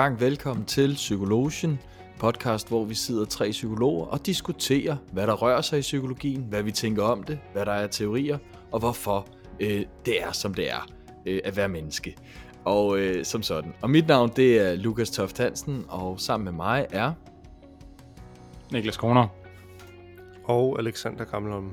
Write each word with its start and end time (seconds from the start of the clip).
gang 0.00 0.20
velkommen 0.20 0.64
til 0.64 0.94
Psykologien, 0.94 1.80
podcast, 2.18 2.68
hvor 2.68 2.84
vi 2.84 2.94
sidder 2.94 3.24
tre 3.24 3.50
psykologer 3.50 4.06
og 4.06 4.26
diskuterer, 4.26 4.96
hvad 5.12 5.26
der 5.26 5.32
rører 5.32 5.60
sig 5.60 5.78
i 5.78 5.80
psykologien, 5.80 6.46
hvad 6.48 6.62
vi 6.62 6.72
tænker 6.72 7.02
om 7.02 7.22
det, 7.22 7.38
hvad 7.52 7.66
der 7.66 7.72
er 7.72 7.86
teorier, 7.86 8.38
og 8.72 8.78
hvorfor 8.78 9.26
øh, 9.60 9.84
det 10.06 10.22
er, 10.22 10.32
som 10.32 10.54
det 10.54 10.70
er 10.70 10.88
øh, 11.26 11.40
at 11.44 11.56
være 11.56 11.68
menneske. 11.68 12.16
Og 12.64 12.98
øh, 12.98 13.24
som 13.24 13.42
sådan. 13.42 13.72
Og 13.82 13.90
mit 13.90 14.08
navn, 14.08 14.30
det 14.36 14.60
er 14.60 14.74
Lukas 14.74 15.10
Toft 15.10 15.38
Hansen, 15.38 15.84
og 15.88 16.20
sammen 16.20 16.44
med 16.44 16.52
mig 16.52 16.86
er... 16.90 17.12
Niklas 18.72 18.96
Kroner. 18.96 19.28
Og 20.44 20.78
Alexander 20.78 21.24
Gammelholm. 21.24 21.70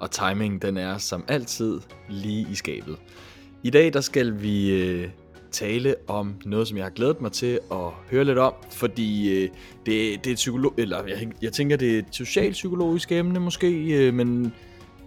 Og 0.00 0.10
timingen, 0.10 0.58
den 0.58 0.76
er 0.76 0.98
som 0.98 1.24
altid 1.28 1.80
lige 2.08 2.46
i 2.50 2.54
skabet. 2.54 2.96
I 3.62 3.70
dag, 3.70 3.92
der 3.92 4.00
skal 4.00 4.42
vi 4.42 4.82
øh, 4.82 5.08
tale 5.54 5.94
om 6.08 6.34
noget, 6.44 6.68
som 6.68 6.76
jeg 6.76 6.84
har 6.84 6.90
glædet 6.90 7.20
mig 7.20 7.32
til 7.32 7.60
at 7.72 7.90
høre 8.10 8.24
lidt 8.24 8.38
om, 8.38 8.52
fordi 8.70 9.30
øh, 9.32 9.50
det, 9.86 10.24
det 10.24 10.32
er 10.32 10.34
psykolog, 10.34 10.74
eller 10.78 11.06
jeg, 11.06 11.28
jeg 11.42 11.52
tænker, 11.52 11.76
det 11.76 11.94
er 11.94 11.98
et 11.98 12.06
socialpsykologisk 12.10 13.12
emne 13.12 13.40
måske, 13.40 13.70
øh, 14.06 14.14
men, 14.14 14.52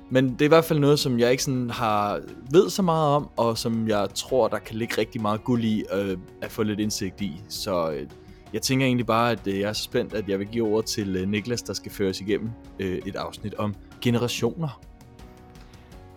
men 0.10 0.32
det 0.34 0.42
er 0.42 0.46
i 0.46 0.48
hvert 0.48 0.66
fald 0.66 0.80
noget, 0.80 1.00
som 1.00 1.20
jeg 1.20 1.32
ikke 1.32 1.44
sådan 1.44 1.70
har 1.70 2.22
ved 2.52 2.70
så 2.70 2.82
meget 2.82 3.16
om, 3.16 3.30
og 3.38 3.58
som 3.58 3.88
jeg 3.88 4.08
tror, 4.16 4.48
der 4.48 4.60
kan 4.60 4.76
ligge 4.76 4.98
rigtig 4.98 5.22
meget 5.22 5.44
guld 5.44 5.64
i 5.64 5.84
øh, 5.94 6.18
at 6.42 6.52
få 6.52 6.64
lidt 6.64 6.80
indsigt 6.80 7.22
i. 7.22 7.42
Så 7.50 7.92
øh, 7.92 8.08
jeg 8.54 8.62
tænker 8.62 8.86
egentlig 8.86 9.06
bare, 9.06 9.32
at 9.32 9.48
øh, 9.48 9.60
jeg 9.60 9.70
er 9.70 9.74
så 9.74 9.84
spændt, 9.84 10.14
at 10.14 10.30
jeg 10.30 10.40
vil 10.40 10.48
give 10.48 10.68
ord 10.68 10.84
til 10.84 11.16
øh, 11.16 11.30
Niklas, 11.30 11.62
der 11.62 11.74
skal 11.74 11.92
føres 11.92 12.22
igennem 12.22 12.50
øh, 12.80 13.00
et 13.06 13.16
afsnit 13.16 13.54
om 13.54 13.76
generationer. 14.02 14.82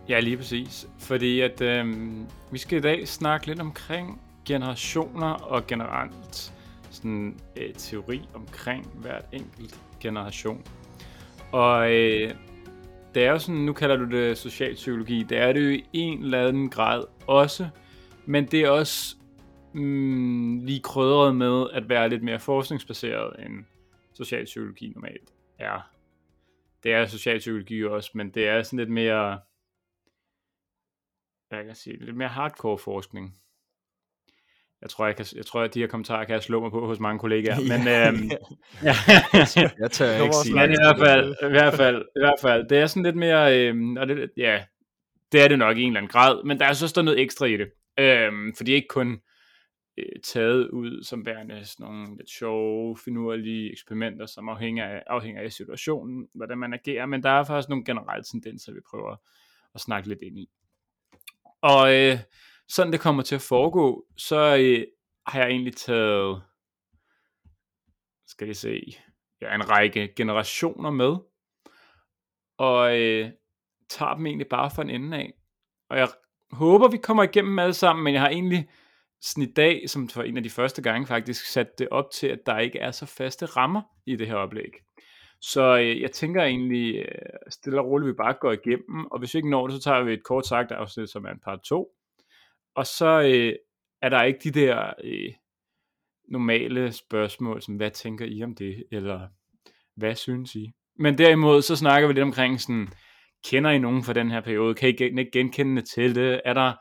Ja, 0.09 0.21
lige 0.21 0.37
præcis. 0.37 0.89
Fordi 0.99 1.41
at 1.41 1.61
øh, 1.61 1.87
vi 2.51 2.59
skal 2.59 2.79
i 2.79 2.81
dag 2.81 3.09
snakke 3.09 3.47
lidt 3.47 3.61
omkring 3.61 4.21
generationer 4.51 5.33
og 5.33 5.67
generelt 5.67 6.53
sådan 6.91 7.41
øh, 7.57 7.75
teori 7.75 8.29
omkring 8.35 8.87
hvert 9.01 9.27
enkelt 9.33 9.81
generation. 10.01 10.65
Og 11.53 11.93
øh, 11.93 12.35
det 13.15 13.25
er 13.25 13.31
jo 13.31 13.39
sådan, 13.39 13.61
nu 13.61 13.73
kalder 13.73 13.97
du 13.97 14.05
det 14.05 14.39
socialpsykologi, 14.39 15.23
det 15.23 15.39
er 15.39 15.53
det 15.53 15.65
jo 15.65 15.71
i 15.71 15.85
en 15.93 16.23
eller 16.23 16.49
anden 16.49 16.71
grad 16.71 17.05
også, 17.27 17.69
men 18.27 18.47
det 18.47 18.61
er 18.61 18.71
også 18.71 19.17
mm, 19.73 20.59
lige 20.59 20.81
krydret 20.81 21.37
med 21.37 21.67
at 21.73 21.89
være 21.89 22.09
lidt 22.09 22.23
mere 22.23 22.41
forskningsbaseret 22.41 23.45
end 23.45 23.65
socialpsykologi 24.15 24.89
normalt 24.89 25.33
er. 25.59 25.91
Det 26.83 26.93
er 26.93 27.07
socialpsykologi 27.07 27.85
også, 27.85 28.11
men 28.15 28.31
det 28.31 28.49
er 28.49 28.63
sådan 28.63 28.79
lidt 28.79 28.91
mere 28.91 29.39
hvad 31.51 31.59
kan 31.59 31.69
jeg 31.69 31.77
sige, 31.77 32.05
lidt 32.05 32.17
mere 32.17 32.29
hardcore 32.29 32.79
forskning. 32.79 33.41
Jeg 34.83 34.91
tror, 34.91 35.07
jeg, 35.07 35.17
kan, 35.17 35.27
jeg 35.37 35.47
tror, 35.47 35.61
at 35.61 35.75
de 35.75 35.81
her 35.81 35.87
kommentarer 35.87 36.25
kan 36.25 36.33
jeg 36.35 36.43
slå 36.43 36.61
mig 36.61 36.71
på 36.71 36.87
hos 36.87 37.01
mange 37.01 37.19
kollegaer. 37.19 37.61
Men, 37.73 37.89
øhm, 37.89 38.31
ja. 38.89 38.95
jeg 39.81 39.91
tør 39.91 40.23
ikke 40.23 40.35
sige 40.35 40.55
Men 40.55 40.71
i 40.71 40.77
hvert 40.81 40.99
fald, 40.99 41.35
i 41.43 41.49
hvert 41.49 41.75
fald, 41.75 42.03
i 42.17 42.21
hvert 42.21 42.41
fald, 42.41 42.69
det 42.69 42.79
er 42.79 42.87
sådan 42.87 43.03
lidt 43.03 43.17
mere, 43.17 43.59
øhm, 43.59 43.97
og 43.97 44.09
det, 44.09 44.31
ja, 44.37 44.65
det 45.33 45.45
er 45.45 45.49
det 45.49 45.59
nok 45.59 45.77
i 45.77 45.83
en 45.83 45.89
eller 45.89 46.01
anden 46.01 46.11
grad, 46.11 46.45
men 46.45 46.59
der 46.59 46.67
er 46.67 46.73
så 46.73 46.89
stået 46.89 47.05
noget 47.05 47.21
ekstra 47.21 47.47
i 47.47 47.57
det. 47.57 47.71
Øhm, 47.99 48.55
for 48.57 48.65
det 48.65 48.73
er 48.73 48.77
ikke 48.77 48.89
kun 48.89 49.21
øh, 49.99 50.21
taget 50.25 50.69
ud 50.69 51.03
som 51.03 51.27
værende 51.27 51.65
sådan 51.65 51.87
nogle 51.87 52.17
lidt 52.17 52.31
sjove, 52.31 52.97
finurlige 53.05 53.73
eksperimenter, 53.73 54.27
som 54.27 54.49
afhænger 54.49 54.85
af, 54.85 55.03
afhænger 55.07 55.43
af 55.43 55.53
situationen, 55.53 56.29
hvordan 56.35 56.59
man 56.59 56.75
agerer, 56.75 57.07
men 57.07 57.23
der 57.23 57.31
er 57.31 57.45
faktisk 57.45 57.69
nogle 57.69 57.85
generelle 57.85 58.25
tendenser, 58.25 58.73
vi 58.73 58.81
prøver 58.91 59.17
at 59.75 59.81
snakke 59.81 60.09
lidt 60.09 60.23
ind 60.23 60.39
i. 60.39 60.51
Og 61.63 61.95
øh, 61.95 62.19
sådan 62.71 62.93
det 62.93 63.01
kommer 63.01 63.23
til 63.23 63.35
at 63.35 63.43
foregå, 63.49 64.07
så 64.17 64.37
øh, 64.37 64.87
har 65.27 65.41
jeg 65.41 65.49
egentlig 65.49 65.77
taget, 65.77 66.43
skal 68.27 68.47
jeg 68.47 68.57
se, 68.57 68.81
ja, 69.41 69.55
en 69.55 69.71
række 69.71 70.13
generationer 70.17 70.91
med, 70.91 71.17
og 72.59 73.01
øh, 73.01 73.31
tager 73.89 74.15
dem 74.15 74.27
egentlig 74.27 74.47
bare 74.49 74.71
fra 74.71 74.83
en 74.83 74.91
ende 74.91 75.17
af. 75.17 75.33
Og 75.91 75.99
jeg 75.99 76.09
håber, 76.53 76.89
vi 76.89 76.97
kommer 76.97 77.23
igennem 77.23 77.59
alle 77.59 77.75
sammen, 77.75 78.05
men 78.05 78.15
jeg 78.15 78.23
har 78.23 78.29
egentlig 78.29 78.69
sådan 79.21 79.45
i 79.45 79.53
dag, 79.53 79.91
som 79.91 80.09
for 80.09 80.23
en 80.23 80.37
af 80.37 80.43
de 80.43 80.51
første 80.51 80.83
gange 80.83 81.07
faktisk, 81.07 81.45
sat 81.45 81.79
det 81.79 81.89
op 81.91 82.11
til, 82.11 82.27
at 82.27 82.41
der 82.47 82.59
ikke 82.59 82.79
er 82.79 82.91
så 82.91 83.07
faste 83.07 83.47
rammer 83.47 83.83
i 84.07 84.17
det 84.17 84.27
her 84.27 84.35
oplæg. 84.35 84.73
Så 85.41 85.79
øh, 85.79 86.01
jeg 86.01 86.13
tænker 86.13 86.43
egentlig, 86.43 86.97
øh, 86.97 87.29
stille 87.49 87.81
og 87.81 87.87
roligt, 87.87 88.09
vi 88.09 88.13
bare 88.13 88.35
går 88.41 88.53
igennem, 88.53 89.07
og 89.07 89.19
hvis 89.19 89.35
vi 89.35 89.39
ikke 89.39 89.51
når 89.51 89.67
det, 89.67 89.77
så 89.77 89.83
tager 89.83 90.03
vi 90.03 90.13
et 90.13 90.25
kort 90.25 90.47
sagt 90.47 90.73
afsnit, 90.73 91.11
som 91.11 91.25
er 91.25 91.31
en 91.31 91.41
part 91.45 91.61
2. 91.61 91.89
Og 92.75 92.87
så 92.87 93.21
øh, 93.21 93.55
er 94.03 94.09
der 94.09 94.23
ikke 94.23 94.39
de 94.45 94.51
der 94.51 94.93
øh, 95.05 95.33
normale 96.29 96.93
spørgsmål, 96.93 97.63
som 97.63 97.77
hvad 97.77 97.91
tænker 97.91 98.25
I 98.25 98.43
om 98.43 98.55
det, 98.55 98.85
eller 98.93 99.29
hvad 99.97 100.15
synes 100.15 100.55
I? 100.55 100.73
Men 100.99 101.19
derimod, 101.19 101.63
så 101.63 101.77
snakker 101.77 102.09
vi 102.09 102.15
lidt 102.15 102.23
omkring 102.23 102.61
sådan, 102.61 102.89
kender 103.45 103.71
I 103.71 103.79
nogen 103.79 104.05
fra 104.05 104.13
den 104.13 104.31
her 104.31 104.41
periode? 104.41 104.75
Kan 104.75 104.89
I 104.89 105.25
genkende 105.33 105.83
til 105.83 106.15
det? 106.15 106.41
Er 106.45 106.55
der, 106.55 106.73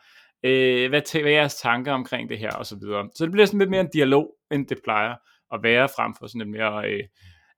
øh, 0.43 0.89
hvad, 0.89 1.21
hvad 1.21 1.31
er 1.31 1.35
jeres 1.35 1.55
tanker 1.55 1.93
omkring 1.93 2.29
det 2.29 2.39
her? 2.39 2.51
Og 2.51 2.65
så 2.65 2.75
videre. 2.75 3.09
Så 3.15 3.23
det 3.25 3.31
bliver 3.31 3.45
sådan 3.45 3.59
lidt 3.59 3.69
mere 3.69 3.81
en 3.81 3.89
dialog, 3.93 4.35
end 4.51 4.67
det 4.67 4.79
plejer 4.83 5.15
at 5.53 5.63
være, 5.63 5.89
frem 5.95 6.15
for 6.19 6.27
sådan 6.27 6.39
lidt 6.39 6.49
mere... 6.49 6.89
Øh, 6.89 7.03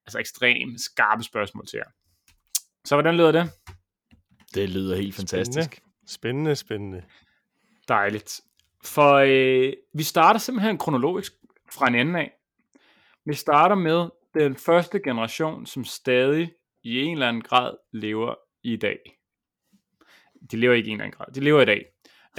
altså 0.06 0.19
ekstremt 0.19 0.81
skarpe 0.81 1.24
spørgsmål 1.24 1.66
til 1.68 1.78
jer. 1.78 1.92
Så 2.86 2.96
hvordan 2.96 3.16
lyder 3.16 3.31
det? 3.31 3.50
Det 4.53 4.69
lyder 4.69 4.96
helt 4.96 5.16
fantastisk. 5.16 5.81
Spændende, 6.08 6.56
spændende. 6.56 7.03
Dejligt. 7.91 8.41
For 8.84 9.13
øh, 9.13 9.74
vi 9.94 10.03
starter 10.03 10.40
simpelthen 10.40 10.78
kronologisk 10.78 11.34
fra 11.72 11.88
en 11.88 11.96
ende 11.96 12.19
af. 12.19 12.31
Vi 13.25 13.34
starter 13.34 13.75
med 13.75 14.09
den 14.34 14.56
første 14.56 15.00
generation, 15.00 15.66
som 15.66 15.84
stadig 15.84 16.53
i 16.84 17.00
en 17.00 17.13
eller 17.13 17.28
anden 17.28 17.41
grad 17.41 17.78
lever 17.94 18.35
i 18.63 18.75
dag. 18.75 18.97
De 20.51 20.57
lever 20.57 20.74
ikke 20.74 20.88
i 20.88 20.91
en 20.91 20.96
eller 20.96 21.06
anden 21.06 21.18
grad, 21.18 21.34
de 21.34 21.40
lever 21.40 21.62
i 21.62 21.66
dag. 21.66 21.85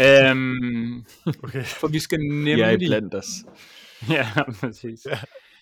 Øhm, 0.00 1.04
okay. 1.44 1.64
For 1.64 1.88
vi 1.88 1.98
skal 1.98 2.18
nemlig... 2.20 2.58
Jeg 2.58 2.72
er 2.74 2.78
blandt 2.78 3.14
os. 3.14 3.26
ja, 4.16 4.26
præcis. 4.60 5.06
Ja. 5.06 5.18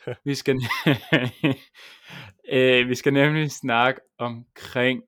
vi 0.25 0.35
skal, 0.35 0.57
øh, 2.53 2.89
vi 2.89 2.95
skal 2.95 3.13
nemlig 3.13 3.51
snakke 3.51 4.01
omkring 4.19 5.03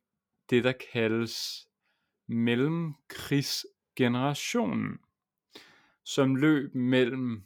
det, 0.51 0.65
der 0.65 0.73
kaldes 0.93 1.67
generationen, 3.97 4.99
som 6.05 6.37
løb 6.37 6.75
mellem, 6.75 7.43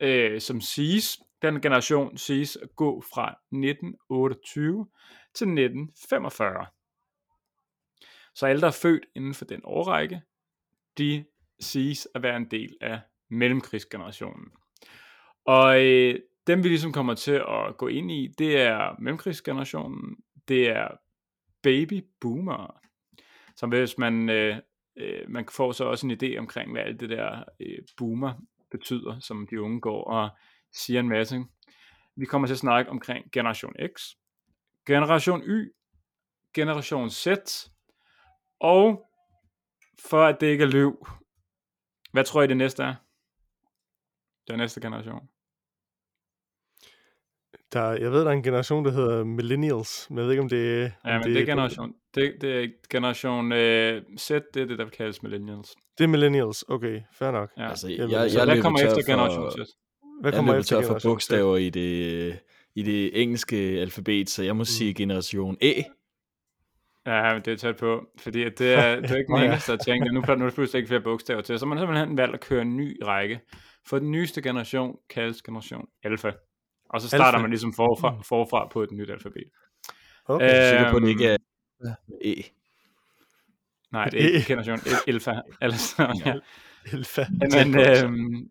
øh, 0.00 0.40
som 0.40 0.60
siges, 0.60 1.18
den 1.42 1.60
generation 1.60 2.18
siges 2.18 2.56
at 2.56 2.76
gå 2.76 3.00
fra 3.00 3.38
1928 3.50 4.86
til 5.34 5.46
1945. 5.46 6.66
Så 8.34 8.46
alle, 8.46 8.60
der 8.60 8.66
er 8.66 8.78
født 8.82 9.06
inden 9.14 9.34
for 9.34 9.44
den 9.44 9.60
årrække, 9.64 10.22
de 10.98 11.24
siges 11.60 12.08
at 12.14 12.22
være 12.22 12.36
en 12.36 12.50
del 12.50 12.76
af 12.80 13.00
mellemkrigsgenerationen. 13.28 14.52
Og 15.44 15.84
øh, 15.84 16.20
dem 16.46 16.64
vi 16.64 16.68
ligesom 16.68 16.92
kommer 16.92 17.14
til 17.14 17.42
at 17.48 17.76
gå 17.78 17.88
ind 17.88 18.10
i, 18.10 18.34
det 18.38 18.60
er 18.60 19.00
mellemkrigsgenerationen, 19.00 20.16
det 20.48 20.68
er 20.68 20.88
baby 21.62 22.04
boomer, 22.20 22.80
som 23.56 23.68
hvis 23.68 23.98
man, 23.98 24.30
øh, 24.30 24.56
øh, 24.96 25.30
man 25.30 25.48
får 25.48 25.72
så 25.72 25.84
også 25.84 26.06
en 26.06 26.18
idé 26.22 26.38
omkring, 26.38 26.72
hvad 26.72 26.82
alt 26.82 27.00
det 27.00 27.10
der 27.10 27.44
øh, 27.60 27.78
boomer 27.96 28.34
betyder, 28.70 29.20
som 29.20 29.46
de 29.50 29.60
unge 29.60 29.80
går 29.80 30.04
og 30.04 30.30
siger 30.72 31.00
en 31.00 31.08
masse. 31.08 31.44
Vi 32.16 32.24
kommer 32.26 32.48
til 32.48 32.54
at 32.54 32.58
snakke 32.58 32.90
omkring 32.90 33.32
generation 33.32 33.74
X, 33.94 34.02
generation 34.86 35.42
Y, 35.42 35.72
generation 36.54 37.10
Z, 37.10 37.26
og 38.60 39.06
for 39.98 40.24
at 40.24 40.40
det 40.40 40.46
ikke 40.46 40.64
er 40.64 40.68
løv, 40.68 41.06
hvad 42.12 42.24
tror 42.24 42.42
I 42.42 42.46
det 42.46 42.56
næste 42.56 42.82
er? 42.82 42.94
Den 44.48 44.58
næste 44.58 44.80
generation. 44.80 45.28
Der, 47.72 47.90
jeg 47.90 48.12
ved, 48.12 48.20
der 48.20 48.26
er 48.26 48.32
en 48.32 48.42
generation, 48.42 48.84
der 48.84 48.90
hedder 48.90 49.24
Millennials, 49.24 50.06
men 50.10 50.18
jeg 50.18 50.24
ved 50.24 50.32
ikke, 50.32 50.42
om 50.42 50.48
det 50.48 50.82
er... 50.82 50.90
Ja, 51.04 51.12
men 51.12 51.22
det, 51.22 51.34
det 51.34 51.42
er 51.42 51.46
generation, 51.46 51.92
det, 52.14 52.34
det 52.40 52.64
er 52.64 52.68
generation 52.90 53.52
uh, 53.52 54.18
Z, 54.18 54.30
det 54.54 54.62
er 54.62 54.66
det, 54.66 54.78
der 54.78 54.88
kaldes 54.88 55.22
Millennials. 55.22 55.76
Det 55.98 56.04
er 56.04 56.08
Millennials, 56.08 56.64
okay, 56.68 57.00
fair 57.18 57.30
nok. 57.30 57.50
Ja. 57.58 57.68
Altså, 57.68 57.88
jeg, 57.88 57.98
jeg, 57.98 58.30
jeg, 58.34 58.44
hvad 58.44 58.62
kommer 58.62 58.80
efter 58.80 59.02
generation 59.06 59.50
Z? 59.50 59.70
Hvad 60.20 60.32
kommer 60.32 60.52
jeg 60.52 60.60
efter 60.60 60.82
for 60.82 60.98
bogstaver 61.04 61.56
i 61.56 61.70
det, 61.70 62.38
i 62.74 62.82
det 62.82 63.22
engelske 63.22 63.56
alfabet, 63.56 64.30
så 64.30 64.42
jeg 64.42 64.56
må 64.56 64.60
mm. 64.60 64.64
sige 64.64 64.94
generation 64.94 65.56
E. 65.62 65.84
Ja, 67.06 67.34
men 67.34 67.42
det 67.42 67.52
er 67.52 67.56
tæt 67.56 67.76
på, 67.76 68.06
fordi 68.18 68.44
det 68.44 68.74
er, 68.74 68.96
det 69.00 69.10
er 69.10 69.16
ikke 69.16 69.32
den 69.32 69.42
eneste, 69.42 69.72
der 69.72 69.78
tænker, 69.78 70.12
nu, 70.12 70.20
nu 70.20 70.32
er 70.32 70.34
der 70.34 70.50
pludselig 70.50 70.78
ikke 70.78 70.88
flere 70.88 71.00
bogstaver 71.00 71.40
til, 71.40 71.58
så 71.58 71.66
man 71.66 71.78
har 71.78 71.84
simpelthen 71.84 72.16
valgt 72.16 72.34
at 72.34 72.40
køre 72.40 72.62
en 72.62 72.76
ny 72.76 73.02
række, 73.04 73.40
for 73.88 73.98
den 73.98 74.10
nyeste 74.10 74.42
generation 74.42 74.96
kaldes 75.10 75.42
generation 75.42 75.86
Alpha. 76.04 76.30
Og 76.88 77.00
så 77.00 77.08
starter 77.08 77.24
alfa. 77.24 77.38
man 77.38 77.50
ligesom 77.50 77.72
forfra, 77.72 78.22
forfra 78.22 78.68
på 78.72 78.82
et 78.82 78.90
nyt 78.92 79.10
alfabet. 79.10 79.42
Okay, 80.24 80.46
jeg 80.46 80.56
er 80.56 80.70
sikker 80.70 80.90
på, 80.90 80.96
at 80.96 81.02
det 81.02 81.08
ikke 81.08 81.26
er 81.26 81.36
E. 82.24 82.34
Nej, 83.92 84.04
det 84.04 84.24
er 84.24 84.28
ikke 84.28 84.46
generation 84.46 84.78
Alfa. 85.06 85.34
Altså, 85.60 86.14
ja. 86.24 86.34
Alfa. 86.92 87.24
Men, 87.40 87.80
øhm, 87.80 88.50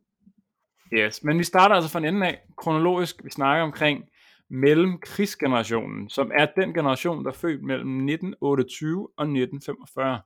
Yes, 0.94 1.24
men 1.24 1.40
vi 1.40 1.44
starter 1.44 1.76
altså 1.76 1.92
fra 1.92 2.00
en 2.00 2.06
ende 2.06 2.28
af, 2.28 2.42
kronologisk. 2.58 3.24
Vi 3.24 3.30
snakker 3.30 3.64
omkring 3.64 4.04
mellemkrigsgenerationen, 4.50 6.10
som 6.10 6.32
er 6.38 6.48
den 6.56 6.74
generation, 6.74 7.26
der 7.26 7.32
er 7.32 7.36
født 7.36 7.64
mellem 7.64 7.90
1928 7.90 9.10
og 9.18 9.24
1945. 9.24 10.22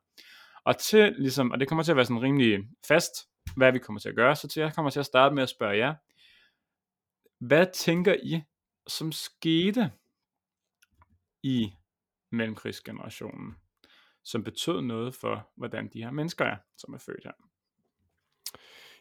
Og 0.63 0.77
til, 0.77 1.13
ligesom, 1.17 1.51
og 1.51 1.59
det 1.59 1.67
kommer 1.67 1.83
til 1.83 1.91
at 1.91 1.95
være 1.95 2.05
sådan 2.05 2.21
rimelig 2.21 2.59
fast, 2.87 3.13
hvad 3.55 3.71
vi 3.71 3.79
kommer 3.79 3.99
til 3.99 4.09
at 4.09 4.15
gøre, 4.15 4.35
så 4.35 4.47
til 4.47 4.61
jeg 4.61 4.73
kommer 4.75 4.89
til 4.89 4.99
at 4.99 5.05
starte 5.05 5.35
med 5.35 5.43
at 5.43 5.49
spørge 5.49 5.77
jer, 5.77 5.93
hvad 7.39 7.67
tænker 7.73 8.15
I, 8.23 8.41
som 8.87 9.11
skete 9.11 9.91
i 11.43 11.73
mellemkrigsgenerationen, 12.31 13.55
som 14.23 14.43
betød 14.43 14.81
noget 14.81 15.15
for, 15.15 15.49
hvordan 15.57 15.89
de 15.93 16.03
her 16.03 16.11
mennesker 16.11 16.45
er, 16.45 16.55
som 16.77 16.93
er 16.93 16.97
født 16.97 17.23
her? 17.23 17.31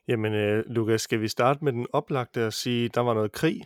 Jamen, 0.08 0.34
øh, 0.34 0.64
Lukas, 0.66 1.02
skal 1.02 1.20
vi 1.20 1.28
starte 1.28 1.64
med 1.64 1.72
den 1.72 1.86
oplagte 1.92 2.46
og 2.46 2.52
sige, 2.52 2.88
der 2.88 3.00
var 3.00 3.14
noget 3.14 3.32
krig, 3.32 3.64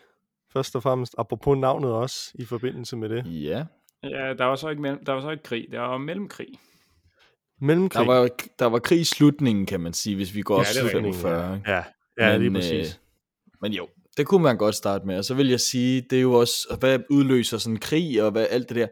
først 0.52 0.76
og 0.76 0.82
fremmest, 0.82 1.14
apropos 1.18 1.58
navnet 1.58 1.92
også, 1.92 2.32
i 2.34 2.44
forbindelse 2.44 2.96
med 2.96 3.08
det. 3.08 3.26
Ja. 3.26 3.66
Ja, 4.02 4.34
der 4.34 4.44
var 4.44 4.56
så 4.56 4.68
ikke, 4.68 4.82
mellem, 4.82 5.04
der 5.04 5.12
var 5.12 5.20
så 5.20 5.30
ikke 5.30 5.42
krig, 5.42 5.68
der 5.70 5.80
var 5.80 5.98
mellemkrig. 5.98 6.48
Mellemkrig. 7.60 8.06
Der 8.06 8.12
var, 8.12 8.28
der 8.58 8.66
var 8.66 8.78
krig 8.78 9.00
i 9.00 9.04
slutningen, 9.04 9.66
kan 9.66 9.80
man 9.80 9.92
sige, 9.92 10.16
hvis 10.16 10.34
vi 10.34 10.42
går 10.42 10.54
Ja, 10.54 10.60
ja, 10.60 10.68
det 10.68 10.76
er 10.76 10.88
til 10.88 10.96
rigtigt, 10.96 11.16
45. 11.22 11.56
ikke? 11.56 11.70
Ja, 11.70 11.84
ja 12.18 12.36
lige 12.36 12.50
Men, 12.50 12.60
præcis. 12.60 12.94
Øh, 12.94 13.00
men 13.60 13.72
jo, 13.72 13.88
det 14.16 14.26
kunne 14.26 14.42
man 14.42 14.56
godt 14.56 14.74
starte 14.74 15.06
med. 15.06 15.18
Og 15.18 15.24
så 15.24 15.34
vil 15.34 15.48
jeg 15.48 15.60
sige, 15.60 16.00
det 16.10 16.18
er 16.18 16.22
jo 16.22 16.32
også, 16.32 16.76
hvad 16.80 16.98
udløser 17.10 17.58
sådan 17.58 17.74
en 17.76 17.80
krig 17.80 18.22
og 18.22 18.30
hvad, 18.30 18.46
alt 18.50 18.68
det 18.68 18.76
der. 18.76 18.86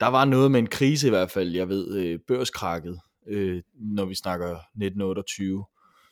Der 0.00 0.06
var 0.06 0.24
noget 0.24 0.50
med 0.50 0.60
en 0.60 0.66
krise 0.66 1.06
i 1.06 1.10
hvert 1.10 1.30
fald, 1.30 1.54
jeg 1.54 1.68
ved, 1.68 1.96
øh, 1.96 2.18
børskrakket, 2.28 3.00
øh, 3.28 3.62
når 3.74 4.04
vi 4.04 4.14
snakker 4.14 4.56
1928, 4.74 5.64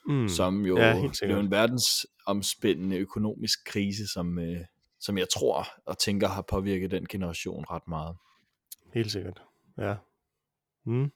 Mm. 0.06 0.28
som 0.28 0.66
jo 0.66 0.78
Ja, 0.78 1.08
blev 1.22 1.38
en 1.38 1.50
verdensomspændende 1.50 2.96
økonomisk 2.96 3.64
krise, 3.66 4.06
som, 4.12 4.38
øh, 4.38 4.56
som 5.00 5.18
jeg 5.18 5.26
tror 5.28 5.66
og 5.86 5.98
tænker 5.98 6.28
har 6.28 6.42
påvirket 6.42 6.90
den 6.90 7.06
generation 7.06 7.64
ret 7.70 7.88
meget. 7.88 8.16
Helt 8.94 9.10
sikkert. 9.12 9.42
Ja. 9.78 9.94
Mm. 10.86 11.10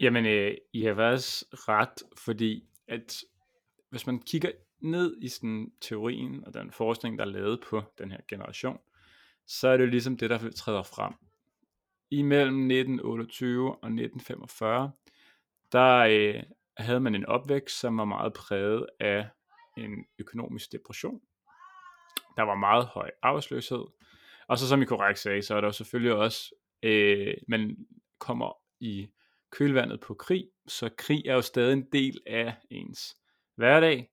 Jamen, 0.00 0.26
øh, 0.26 0.54
I 0.72 0.82
har 0.82 0.94
faktisk 0.94 1.44
ret, 1.68 2.02
fordi 2.16 2.64
at 2.88 3.16
hvis 3.90 4.06
man 4.06 4.18
kigger 4.18 4.50
ned 4.82 5.16
i 5.22 5.28
sådan 5.28 5.72
teorien 5.80 6.44
og 6.46 6.54
den 6.54 6.72
forskning, 6.72 7.18
der 7.18 7.24
er 7.24 7.28
lavet 7.28 7.60
på 7.60 7.82
den 7.98 8.10
her 8.10 8.20
generation, 8.28 8.78
så 9.46 9.68
er 9.68 9.76
det 9.76 9.84
jo 9.84 9.90
ligesom 9.90 10.16
det, 10.16 10.30
der 10.30 10.50
træder 10.50 10.82
frem. 10.82 11.14
Imellem 12.10 12.70
1928 12.70 13.68
og 13.68 13.74
1945, 13.74 14.92
der 15.72 15.96
øh, 15.98 16.42
havde 16.76 17.00
man 17.00 17.14
en 17.14 17.26
opvækst, 17.26 17.80
som 17.80 17.98
var 17.98 18.04
meget 18.04 18.32
præget 18.32 18.86
af 19.00 19.28
en 19.76 20.04
økonomisk 20.18 20.72
depression. 20.72 21.20
Der 22.36 22.42
var 22.42 22.54
meget 22.54 22.86
høj 22.86 23.10
arbejdsløshed. 23.22 23.84
Og 24.46 24.58
så 24.58 24.68
som 24.68 24.82
I 24.82 24.84
korrekt 24.84 25.18
sagde, 25.18 25.42
så 25.42 25.54
er 25.54 25.60
der 25.60 25.68
jo 25.68 25.72
selvfølgelig 25.72 26.14
også, 26.14 26.54
øh, 26.82 27.34
man 27.48 27.76
kommer 28.18 28.52
i 28.80 29.08
kølvandet 29.50 30.00
på 30.00 30.14
krig, 30.14 30.48
så 30.66 30.90
krig 30.98 31.26
er 31.26 31.34
jo 31.34 31.40
stadig 31.40 31.72
en 31.72 31.88
del 31.92 32.20
af 32.26 32.54
ens 32.70 33.16
hverdag, 33.56 34.11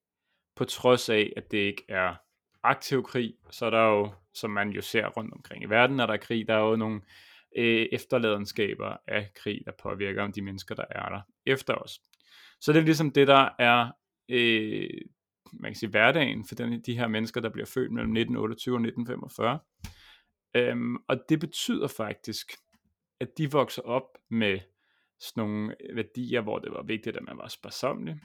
på 0.60 0.66
trods 0.66 1.10
af, 1.10 1.34
at 1.38 1.52
det 1.52 1.58
ikke 1.58 1.84
er 1.88 2.16
aktiv 2.64 3.04
krig, 3.04 3.34
så 3.52 3.66
er 3.66 3.70
der 3.70 3.84
jo, 3.84 4.14
som 4.34 4.52
man 4.52 4.70
jo 4.70 4.82
ser 4.82 5.08
rundt 5.08 5.34
omkring 5.34 5.64
i 5.64 5.70
verden, 5.70 5.96
når 5.96 6.06
der 6.06 6.14
er 6.14 6.18
krig, 6.18 6.48
der 6.48 6.54
er 6.54 6.70
jo 6.70 6.76
nogle 6.76 7.02
øh, 7.58 7.88
efterladenskaber 7.92 8.98
af 9.08 9.30
krig, 9.36 9.62
der 9.66 9.72
påvirker 9.84 10.28
de 10.28 10.42
mennesker, 10.42 10.76
der 10.76 10.86
er 10.90 11.10
der 11.10 11.22
efter 11.46 11.76
os. 11.76 12.00
Så 12.62 12.74
det 12.74 12.80
er 12.80 12.84
ligesom 12.84 13.12
det, 13.12 13.28
der 13.28 13.50
er 13.60 13.92
øh, 14.30 14.90
man 15.54 15.72
kan 15.72 15.76
sige, 15.76 15.90
hverdagen 15.90 16.46
for 16.48 16.56
den, 16.56 16.82
de 16.82 16.98
her 16.98 17.08
mennesker, 17.08 17.42
der 17.42 17.50
bliver 17.50 17.66
født 17.66 17.92
mellem 17.92 18.12
1928 18.12 18.76
og 18.76 18.82
1945. 18.82 19.60
Øhm, 20.56 20.96
og 21.08 21.18
det 21.30 21.40
betyder 21.40 21.88
faktisk, 21.88 22.52
at 23.20 23.38
de 23.38 23.52
vokser 23.52 23.82
op 23.82 24.18
med 24.30 24.60
sådan 25.20 25.42
nogle 25.44 25.76
værdier, 25.94 26.42
hvor 26.42 26.60
det 26.60 26.72
var 26.72 26.84
vigtigt, 26.84 27.18
at 27.18 27.24
man 27.24 27.38
var 27.38 27.48
sparsomlig, 27.48 28.16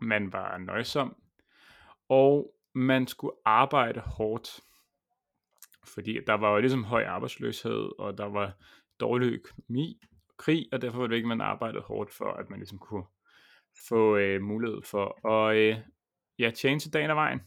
man 0.00 0.32
var 0.32 0.58
nøjsom, 0.58 1.21
og 2.08 2.54
man 2.74 3.06
skulle 3.06 3.36
arbejde 3.44 4.00
hårdt. 4.00 4.60
Fordi 5.94 6.18
der 6.26 6.34
var 6.34 6.52
jo 6.52 6.60
ligesom 6.60 6.84
høj 6.84 7.04
arbejdsløshed, 7.04 7.98
og 7.98 8.18
der 8.18 8.24
var 8.24 8.52
dårlig 9.00 9.32
økonomi, 9.32 10.00
krig, 10.36 10.68
og 10.72 10.82
derfor 10.82 10.98
var 10.98 11.06
det 11.06 11.16
ikke, 11.16 11.28
man 11.28 11.40
arbejdede 11.40 11.82
hårdt 11.82 12.10
for, 12.10 12.32
at 12.32 12.50
man 12.50 12.58
ligesom 12.58 12.78
kunne 12.78 13.04
få 13.88 14.16
øh, 14.16 14.42
mulighed 14.42 14.82
for 14.82 15.28
at 15.28 15.56
øh, 15.56 15.76
ja, 16.38 16.50
tjene 16.50 16.80
til 16.80 16.92
dagen 16.92 17.10
af 17.10 17.16
vejen. 17.16 17.40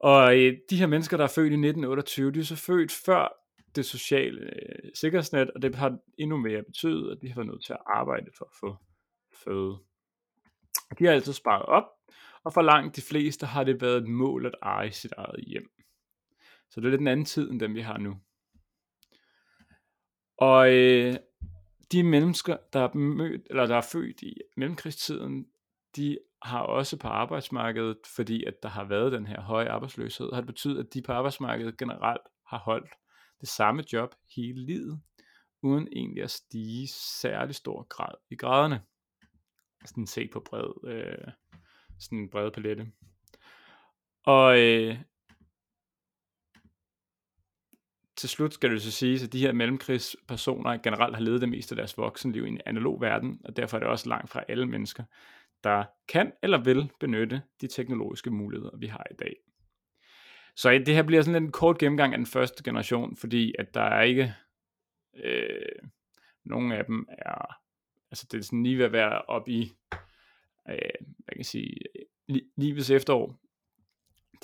Og 0.00 0.38
øh, 0.38 0.58
de 0.70 0.76
her 0.76 0.86
mennesker, 0.86 1.16
der 1.16 1.24
er 1.24 1.32
født 1.34 1.52
i 1.52 1.54
1928, 1.54 2.32
de 2.32 2.40
er 2.40 2.44
så 2.44 2.56
født 2.56 2.92
før 3.06 3.28
det 3.76 3.86
sociale 3.86 4.40
øh, 4.40 4.90
sikkerhedsnet, 4.94 5.50
og 5.50 5.62
det 5.62 5.74
har 5.74 5.98
endnu 6.18 6.36
mere 6.36 6.62
betydet, 6.62 7.10
at 7.12 7.22
de 7.22 7.28
har 7.28 7.34
været 7.34 7.46
nødt 7.46 7.64
til 7.64 7.72
at 7.72 7.82
arbejde 7.86 8.30
for 8.38 8.44
at 8.44 8.56
få 8.60 8.76
føde. 9.44 9.78
De 10.98 11.04
har 11.04 11.12
altid 11.12 11.32
sparet 11.32 11.66
op, 11.66 11.84
og 12.44 12.52
for 12.52 12.62
langt 12.62 12.96
de 12.96 13.02
fleste 13.02 13.46
har 13.46 13.64
det 13.64 13.80
været 13.80 13.96
et 13.96 14.08
mål 14.08 14.46
at 14.46 14.54
eje 14.62 14.92
sit 14.92 15.12
eget 15.16 15.44
hjem. 15.46 15.70
Så 16.70 16.80
det 16.80 16.86
er 16.86 16.90
lidt 16.90 17.00
en 17.00 17.08
anden 17.08 17.26
tid, 17.26 17.50
end 17.50 17.60
den 17.60 17.74
vi 17.74 17.80
har 17.80 17.98
nu. 17.98 18.16
Og 20.38 20.74
øh, 20.74 21.16
de 21.92 22.02
mennesker, 22.02 22.56
der 22.72 22.80
er, 22.80 22.94
mødt, 22.94 23.46
eller 23.50 23.66
der 23.66 23.76
er 23.76 23.88
født 23.92 24.22
i 24.22 24.34
mellemkrigstiden, 24.56 25.46
de 25.96 26.18
har 26.42 26.60
også 26.60 26.98
på 26.98 27.08
arbejdsmarkedet, 27.08 27.98
fordi 28.16 28.44
at 28.44 28.54
der 28.62 28.68
har 28.68 28.84
været 28.84 29.12
den 29.12 29.26
her 29.26 29.40
høje 29.40 29.68
arbejdsløshed, 29.68 30.30
har 30.32 30.40
det 30.40 30.46
betydet, 30.46 30.78
at 30.78 30.94
de 30.94 31.02
på 31.02 31.12
arbejdsmarkedet 31.12 31.78
generelt 31.78 32.22
har 32.46 32.58
holdt 32.58 32.90
det 33.40 33.48
samme 33.48 33.84
job 33.92 34.14
hele 34.36 34.66
livet, 34.66 35.00
uden 35.62 35.88
egentlig 35.92 36.22
at 36.22 36.30
stige 36.30 36.88
særlig 37.20 37.54
stor 37.54 37.82
grad 37.82 38.14
i 38.30 38.36
graderne. 38.36 38.82
Sådan 39.84 40.06
set 40.06 40.30
på 40.32 40.40
bred, 40.40 40.92
øh, 40.92 41.32
sådan 42.02 42.18
en 42.18 42.28
bred 42.28 42.50
palette. 42.50 42.86
Og 44.24 44.58
øh, 44.58 44.98
til 48.16 48.28
slut 48.28 48.54
skal 48.54 48.70
det 48.70 48.82
så 48.82 48.90
sige, 48.90 49.24
at 49.24 49.32
de 49.32 49.40
her 49.40 49.52
mellemkrigspersoner 49.52 50.76
generelt 50.76 51.16
har 51.16 51.22
levet 51.22 51.40
det 51.40 51.48
meste 51.48 51.72
af 51.72 51.76
deres 51.76 51.98
voksenliv 51.98 52.46
i 52.46 52.48
en 52.48 52.60
analog 52.66 53.00
verden, 53.00 53.40
og 53.44 53.56
derfor 53.56 53.76
er 53.76 53.78
det 53.78 53.88
også 53.88 54.08
langt 54.08 54.30
fra 54.30 54.44
alle 54.48 54.66
mennesker, 54.66 55.04
der 55.64 55.84
kan 56.08 56.32
eller 56.42 56.58
vil 56.58 56.90
benytte 57.00 57.42
de 57.60 57.66
teknologiske 57.66 58.30
muligheder, 58.30 58.76
vi 58.76 58.86
har 58.86 59.06
i 59.10 59.14
dag. 59.14 59.36
Så 60.56 60.70
det 60.70 60.94
her 60.94 61.02
bliver 61.02 61.22
sådan 61.22 61.42
en 61.42 61.52
kort 61.52 61.78
gennemgang 61.78 62.12
af 62.12 62.18
den 62.18 62.26
første 62.26 62.64
generation, 62.64 63.16
fordi 63.16 63.54
at 63.58 63.74
der 63.74 63.82
er 63.82 64.02
ikke, 64.02 64.34
øh, 65.24 65.88
nogen 66.44 66.72
af 66.72 66.84
dem 66.84 67.08
er, 67.08 67.54
altså 68.10 68.26
det 68.32 68.38
er 68.38 68.42
sådan 68.42 68.62
lige 68.62 68.78
ved 68.78 68.84
at 68.84 68.92
være 68.92 69.22
op 69.22 69.48
i, 69.48 69.72
øh, 70.70 70.76
hvad 70.98 71.32
kan 71.32 71.38
jeg 71.38 71.46
sige, 71.46 71.76
li- 72.32 72.54
livets 72.56 72.90
efterår, 72.90 73.36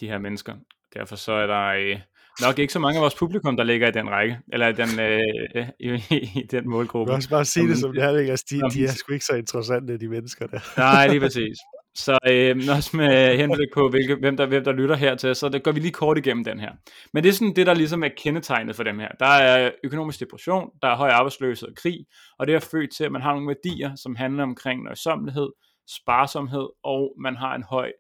de 0.01 0.09
her 0.09 0.19
mennesker. 0.19 0.55
Derfor 0.95 1.17
så 1.17 1.33
er 1.33 1.47
der 1.47 1.67
øh, 1.67 2.01
nok 2.41 2.59
ikke 2.59 2.73
så 2.73 2.79
mange 2.79 2.99
af 2.99 3.03
vores 3.03 3.15
publikum, 3.15 3.57
der 3.57 3.65
ligger 3.65 3.89
i 3.89 3.91
den 3.91 4.11
række, 4.11 4.39
eller 4.53 4.69
i 4.69 4.73
den, 4.73 5.01
øh, 5.01 5.69
i, 6.11 6.41
i 6.41 6.47
den 6.51 6.69
målgruppe. 6.69 7.11
kan 7.11 7.17
også 7.17 7.31
bare 7.31 7.45
sige 7.45 7.69
det 7.69 7.79
som 7.79 7.93
det 7.93 8.03
er, 8.03 8.19
ikke? 8.19 8.31
Altså, 8.31 8.47
de, 8.51 8.57
de 8.75 8.85
er 8.85 8.89
sgu 8.89 9.13
ikke 9.13 9.25
så 9.25 9.37
interessante, 9.37 9.99
de 9.99 10.09
mennesker 10.09 10.47
der. 10.47 10.61
Nej, 10.81 11.09
lige 11.09 11.21
præcis. 11.21 11.59
Så 11.95 12.19
øh, 12.29 12.57
også 12.77 12.97
med 12.97 13.37
henblik 13.37 13.69
på, 13.75 13.89
hvilke, 13.89 14.15
hvem, 14.15 14.37
der, 14.37 14.47
hvem 14.47 14.65
der 14.65 14.73
lytter 14.73 14.97
hertil, 14.97 15.35
så 15.35 15.49
det 15.49 15.63
går 15.63 15.73
vi 15.73 15.81
lige 15.81 15.93
kort 15.93 16.19
igennem 16.19 16.45
den 16.45 16.61
her. 16.61 16.73
Men 17.13 17.23
det 17.23 17.29
er 17.29 17.33
sådan 17.33 17.57
det, 17.57 17.67
der 17.67 17.75
ligesom 17.75 18.03
er 18.05 18.09
kendetegnet 18.17 18.77
for 18.77 18.83
dem 18.83 18.99
her. 18.99 19.09
Der 19.21 19.27
er 19.27 19.71
økonomisk 19.85 20.21
depression, 20.21 20.71
der 20.83 20.89
er 20.89 20.97
høj 20.97 21.09
arbejdsløshed 21.09 21.69
og 21.69 21.75
krig, 21.77 21.99
og 22.39 22.47
det 22.47 22.55
er 22.55 22.59
født 22.59 22.91
til, 22.97 23.05
at 23.05 23.13
man 23.13 23.23
har 23.23 23.33
nogle 23.33 23.47
værdier, 23.49 23.95
som 23.97 24.17
handler 24.17 24.43
omkring 24.43 24.83
nøjsomlighed, 24.85 25.49
sparsomhed, 25.89 26.69
og 26.83 27.15
man 27.19 27.37
har 27.37 27.55
en 27.55 27.63
høj 27.63 27.93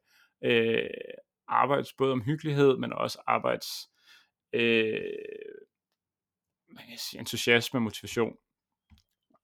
øh, 0.45 0.90
arbejds, 1.49 1.92
både 1.92 2.12
omhyggelighed, 2.12 2.76
men 2.76 2.92
også 2.92 3.23
arbejds 3.26 3.66
øh, 4.52 5.00
man 6.68 6.87
kan 6.88 6.99
sige, 6.99 7.21
entusiasme 7.21 7.78
og 7.78 7.83
motivation. 7.83 8.37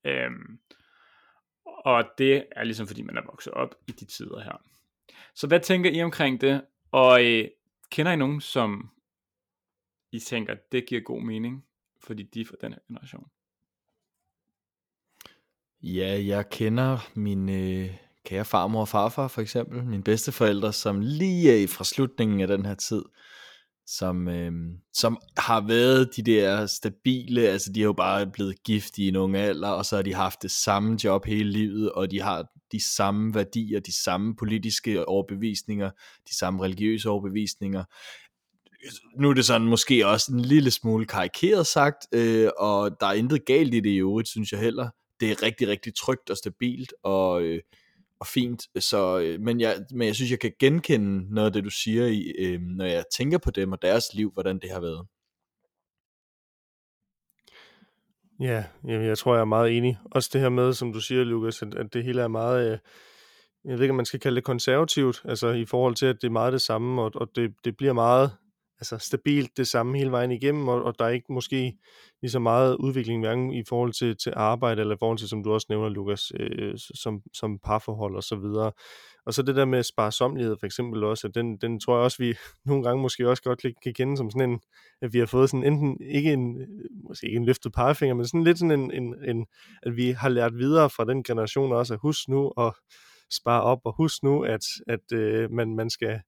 Øhm, 0.04 0.58
og 1.64 2.04
det 2.18 2.46
er 2.52 2.64
ligesom 2.64 2.86
fordi, 2.86 3.02
man 3.02 3.16
er 3.16 3.22
vokset 3.24 3.52
op 3.52 3.74
i 3.88 3.92
de 3.92 4.04
tider 4.04 4.40
her. 4.40 4.62
Så 5.34 5.46
hvad 5.46 5.60
tænker 5.60 5.90
I 5.90 6.02
omkring 6.02 6.40
det? 6.40 6.66
Og 6.90 7.24
øh, 7.24 7.48
kender 7.90 8.12
I 8.12 8.16
nogen, 8.16 8.40
som 8.40 8.90
I 10.12 10.18
tænker, 10.18 10.54
det 10.72 10.86
giver 10.86 11.00
god 11.00 11.22
mening, 11.22 11.66
fordi 12.04 12.22
de 12.22 12.40
er 12.40 12.44
fra 12.44 12.56
den 12.60 12.72
her 12.72 12.80
generation? 12.88 13.30
Ja, 15.82 16.20
jeg 16.26 16.50
kender 16.50 17.10
min 17.14 17.48
øh, 17.48 17.96
kære 18.24 18.44
farmor 18.44 18.80
og 18.80 18.88
farfar 18.88 19.28
for 19.28 19.40
eksempel, 19.40 19.84
mine 19.84 20.02
bedsteforældre, 20.02 20.72
som 20.72 21.00
lige 21.00 21.62
er 21.62 21.68
fra 21.68 21.84
slutningen 21.84 22.40
af 22.40 22.48
den 22.48 22.66
her 22.66 22.74
tid, 22.74 23.02
som, 23.86 24.28
øh, 24.28 24.52
som 24.92 25.18
har 25.36 25.60
været 25.60 26.16
de 26.16 26.22
der 26.22 26.66
stabile, 26.66 27.48
altså 27.48 27.72
de 27.72 27.80
har 27.80 27.84
jo 27.84 27.92
bare 27.92 28.26
blevet 28.26 28.62
gift 28.62 28.98
i 28.98 29.08
en 29.08 29.16
ung 29.16 29.36
alder, 29.36 29.68
og 29.68 29.86
så 29.86 29.96
har 29.96 30.02
de 30.02 30.14
haft 30.14 30.42
det 30.42 30.50
samme 30.50 30.98
job 31.04 31.26
hele 31.26 31.50
livet, 31.50 31.92
og 31.92 32.10
de 32.10 32.20
har, 32.20 32.44
de 32.72 32.94
samme 32.94 33.34
værdier, 33.34 33.80
de 33.80 34.02
samme 34.02 34.36
politiske 34.36 35.08
overbevisninger, 35.08 35.90
de 36.28 36.36
samme 36.36 36.62
religiøse 36.62 37.08
overbevisninger. 37.08 37.84
Nu 39.20 39.30
er 39.30 39.34
det 39.34 39.44
sådan 39.44 39.66
måske 39.66 40.06
også 40.06 40.32
en 40.32 40.40
lille 40.40 40.70
smule 40.70 41.06
karikeret 41.06 41.66
sagt, 41.66 42.06
øh, 42.12 42.48
og 42.58 42.90
der 43.00 43.06
er 43.06 43.12
intet 43.12 43.44
galt 43.46 43.74
i 43.74 43.80
det 43.80 43.90
i 43.90 43.96
øvrigt, 43.96 44.28
synes 44.28 44.52
jeg 44.52 44.60
heller. 44.60 44.90
Det 45.20 45.30
er 45.30 45.42
rigtig, 45.42 45.68
rigtig 45.68 45.94
trygt 45.94 46.30
og 46.30 46.36
stabilt, 46.36 46.94
og, 47.02 47.42
øh, 47.42 47.60
og 48.20 48.26
fint. 48.26 48.62
Så, 48.78 49.18
øh, 49.18 49.40
men, 49.40 49.60
jeg, 49.60 49.76
men 49.90 50.06
jeg 50.06 50.14
synes, 50.14 50.30
jeg 50.30 50.40
kan 50.40 50.52
genkende 50.60 51.34
noget 51.34 51.46
af 51.46 51.52
det, 51.52 51.64
du 51.64 51.70
siger, 51.70 52.06
i, 52.06 52.32
øh, 52.38 52.60
når 52.60 52.84
jeg 52.84 53.04
tænker 53.16 53.38
på 53.38 53.50
dem 53.50 53.72
og 53.72 53.82
deres 53.82 54.04
liv, 54.14 54.30
hvordan 54.32 54.58
det 54.58 54.70
har 54.70 54.80
været. 54.80 55.06
Ja, 58.40 58.64
jamen, 58.88 59.06
jeg 59.06 59.18
tror, 59.18 59.34
jeg 59.34 59.40
er 59.40 59.44
meget 59.44 59.76
enig. 59.76 59.98
Også 60.10 60.30
det 60.32 60.40
her 60.40 60.48
med, 60.48 60.72
som 60.72 60.92
du 60.92 61.00
siger, 61.00 61.24
Lukas, 61.24 61.62
at, 61.62 61.74
at 61.74 61.94
det 61.94 62.04
hele 62.04 62.22
er 62.22 62.28
meget, 62.28 62.72
øh, 62.72 62.78
jeg 63.64 63.74
ved 63.74 63.80
ikke, 63.80 63.92
om 63.92 63.96
man 63.96 64.06
skal 64.06 64.20
kalde 64.20 64.36
det 64.36 64.44
konservativt, 64.44 65.22
altså 65.24 65.48
i 65.48 65.64
forhold 65.64 65.94
til, 65.94 66.06
at 66.06 66.16
det 66.22 66.26
er 66.26 66.32
meget 66.32 66.52
det 66.52 66.62
samme, 66.62 67.02
og, 67.02 67.10
og 67.14 67.28
det, 67.36 67.54
det 67.64 67.76
bliver 67.76 67.92
meget 67.92 68.30
altså 68.80 68.98
stabilt 68.98 69.56
det 69.56 69.68
samme 69.68 69.98
hele 69.98 70.10
vejen 70.10 70.30
igennem, 70.30 70.68
og, 70.68 70.82
og 70.82 70.98
der 70.98 71.04
er 71.04 71.08
ikke 71.08 71.32
måske 71.32 71.78
lige 72.24 72.30
så 72.30 72.38
meget 72.38 72.76
udvikling, 72.76 73.22
hverken 73.22 73.52
i 73.52 73.62
forhold 73.68 73.92
til, 73.92 74.16
til 74.16 74.32
arbejde, 74.36 74.80
eller 74.80 74.94
i 74.94 74.98
forhold 74.98 75.18
til, 75.18 75.28
som 75.28 75.44
du 75.44 75.52
også 75.52 75.66
nævner, 75.70 75.88
Lukas, 75.88 76.32
øh, 76.40 76.74
som, 76.94 77.22
som 77.34 77.58
parforhold 77.58 78.16
og 78.16 78.22
så 78.22 78.36
videre. 78.36 78.72
Og 79.26 79.34
så 79.34 79.42
det 79.42 79.56
der 79.56 79.64
med 79.64 79.82
sparsomlighed 79.82 80.56
for 80.60 80.66
eksempel 80.66 81.04
også, 81.04 81.26
at 81.26 81.34
den, 81.34 81.56
den 81.56 81.80
tror 81.80 81.96
jeg 81.96 82.04
også, 82.04 82.16
vi 82.18 82.34
nogle 82.66 82.82
gange 82.82 83.02
måske 83.02 83.28
også 83.28 83.42
godt 83.42 83.62
kan 83.82 83.94
kende 83.94 84.16
som 84.16 84.30
sådan 84.30 84.50
en, 84.50 84.60
at 85.02 85.12
vi 85.12 85.18
har 85.18 85.26
fået 85.26 85.50
sådan 85.50 85.64
enten, 85.64 85.98
ikke 86.00 86.32
en, 86.32 86.60
øh, 86.60 86.68
måske 87.08 87.26
ikke 87.26 87.36
en 87.36 87.44
løftet 87.44 87.72
pegefinger, 87.72 88.14
men 88.14 88.26
sådan 88.26 88.44
lidt 88.44 88.58
sådan 88.58 88.80
en, 88.80 88.90
en, 88.92 89.14
en, 89.24 89.46
at 89.82 89.96
vi 89.96 90.10
har 90.10 90.28
lært 90.28 90.58
videre 90.58 90.90
fra 90.90 91.04
den 91.04 91.22
generation 91.22 91.72
også, 91.72 91.94
at 91.94 92.00
husk 92.02 92.28
nu 92.28 92.52
at 92.58 92.72
spare 93.32 93.62
op, 93.62 93.78
og 93.84 93.96
husk 93.96 94.22
nu, 94.22 94.42
at, 94.42 94.64
at 94.86 95.12
øh, 95.12 95.50
man, 95.50 95.74
man 95.74 95.90
skal 95.90 96.20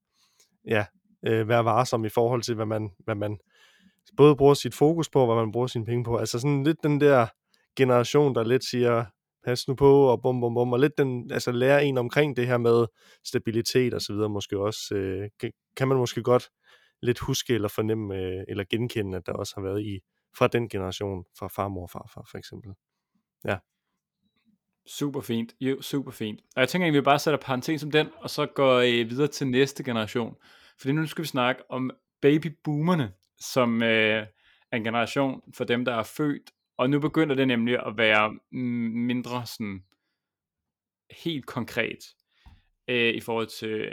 ja, 0.69 0.85
øh, 1.26 1.49
være 1.49 1.65
varsom 1.65 2.05
i 2.05 2.09
forhold 2.09 2.43
til, 2.43 2.55
hvad 2.55 2.67
man, 2.67 2.91
hvad 3.05 3.15
man 3.15 3.38
både 4.16 4.36
bruger 4.36 4.54
sit 4.54 4.75
fokus 4.75 5.08
på, 5.08 5.26
hvad 5.26 5.34
man 5.34 5.52
bruger 5.52 5.66
sine 5.66 5.84
penge 5.84 6.04
på. 6.04 6.16
Altså 6.16 6.38
sådan 6.38 6.64
lidt 6.64 6.82
den 6.82 7.00
der 7.00 7.26
generation, 7.76 8.34
der 8.34 8.44
lidt 8.44 8.64
siger, 8.64 9.04
pas 9.44 9.68
nu 9.68 9.75
på, 9.75 10.06
og 10.06 10.22
bum, 10.22 10.40
bum, 10.40 10.54
bum, 10.54 10.72
og 10.72 10.80
lidt 10.80 10.98
den, 10.98 11.30
altså 11.30 11.52
lære 11.52 11.84
en 11.84 11.98
omkring 11.98 12.36
det 12.36 12.46
her 12.46 12.58
med 12.58 12.86
stabilitet 13.25 13.94
og 13.94 14.00
så 14.00 14.12
videre, 14.12 14.28
måske 14.28 14.58
også, 14.58 14.94
øh, 14.94 15.50
kan 15.76 15.88
man 15.88 15.98
måske 15.98 16.22
godt 16.22 16.48
lidt 17.02 17.18
huske 17.18 17.54
eller 17.54 17.68
fornemme, 17.68 18.16
øh, 18.16 18.44
eller 18.48 18.64
genkende, 18.70 19.16
at 19.16 19.26
der 19.26 19.32
også 19.32 19.52
har 19.56 19.62
været 19.62 19.82
i, 19.82 20.00
fra 20.38 20.46
den 20.46 20.68
generation, 20.68 21.25
fra 21.38 21.48
farmor 21.48 21.82
og 21.82 21.90
farfar 21.90 22.28
for 22.30 22.38
eksempel. 22.38 22.72
Ja. 23.44 23.58
Super 24.86 25.20
fint, 25.20 25.54
jo, 25.60 25.82
super 25.82 26.10
fint. 26.10 26.40
Og 26.56 26.60
jeg 26.60 26.68
tænker 26.68 26.88
at 26.88 26.94
vi 26.94 27.00
bare 27.00 27.18
sætter 27.18 27.40
parentes 27.40 27.82
om 27.84 27.90
den, 27.90 28.08
og 28.16 28.30
så 28.30 28.46
går 28.46 28.75
øh, 28.75 29.10
videre 29.10 29.28
til 29.28 29.46
næste 29.46 29.84
generation. 29.84 30.36
Fordi 30.80 30.92
nu 30.92 31.06
skal 31.06 31.22
vi 31.22 31.28
snakke 31.28 31.62
om 31.70 31.90
babyboomerne, 32.22 33.12
som 33.38 33.83
øh, 33.83 34.26
er 34.73 34.76
en 34.76 34.85
generation 34.85 35.43
for 35.55 35.64
dem, 35.64 35.85
der 35.85 35.95
er 35.95 36.02
født. 36.02 36.50
Og 36.76 36.90
nu 36.90 37.00
begynder 37.00 37.35
det 37.35 37.49
nemlig 37.49 37.87
at 37.87 37.97
være 37.97 38.38
mindre 38.50 39.47
sådan 39.47 39.85
helt 41.25 41.47
konkret 41.47 41.99
øh, 42.88 43.14
i 43.14 43.21
forhold 43.21 43.47
til 43.47 43.93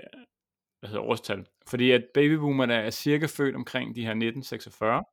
hvad 0.79 0.89
hedder 0.89 1.03
årstal. 1.03 1.45
Fordi 1.67 1.91
at 1.91 2.05
babyboomerne 2.13 2.73
er 2.73 2.89
cirka 2.89 3.25
født 3.25 3.55
omkring 3.55 3.95
de 3.95 4.01
her 4.01 4.09
1946, 4.09 5.03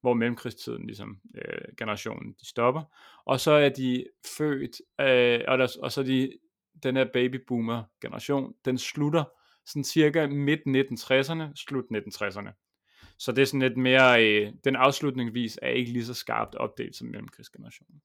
hvor 0.00 0.14
mellemkrigstiden 0.14 0.86
ligesom 0.86 1.20
øh, 1.34 1.74
generationen 1.78 2.32
de 2.32 2.48
stopper. 2.48 2.82
Og 3.24 3.40
så 3.40 3.50
er 3.50 3.68
de 3.68 4.04
født, 4.38 4.80
øh, 5.00 5.40
og, 5.48 5.58
der, 5.58 5.76
og 5.82 5.92
så 5.92 6.00
er 6.00 6.04
de, 6.04 6.32
den 6.82 6.96
her 6.96 7.06
babyboomer 7.12 7.82
generation, 8.00 8.54
den 8.64 8.78
slutter 8.78 9.24
sådan 9.66 9.84
cirka 9.84 10.26
midt 10.26 10.60
1960'erne, 10.60 11.54
slut 11.54 11.84
1960'erne. 11.94 12.63
Så 13.18 13.32
det 13.32 13.42
er 13.42 13.46
sådan 13.46 13.60
lidt 13.60 13.76
mere, 13.76 14.26
øh, 14.26 14.52
den 14.64 14.76
afslutningsvis 14.76 15.58
er 15.62 15.68
ikke 15.68 15.92
lige 15.92 16.04
så 16.04 16.14
skarpt 16.14 16.54
opdelt 16.54 16.96
som 16.96 17.08
mellemkrigsgenerationen. 17.08 18.02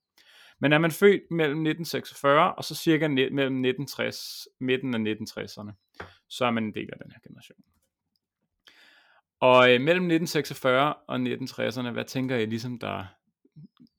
Men 0.60 0.74
er 0.74 0.78
man 0.78 0.92
født 0.92 1.32
mellem 1.32 1.60
1946 1.60 2.56
og 2.56 2.64
så 2.64 2.76
cirka 2.76 3.08
mellem 3.08 3.36
1960, 3.36 4.48
midten 4.60 4.94
af 4.94 5.14
1960'erne, 5.14 5.72
så 6.28 6.46
er 6.46 6.52
man 6.52 6.64
en 6.64 6.74
del 6.74 6.90
af 6.94 6.98
den 7.04 7.12
her 7.12 7.20
generation. 7.28 7.60
Og 9.40 9.74
øh, 9.74 9.82
mellem 9.82 10.06
1946 10.06 10.94
og 10.94 11.16
1960'erne, 11.16 11.92
hvad 11.92 12.06
tænker 12.06 12.36
I 12.36 12.46
ligesom 12.46 12.80
der, 12.80 13.06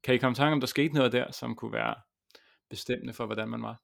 kan 0.03 0.15
I 0.15 0.19
komme 0.19 0.33
i 0.33 0.37
tanke 0.37 0.53
om, 0.53 0.61
der 0.61 0.67
skete 0.67 0.95
noget 0.95 1.13
der, 1.13 1.33
som 1.33 1.57
kunne 1.57 1.73
være 1.73 1.95
bestemmende 2.71 3.13
for, 3.13 3.27
hvordan 3.27 3.49
man 3.49 3.63
var? 3.63 3.83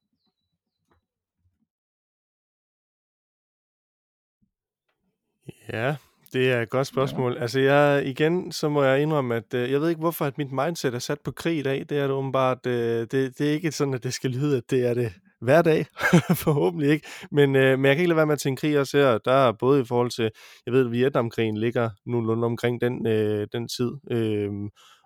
Ja, 5.68 5.96
det 6.36 6.52
er 6.52 6.62
et 6.62 6.70
godt 6.70 6.86
spørgsmål. 6.86 7.32
Ja. 7.32 7.40
Altså 7.40 7.60
jeg, 7.60 8.06
igen, 8.06 8.52
så 8.52 8.68
må 8.68 8.82
jeg 8.82 9.02
indrømme, 9.02 9.36
at 9.36 9.54
øh, 9.54 9.70
jeg 9.70 9.80
ved 9.80 9.88
ikke, 9.88 10.00
hvorfor 10.00 10.24
at 10.24 10.38
mit 10.38 10.52
mindset 10.52 10.94
er 10.94 10.98
sat 10.98 11.20
på 11.20 11.30
krig 11.30 11.58
i 11.58 11.62
dag. 11.62 11.86
Det 11.88 11.98
er 11.98 12.02
det 12.02 12.10
åbenbart, 12.10 12.66
øh, 12.66 13.00
det, 13.00 13.38
det 13.38 13.40
er 13.40 13.52
ikke 13.52 13.72
sådan, 13.72 13.94
at 13.94 14.04
det 14.04 14.14
skal 14.14 14.30
lyde, 14.30 14.56
at 14.56 14.70
det 14.70 14.86
er 14.86 14.94
det 14.94 15.12
hver 15.40 15.62
dag. 15.62 15.86
Forhåbentlig 16.44 16.90
ikke. 16.90 17.06
Men, 17.30 17.56
øh, 17.56 17.78
men 17.78 17.84
jeg 17.84 17.96
kan 17.96 18.00
ikke 18.00 18.08
lade 18.08 18.16
være 18.16 18.26
med 18.26 18.32
at 18.32 18.38
tænke 18.38 18.60
krig 18.60 18.78
også 18.80 18.96
her. 18.98 19.18
Der 19.18 19.32
er 19.32 19.52
både 19.52 19.80
i 19.80 19.84
forhold 19.84 20.10
til, 20.10 20.30
jeg 20.66 20.72
ved, 20.74 20.86
at 20.86 20.92
Vietnamkrigen 20.92 21.56
ligger 21.56 21.90
nogenlunde 22.06 22.44
omkring 22.44 22.80
den, 22.80 23.06
øh, 23.06 23.46
den 23.52 23.68
tid. 23.68 23.90
Øh, 24.10 24.50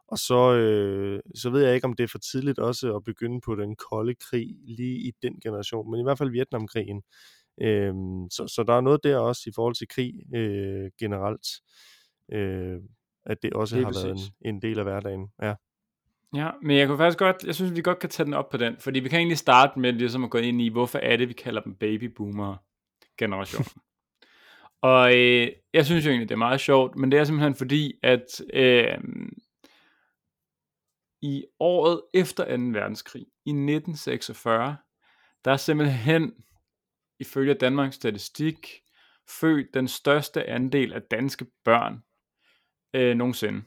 og 0.09 0.19
så, 0.19 0.55
øh, 0.55 1.21
så 1.35 1.51
ved 1.51 1.65
jeg 1.65 1.75
ikke, 1.75 1.85
om 1.85 1.95
det 1.95 2.05
er 2.05 2.09
for 2.09 2.19
tidligt 2.19 2.59
også 2.59 2.97
at 2.97 3.05
begynde 3.05 3.41
på 3.41 3.55
den 3.55 3.77
kolde 3.91 4.15
krig 4.15 4.47
lige 4.67 4.99
i 4.99 5.13
den 5.23 5.35
generation. 5.43 5.91
Men 5.91 6.01
i 6.01 6.03
hvert 6.03 6.19
fald 6.19 6.31
Vietnamkrigen. 6.31 7.03
Øhm, 7.61 8.31
så, 8.31 8.47
så 8.47 8.63
der 8.63 8.75
er 8.75 8.81
noget 8.81 9.05
der 9.05 9.19
også 9.19 9.43
i 9.47 9.53
forhold 9.55 9.75
til 9.75 9.89
krig 9.89 10.13
øh, 10.35 10.91
generelt, 11.01 11.47
øh, 12.33 12.81
at 13.27 13.43
det 13.43 13.53
også 13.53 13.77
det 13.77 13.85
har 13.85 13.93
præcis. 13.93 14.05
været 14.05 14.33
en, 14.41 14.55
en 14.55 14.63
del 14.63 14.79
af 14.79 14.85
hverdagen. 14.85 15.29
Ja. 15.43 15.55
Ja, 16.35 16.51
men 16.63 16.77
jeg 16.77 16.87
kunne 16.87 16.99
faktisk 16.99 17.19
godt, 17.19 17.45
jeg 17.45 17.55
synes, 17.55 17.77
vi 17.77 17.83
godt 17.83 17.99
kan 17.99 18.11
tage 18.11 18.25
den 18.25 18.35
op 18.35 18.49
på 18.49 18.57
den, 18.57 18.77
fordi 18.79 19.01
vi 19.01 19.09
kan 19.09 19.19
egentlig 19.19 19.39
starte 19.39 19.79
med 19.79 19.93
ligesom 19.93 20.25
at 20.25 20.31
gå 20.31 20.39
ind 20.39 20.63
i, 20.63 20.69
hvorfor 20.69 20.99
er 20.99 21.17
det, 21.17 21.29
vi 21.29 21.33
kalder 21.33 21.61
dem 21.61 21.75
babyboomer 21.75 22.57
generation. 23.19 23.65
og 24.83 25.17
øh, 25.17 25.49
jeg 25.75 25.87
synes 25.87 26.07
jo 26.07 26.11
egentlig, 26.11 26.29
det 26.29 26.35
er 26.35 26.39
meget 26.39 26.61
sjovt, 26.61 26.97
men 26.97 27.13
det 27.13 27.19
er 27.19 27.25
simpelthen 27.25 27.55
fordi, 27.55 27.93
at 28.03 28.43
øh, 28.55 28.99
i 31.23 31.45
året 31.61 32.03
efter 32.15 32.45
2. 32.45 32.51
verdenskrig, 32.51 33.23
i 33.23 33.51
1946, 33.51 34.77
der 35.45 35.53
er 35.53 35.57
simpelthen 35.57 36.33
ifølge 37.21 37.55
Danmarks 37.55 37.97
Statistik 37.97 38.83
født 39.41 39.75
den 39.75 39.89
største 39.89 40.49
andel 40.49 40.93
af 40.93 41.03
danske 41.03 41.47
børn 41.65 42.03
øh, 42.95 43.17
nogensinde. 43.17 43.63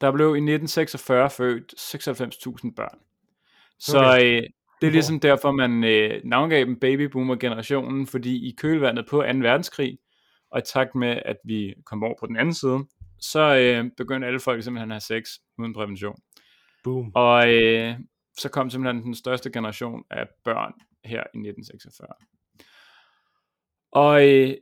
Der 0.00 0.12
blev 0.12 0.26
i 0.26 0.52
1946 0.52 1.30
født 1.30 1.74
96.000 2.64 2.74
børn. 2.74 2.98
Så 3.78 3.98
okay. 3.98 4.42
øh, 4.42 4.42
det 4.80 4.86
er 4.86 4.92
ligesom 4.92 5.20
derfor, 5.20 5.52
man 5.52 5.84
øh, 5.84 6.20
navngav 6.24 6.64
dem 6.64 6.80
babyboomer-generationen, 6.80 8.06
fordi 8.06 8.48
i 8.48 8.54
kølvandet 8.58 9.06
på 9.10 9.16
2. 9.16 9.22
verdenskrig, 9.22 9.98
og 10.50 10.58
i 10.58 10.62
takt 10.72 10.94
med, 10.94 11.22
at 11.24 11.36
vi 11.44 11.74
kom 11.86 12.02
over 12.02 12.14
på 12.20 12.26
den 12.26 12.36
anden 12.36 12.54
side, 12.54 12.78
så 13.20 13.56
øh, 13.56 13.90
begyndte 13.96 14.26
alle 14.26 14.40
folk 14.40 14.62
simpelthen 14.62 14.90
at 14.90 14.94
have 14.94 15.20
sex 15.20 15.30
uden 15.58 15.74
prævention. 15.74 16.16
Boom. 16.84 17.12
Og 17.14 17.52
øh, 17.54 17.94
så 18.38 18.48
kom 18.48 18.70
simpelthen 18.70 19.04
den 19.04 19.14
største 19.14 19.50
generation 19.50 20.04
af 20.10 20.26
børn 20.44 20.72
her 21.04 21.20
i 21.20 21.38
1946. 21.38 22.08
Og 23.92 24.28
øh, 24.28 24.54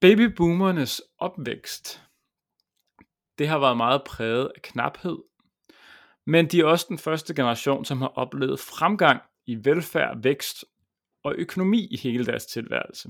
babyboomernes 0.00 1.02
opvækst, 1.18 2.02
det 3.38 3.48
har 3.48 3.58
været 3.58 3.76
meget 3.76 4.02
præget 4.06 4.52
af 4.56 4.62
knaphed, 4.62 5.18
men 6.26 6.46
de 6.46 6.60
er 6.60 6.64
også 6.64 6.86
den 6.88 6.98
første 6.98 7.34
generation, 7.34 7.84
som 7.84 7.98
har 7.98 8.08
oplevet 8.08 8.60
fremgang 8.60 9.22
i 9.46 9.58
velfærd, 9.64 10.22
vækst 10.22 10.64
og 11.22 11.34
økonomi 11.38 11.86
i 11.90 11.96
hele 11.96 12.26
deres 12.26 12.46
tilværelse. 12.46 13.08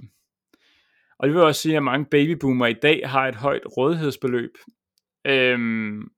Og 1.18 1.28
det 1.28 1.34
vil 1.34 1.42
også 1.42 1.60
sige, 1.60 1.76
at 1.76 1.82
mange 1.82 2.06
babyboomer 2.06 2.66
i 2.66 2.72
dag 2.72 3.08
har 3.08 3.28
et 3.28 3.34
højt 3.34 3.76
rådighedsbeløb 3.76 4.58
øhm, 5.24 6.10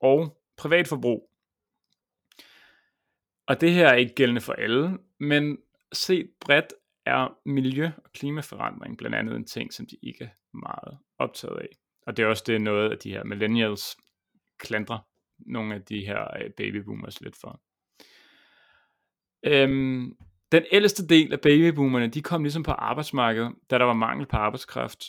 og 0.00 0.42
privatforbrug. 0.56 1.30
Og 3.46 3.60
det 3.60 3.72
her 3.72 3.88
er 3.88 3.94
ikke 3.94 4.14
gældende 4.14 4.40
for 4.40 4.52
alle, 4.52 4.98
men 5.20 5.58
set 5.92 6.30
bredt 6.40 6.72
er 7.06 7.38
miljø- 7.46 7.90
og 8.04 8.12
klimaforandring 8.12 8.98
blandt 8.98 9.16
andet 9.16 9.36
en 9.36 9.44
ting, 9.44 9.72
som 9.72 9.86
de 9.86 9.96
ikke 10.02 10.24
er 10.24 10.56
meget 10.56 10.98
optaget 11.18 11.58
af. 11.58 11.68
Og 12.06 12.16
det 12.16 12.22
er 12.22 12.26
også 12.26 12.44
det 12.46 12.60
noget, 12.60 12.90
af 12.90 12.98
de 12.98 13.10
her 13.10 13.24
millennials 13.24 13.96
klandrer 14.58 14.98
nogle 15.38 15.74
af 15.74 15.82
de 15.82 16.06
her 16.06 16.36
øh, 16.36 16.50
babyboomers 16.50 17.20
lidt 17.20 17.36
for. 17.40 17.60
Øhm, 19.42 20.16
den 20.52 20.64
ældste 20.72 21.08
del 21.08 21.32
af 21.32 21.40
babyboomerne, 21.40 22.08
de 22.08 22.22
kom 22.22 22.42
ligesom 22.42 22.62
på 22.62 22.70
arbejdsmarkedet, 22.70 23.54
da 23.70 23.78
der 23.78 23.84
var 23.84 23.92
mangel 23.92 24.26
på 24.26 24.36
arbejdskraft. 24.36 25.04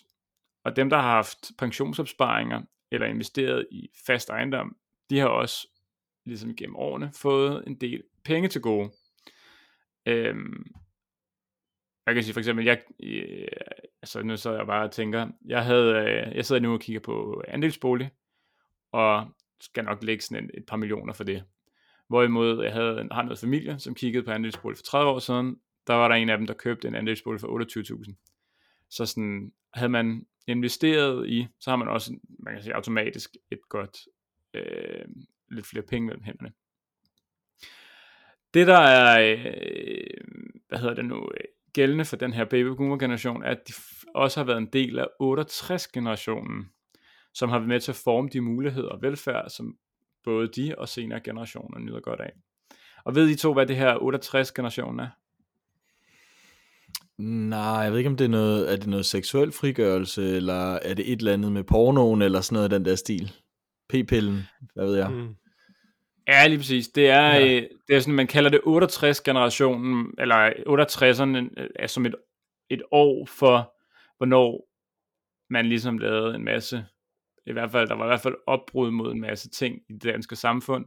Og 0.64 0.76
dem, 0.76 0.90
der 0.90 0.98
har 0.98 1.10
haft 1.10 1.52
pensionsopsparinger 1.58 2.62
eller 2.92 3.08
investeret 3.08 3.68
i 3.72 3.90
fast 4.06 4.30
ejendom, 4.30 4.76
de 5.10 5.20
har 5.20 5.28
også 5.28 5.68
ligesom 6.26 6.56
gennem 6.56 6.76
årene 6.76 7.12
fået 7.16 7.64
en 7.68 7.76
del 7.76 8.04
penge 8.24 8.48
til 8.48 8.62
gode. 8.62 8.92
Øhm, 10.06 10.72
jeg 12.06 12.16
kan 12.16 12.24
sige 12.24 12.34
for 12.34 12.40
eksempel, 12.40 12.66
jeg, 12.66 12.82
øh, 13.04 13.48
altså 14.02 14.24
nu 14.24 14.38
så 14.38 14.56
jeg 14.56 14.66
bare 14.66 14.84
og 14.84 14.92
tænker, 14.92 15.28
jeg 15.46 15.66
havde, 15.66 15.96
øh, 15.96 16.36
jeg 16.36 16.46
sidder 16.46 16.62
nu 16.62 16.74
og 16.74 16.80
kigger 16.80 17.00
på 17.00 17.44
andelsbolig, 17.48 18.12
og 18.92 19.28
skal 19.60 19.84
nok 19.84 20.04
lægge 20.04 20.24
sådan 20.24 20.46
et, 20.46 20.52
et 20.54 20.66
par 20.66 20.78
millioner 20.78 21.14
for 21.14 21.24
det. 21.24 21.44
Hvorimod 22.08 22.64
jeg 22.64 22.74
havde, 22.74 23.08
har 23.12 23.24
noget 23.24 23.40
familie, 23.40 23.80
som 23.80 23.96
kiggede 23.96 24.24
på 24.24 24.32
andelsbolig 24.32 24.78
for 24.78 24.84
30 24.84 25.12
år 25.12 25.20
siden, 25.20 25.60
der 25.88 25.94
var 25.94 26.08
der 26.08 26.16
en 26.16 26.30
af 26.30 26.38
dem, 26.38 26.48
der 26.48 26.54
købte 26.54 26.88
en 26.88 26.96
andelsbolig 26.96 27.42
for 27.42 27.48
28.000. 28.08 28.88
Så 28.90 29.06
sådan, 29.06 29.54
havde 29.74 29.90
man 29.90 30.26
investeret 30.48 31.30
i, 31.30 31.48
så 31.60 31.70
har 31.70 31.78
man 31.78 31.88
også, 31.88 32.18
man 32.40 32.54
kan 32.54 32.64
sige 32.64 32.76
automatisk, 32.76 33.36
et 33.52 33.60
godt, 33.70 33.98
øh, 34.54 35.06
lidt 35.52 35.66
flere 35.66 35.86
penge 35.86 36.06
mellem 36.06 36.24
hænderne. 36.24 36.52
Det 38.54 38.68
der 38.68 38.78
er, 38.78 39.38
øh, 39.38 40.08
hvad 40.68 40.80
hedder 40.80 40.94
det 40.94 41.06
nu, 41.06 41.30
øh, 41.38 41.48
gældende 41.74 42.06
for 42.06 42.16
den 42.16 42.34
her 42.34 42.46
baby 42.46 42.68
boomer 42.68 42.98
generation, 42.98 43.44
er, 43.44 43.50
at 43.50 43.68
de 43.68 43.74
også 44.16 44.40
har 44.40 44.46
været 44.46 44.58
en 44.58 44.70
del 44.74 45.00
af 45.00 45.08
68 45.20 45.88
generationen, 45.88 46.70
som 47.34 47.50
har 47.50 47.58
været 47.58 47.70
med 47.70 47.80
til 47.80 47.92
at 47.92 48.02
forme 48.04 48.30
de 48.30 48.42
muligheder 48.42 48.90
og 48.90 49.02
velfærd, 49.02 49.50
som 49.50 49.76
både 50.24 50.48
de 50.48 50.76
og 50.78 50.90
senere 50.90 51.20
generationer 51.20 51.80
nyder 51.80 52.00
godt 52.00 52.20
af. 52.20 52.32
Og 53.06 53.16
ved 53.16 53.30
I 53.30 53.36
to, 53.36 53.54
hvad 53.54 53.66
det 53.66 53.76
her 53.76 54.04
68 54.04 54.52
generationen 54.52 55.00
er? 55.00 55.10
Nej, 57.18 57.60
jeg 57.60 57.92
ved 57.92 57.98
ikke, 57.98 58.10
om 58.10 58.18
det 58.18 58.26
er 58.26 58.30
noget, 58.30 58.72
er 58.72 58.76
det 58.76 58.88
noget 58.88 59.06
seksuel 59.06 59.52
frigørelse, 59.52 60.36
eller 60.36 60.74
er 60.74 60.94
det 60.94 61.12
et 61.12 61.20
eller 61.20 61.34
andet 61.34 61.52
med 61.52 61.64
pornoen, 61.64 62.22
eller 62.22 62.42
sådan 62.42 62.54
noget 62.54 62.64
af 62.64 62.70
den 62.70 62.86
der 62.86 62.96
stil? 62.96 63.32
P-pillen, 63.94 64.40
hvad 64.74 64.86
ved 64.86 64.96
jeg? 64.96 65.12
Mm. 65.12 65.36
Ja, 66.28 66.48
lige 66.48 66.58
præcis. 66.58 66.88
Det 66.88 67.10
er, 67.10 67.36
ja. 67.36 67.46
øh, 67.46 67.70
det 67.88 67.96
er 67.96 68.00
sådan, 68.00 68.14
man 68.14 68.28
kalder 68.28 68.50
det 68.50 68.62
68-generationen, 68.68 70.14
eller 70.18 70.50
68'erne 70.50 71.62
er 71.62 71.68
øh, 71.80 71.90
som 71.90 72.06
et, 72.06 72.16
et 72.70 72.82
år 72.92 73.26
for, 73.26 73.74
hvornår 74.18 74.68
man 75.50 75.66
ligesom 75.66 75.98
lavede 75.98 76.36
en 76.36 76.44
masse, 76.44 76.86
i 77.46 77.52
hvert 77.52 77.72
fald, 77.72 77.88
der 77.88 77.96
var 77.96 78.06
i 78.06 78.08
hvert 78.08 78.22
fald 78.22 78.36
opbrud 78.48 78.92
mod 78.92 79.12
en 79.12 79.22
masse 79.22 79.50
ting 79.50 79.82
i 79.90 79.94
det 79.94 80.04
danske 80.04 80.36
samfund, 80.36 80.86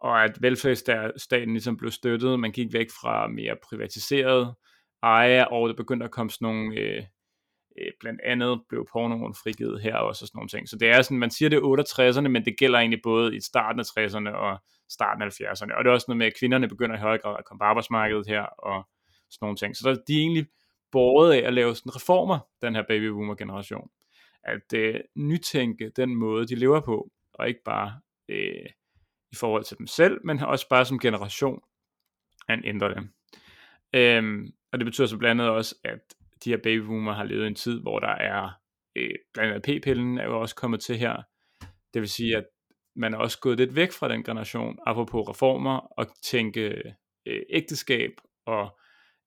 og 0.00 0.24
at 0.24 0.42
velfærdsstaten 0.42 1.52
ligesom 1.52 1.76
blev 1.76 1.90
støttet, 1.90 2.40
man 2.40 2.52
gik 2.52 2.72
væk 2.72 2.86
fra 2.90 3.28
mere 3.28 3.56
privatiseret 3.68 4.54
eje, 5.02 5.48
og 5.48 5.68
der 5.68 5.74
begyndte 5.74 6.04
at 6.04 6.10
komme 6.10 6.30
sådan 6.30 6.46
nogle, 6.46 6.76
øh, 6.76 7.02
øh, 7.78 7.92
blandt 8.00 8.20
andet 8.24 8.60
blev 8.68 8.86
pornoen 8.92 9.34
frigivet 9.34 9.80
her 9.82 9.96
også 9.96 10.24
og 10.24 10.28
sådan 10.28 10.38
nogle 10.38 10.48
ting. 10.48 10.68
Så 10.68 10.76
det 10.78 10.88
er 10.88 11.02
sådan, 11.02 11.18
man 11.18 11.30
siger 11.30 11.48
det 11.48 11.56
er 11.56 12.14
68'erne, 12.16 12.28
men 12.28 12.44
det 12.44 12.58
gælder 12.58 12.78
egentlig 12.78 13.02
både 13.02 13.36
i 13.36 13.40
starten 13.40 13.80
af 13.80 13.84
60'erne 13.84 14.30
og 14.30 14.58
starten 14.88 15.22
af 15.22 15.26
70'erne. 15.26 15.76
Og 15.76 15.84
det 15.84 15.90
er 15.90 15.94
også 15.94 16.04
noget 16.08 16.18
med, 16.18 16.26
at 16.26 16.38
kvinderne 16.38 16.68
begynder 16.68 16.96
i 16.96 17.00
højere 17.00 17.18
grad 17.18 17.36
at 17.38 17.44
komme 17.44 17.58
på 17.58 17.64
arbejdsmarkedet 17.64 18.26
her 18.26 18.42
og 18.42 18.88
sådan 19.30 19.44
nogle 19.46 19.56
ting. 19.56 19.76
Så 19.76 19.88
der, 19.88 19.94
de 20.08 20.16
er 20.16 20.20
egentlig 20.20 20.46
båret 20.92 21.32
af 21.32 21.46
at 21.46 21.52
lave 21.52 21.74
sådan 21.74 21.96
reformer, 21.96 22.38
den 22.62 22.74
her 22.74 22.82
baby 22.88 23.06
boomer 23.06 23.34
generation. 23.34 23.90
At 24.42 24.72
øh, 24.74 25.00
nytænke 25.16 25.90
den 25.96 26.14
måde, 26.14 26.46
de 26.46 26.54
lever 26.54 26.80
på, 26.80 27.10
og 27.34 27.48
ikke 27.48 27.60
bare 27.64 28.00
øh, 28.28 28.66
i 29.32 29.36
forhold 29.36 29.64
til 29.64 29.78
dem 29.78 29.86
selv, 29.86 30.20
men 30.24 30.38
også 30.38 30.68
bare 30.68 30.84
som 30.84 30.98
generation, 30.98 31.62
at 32.48 32.58
ændre 32.64 32.88
det. 32.88 33.08
Øhm, 33.94 34.52
og 34.72 34.78
det 34.78 34.84
betyder 34.84 35.06
så 35.06 35.16
blandt 35.16 35.40
andet 35.40 35.54
også, 35.54 35.74
at 35.84 36.14
de 36.44 36.50
her 36.50 36.56
babyboomer 36.56 37.12
har 37.12 37.24
levet 37.24 37.46
en 37.46 37.54
tid, 37.54 37.80
hvor 37.80 37.98
der 37.98 38.14
er, 38.14 38.50
øh, 38.96 39.14
blandt 39.34 39.54
andet 39.54 39.82
p-pillen 39.82 40.18
er 40.18 40.24
jo 40.24 40.40
også 40.40 40.54
kommet 40.54 40.80
til 40.80 40.96
her. 40.96 41.22
Det 41.94 42.00
vil 42.00 42.08
sige, 42.08 42.36
at 42.36 42.44
man 42.96 43.14
er 43.14 43.18
også 43.18 43.40
gået 43.40 43.58
lidt 43.58 43.76
væk 43.76 43.92
fra 43.92 44.08
den 44.08 44.24
generation, 44.24 44.78
apropos 44.86 45.28
reformer, 45.28 45.78
og 45.78 46.06
tænke 46.22 46.82
øh, 47.26 47.42
ægteskab 47.50 48.10
og 48.46 48.78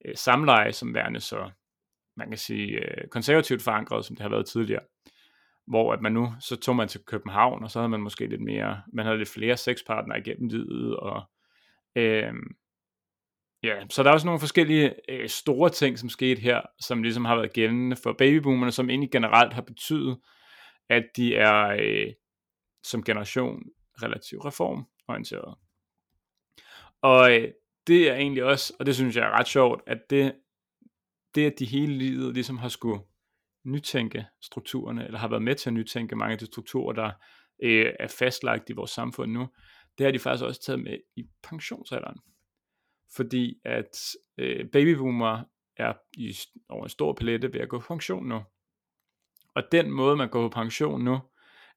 øh, 0.06 0.16
samleje 0.16 0.72
som 0.72 0.94
værende 0.94 1.20
så, 1.20 1.50
man 2.18 2.30
kan 2.30 2.38
sige, 2.38 2.68
øh, 2.70 3.08
konservativt 3.08 3.62
forankret, 3.62 4.06
som 4.06 4.16
det 4.16 4.22
har 4.22 4.30
været 4.30 4.46
tidligere. 4.46 4.84
Hvor 5.68 5.94
at 5.94 6.02
man 6.02 6.12
nu, 6.12 6.34
så 6.40 6.56
tog 6.56 6.76
man 6.76 6.88
til 6.88 7.02
København, 7.06 7.64
og 7.64 7.72
så 7.72 7.80
havde 7.80 7.90
man 7.90 8.02
måske 8.02 8.28
lidt 8.28 8.42
mere, 8.42 8.82
man 8.94 9.06
havde 9.06 9.18
lidt 9.18 9.30
flere 9.30 9.58
sexpartnere 9.58 10.20
igennem 10.20 10.48
livet, 10.48 10.98
og 10.98 11.22
øh, 11.96 12.34
Ja, 13.64 13.88
så 13.90 14.04
der 14.04 14.10
er 14.10 14.14
også 14.14 14.26
nogle 14.26 14.40
forskellige 14.40 14.96
øh, 15.10 15.30
store 15.30 15.70
ting, 15.70 16.00
som 16.00 16.10
skete 16.10 16.42
her, 16.42 16.62
som 16.80 17.04
ligesom 17.04 17.26
har 17.26 17.36
været 17.36 17.54
gældende 17.54 17.96
for 17.96 18.14
babyboomerne, 18.14 18.72
som 18.72 18.90
egentlig 18.90 19.12
generelt 19.12 19.54
har 19.54 19.62
betydet, 19.62 20.20
at 20.90 21.04
de 21.16 21.36
er 21.36 21.78
øh, 21.80 22.14
som 22.84 23.04
generation 23.04 23.64
relativt 24.02 24.46
reformorienteret. 24.46 25.56
Og 27.02 27.32
øh, 27.32 27.52
det 27.88 28.10
er 28.10 28.16
egentlig 28.16 28.44
også, 28.44 28.74
og 28.80 28.86
det 28.86 28.96
synes 28.96 29.16
jeg 29.16 29.26
er 29.26 29.40
ret 29.40 29.48
sjovt, 29.48 29.82
at 29.88 29.98
det, 30.10 30.36
det 31.36 31.46
at 31.46 31.60
de 31.60 31.66
hele 31.66 31.98
livet 31.98 32.34
ligesom 32.34 32.58
har 32.58 32.70
skulle 32.70 33.02
nytænke 33.66 34.26
strukturerne, 34.42 35.06
eller 35.06 35.20
har 35.20 35.28
været 35.28 35.44
med 35.44 35.56
til 35.56 35.70
at 35.70 35.74
nytænke 35.74 36.16
mange 36.16 36.34
af 36.34 36.40
de 36.40 36.46
strukturer, 36.46 36.94
der 36.94 37.12
øh, 37.64 37.94
er 38.00 38.08
fastlagt 38.08 38.70
i 38.70 38.74
vores 38.74 38.92
samfund 38.92 39.32
nu, 39.32 39.48
det 39.98 40.06
har 40.06 40.12
de 40.12 40.20
faktisk 40.20 40.44
også 40.46 40.62
taget 40.62 40.84
med 40.84 40.98
i 41.16 41.24
pensionsalderen 41.44 42.20
fordi 43.16 43.60
at 43.66 43.98
øh, 44.38 44.70
babyboomer 44.70 45.44
er 45.78 45.94
i, 46.18 46.36
over 46.70 46.84
en 46.84 46.90
stor 46.90 47.14
palette 47.14 47.54
ved 47.54 47.60
at 47.60 47.70
gå 47.70 47.80
på 47.80 47.86
pension 47.88 48.28
nu. 48.28 48.42
Og 49.56 49.64
den 49.72 49.92
måde, 49.92 50.16
man 50.16 50.30
går 50.30 50.50
på 50.50 50.54
pension 50.54 51.04
nu, 51.04 51.20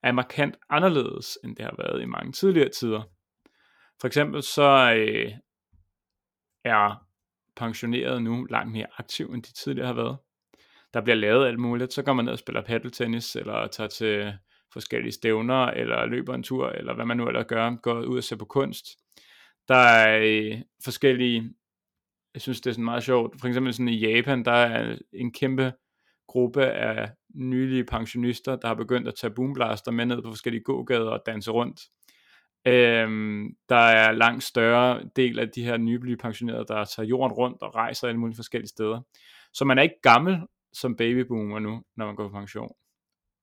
er 0.02 0.12
markant 0.12 0.56
anderledes, 0.70 1.38
end 1.44 1.56
det 1.56 1.64
har 1.64 1.74
været 1.78 2.02
i 2.02 2.06
mange 2.06 2.32
tidligere 2.32 2.68
tider. 2.68 3.02
For 4.00 4.06
eksempel 4.06 4.42
så 4.42 4.94
øh, 4.96 5.32
er 6.64 7.06
pensionerede 7.56 8.20
nu 8.20 8.44
langt 8.44 8.72
mere 8.72 8.86
aktiv, 8.98 9.26
end 9.26 9.42
de 9.42 9.52
tidligere 9.52 9.86
har 9.86 9.94
været. 9.94 10.18
Der 10.94 11.00
bliver 11.00 11.16
lavet 11.16 11.46
alt 11.46 11.58
muligt. 11.58 11.92
Så 11.92 12.02
går 12.02 12.12
man 12.12 12.24
ned 12.24 12.32
og 12.32 12.38
spiller 12.38 12.62
paddeltennis, 12.62 13.36
eller 13.36 13.66
tager 13.66 13.88
til 13.88 14.32
forskellige 14.72 15.12
stævner, 15.12 15.66
eller 15.66 16.06
løber 16.06 16.34
en 16.34 16.42
tur, 16.42 16.68
eller 16.68 16.94
hvad 16.94 17.06
man 17.06 17.16
nu 17.16 17.28
ellers 17.28 17.46
gør, 17.46 17.76
går 17.76 18.00
ud 18.00 18.16
og 18.16 18.24
ser 18.24 18.36
på 18.36 18.44
kunst. 18.44 18.86
Der 19.68 19.76
er 19.76 20.20
øh, 20.22 20.62
forskellige, 20.84 21.54
jeg 22.34 22.42
synes 22.42 22.60
det 22.60 22.70
er 22.70 22.74
sådan 22.74 22.84
meget 22.84 23.02
sjovt, 23.02 23.40
for 23.40 23.48
eksempel 23.48 23.74
sådan 23.74 23.88
i 23.88 23.98
Japan, 23.98 24.44
der 24.44 24.52
er 24.52 24.98
en 25.12 25.32
kæmpe 25.32 25.72
gruppe 26.28 26.66
af 26.66 27.10
nylige 27.34 27.84
pensionister, 27.84 28.56
der 28.56 28.68
har 28.68 28.74
begyndt 28.74 29.08
at 29.08 29.14
tage 29.14 29.34
boomblaster 29.34 29.90
med 29.90 30.06
ned 30.06 30.22
på 30.22 30.30
forskellige 30.30 30.64
gågader 30.64 31.10
og 31.10 31.22
danse 31.26 31.50
rundt. 31.50 31.80
Øhm, 32.66 33.56
der 33.68 33.76
er 33.76 34.12
langt 34.12 34.44
større 34.44 35.10
del 35.16 35.38
af 35.38 35.48
de 35.48 35.64
her 35.64 35.76
nylige 35.76 36.16
pensionerede, 36.16 36.64
der 36.68 36.84
tager 36.84 37.06
jorden 37.06 37.32
rundt 37.32 37.62
og 37.62 37.74
rejser 37.74 38.08
alle 38.08 38.20
mulige 38.20 38.36
forskellige 38.36 38.68
steder. 38.68 39.00
Så 39.52 39.64
man 39.64 39.78
er 39.78 39.82
ikke 39.82 40.00
gammel 40.02 40.38
som 40.72 40.96
babyboomer 40.96 41.58
nu, 41.58 41.82
når 41.96 42.06
man 42.06 42.16
går 42.16 42.28
på 42.28 42.32
pension. 42.32 42.70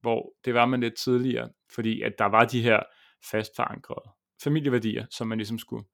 Hvor 0.00 0.32
det 0.44 0.54
var 0.54 0.66
man 0.66 0.80
lidt 0.80 0.96
tidligere, 0.96 1.48
fordi 1.74 2.02
at 2.02 2.12
der 2.18 2.24
var 2.24 2.44
de 2.44 2.62
her 2.62 2.80
fast 3.30 3.50
forankrede 3.56 4.10
familieværdier, 4.44 5.06
som 5.10 5.28
man 5.28 5.38
ligesom 5.38 5.58
skulle 5.58 5.84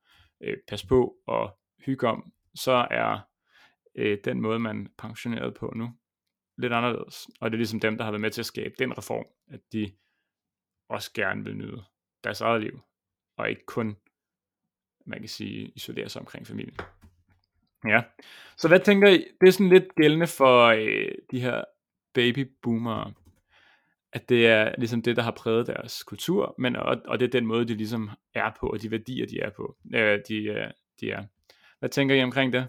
øh, 0.40 0.56
passe 0.68 0.86
på 0.86 1.16
og 1.26 1.58
hygge 1.86 2.08
om, 2.08 2.32
så 2.54 2.86
er 2.90 3.18
øh, 3.94 4.18
den 4.24 4.40
måde, 4.40 4.58
man 4.58 4.88
pensioneret 4.98 5.54
på 5.54 5.72
nu, 5.76 5.90
lidt 6.58 6.72
anderledes. 6.72 7.28
Og 7.40 7.50
det 7.50 7.54
er 7.54 7.58
ligesom 7.58 7.80
dem, 7.80 7.96
der 7.96 8.04
har 8.04 8.10
været 8.10 8.20
med 8.20 8.30
til 8.30 8.42
at 8.42 8.46
skabe 8.46 8.74
den 8.78 8.98
reform, 8.98 9.26
at 9.48 9.60
de 9.72 9.92
også 10.88 11.12
gerne 11.14 11.44
vil 11.44 11.56
nyde 11.56 11.84
deres 12.24 12.40
eget 12.40 12.62
liv, 12.62 12.80
og 13.36 13.50
ikke 13.50 13.66
kun, 13.66 13.96
man 15.06 15.18
kan 15.18 15.28
sige, 15.28 15.72
isolere 15.76 16.08
sig 16.08 16.20
omkring 16.20 16.46
familien. 16.46 16.76
Ja, 17.84 18.02
så 18.56 18.68
hvad 18.68 18.80
tænker 18.80 19.08
I? 19.08 19.26
Det 19.40 19.48
er 19.48 19.52
sådan 19.52 19.68
lidt 19.68 19.94
gældende 19.94 20.26
for 20.26 20.66
øh, 20.66 21.14
de 21.30 21.40
her 21.40 21.64
babyboomere 22.14 23.14
at 24.12 24.28
det 24.28 24.46
er 24.46 24.74
ligesom 24.78 25.02
det, 25.02 25.16
der 25.16 25.22
har 25.22 25.30
præget 25.30 25.66
deres 25.66 26.02
kultur, 26.02 26.54
men 26.58 26.76
og, 26.76 26.96
og 27.04 27.20
det 27.20 27.26
er 27.26 27.30
den 27.30 27.46
måde, 27.46 27.64
de 27.68 27.74
ligesom 27.74 28.10
er 28.34 28.50
på, 28.60 28.66
og 28.66 28.82
de 28.82 28.90
værdier, 28.90 29.26
de 29.26 29.40
er 29.40 29.50
på. 29.56 29.76
Øh, 29.94 30.18
de, 30.28 30.34
øh, 30.34 30.70
de 31.00 31.10
er. 31.10 31.24
Hvad 31.78 31.88
tænker 31.88 32.14
I 32.14 32.22
omkring 32.22 32.52
det? 32.52 32.66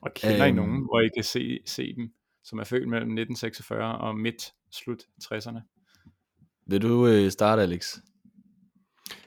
Og 0.00 0.14
kender 0.14 0.36
um, 0.36 0.44
I 0.44 0.48
øhm. 0.48 0.56
nogen, 0.56 0.84
hvor 0.84 1.00
I 1.00 1.08
kan 1.14 1.24
se, 1.24 1.58
se 1.66 1.94
dem, 1.94 2.12
som 2.44 2.58
er 2.58 2.64
født 2.64 2.88
mellem 2.88 3.10
1946 3.10 3.98
og 3.98 4.18
midt 4.18 4.52
slut 4.70 5.02
60'erne? 5.24 5.60
Vil 6.66 6.82
du 6.82 7.06
øh, 7.06 7.30
starte, 7.30 7.62
Alex? 7.62 7.96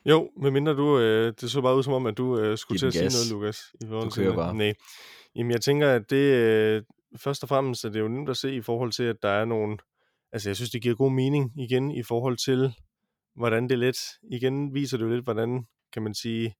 Jo, 0.06 0.32
medmindre 0.38 0.74
du, 0.74 1.00
øh, 1.00 1.34
det 1.42 1.52
så 1.52 1.62
bare 1.62 1.78
ud 1.78 1.84
som 1.84 1.94
om, 1.94 2.06
at 2.06 2.18
du 2.18 2.40
øh, 2.40 2.58
skulle 2.58 2.80
til 2.80 2.86
at 2.88 2.94
gas. 2.94 3.14
sige 3.14 3.34
noget, 3.34 3.44
Lukas. 3.44 3.76
I 3.82 3.88
forhold 3.88 4.10
du 4.10 4.16
kører 4.16 4.36
bare. 4.36 4.56
Nej. 4.56 4.74
Jamen, 5.36 5.52
jeg 5.52 5.62
tænker, 5.62 5.90
at 5.92 6.10
det, 6.10 6.34
øh, 6.34 6.84
først 7.18 7.44
og 7.44 7.50
fremmest 7.50 7.86
er 7.86 7.90
det 7.90 8.00
jo 8.00 8.08
nemt 8.08 8.30
at 8.30 8.38
se 8.38 8.56
i 8.56 8.62
forhold 8.62 8.92
til, 8.92 9.04
at 9.04 9.16
der 9.22 9.30
er 9.30 9.46
nogle, 9.46 9.78
altså 10.38 10.50
jeg 10.50 10.56
synes, 10.56 10.72
det 10.72 10.82
giver 10.82 10.96
god 10.96 11.12
mening 11.12 11.52
igen 11.56 11.92
i 11.92 12.04
forhold 12.04 12.38
til, 12.38 12.74
hvordan 13.36 13.70
det 13.70 13.80
lidt, 13.80 13.98
igen 14.32 14.74
viser 14.74 14.98
det 14.98 15.06
jo 15.06 15.10
lidt, 15.10 15.24
hvordan, 15.24 15.66
kan 15.94 16.02
man 16.04 16.14
sige, 16.14 16.54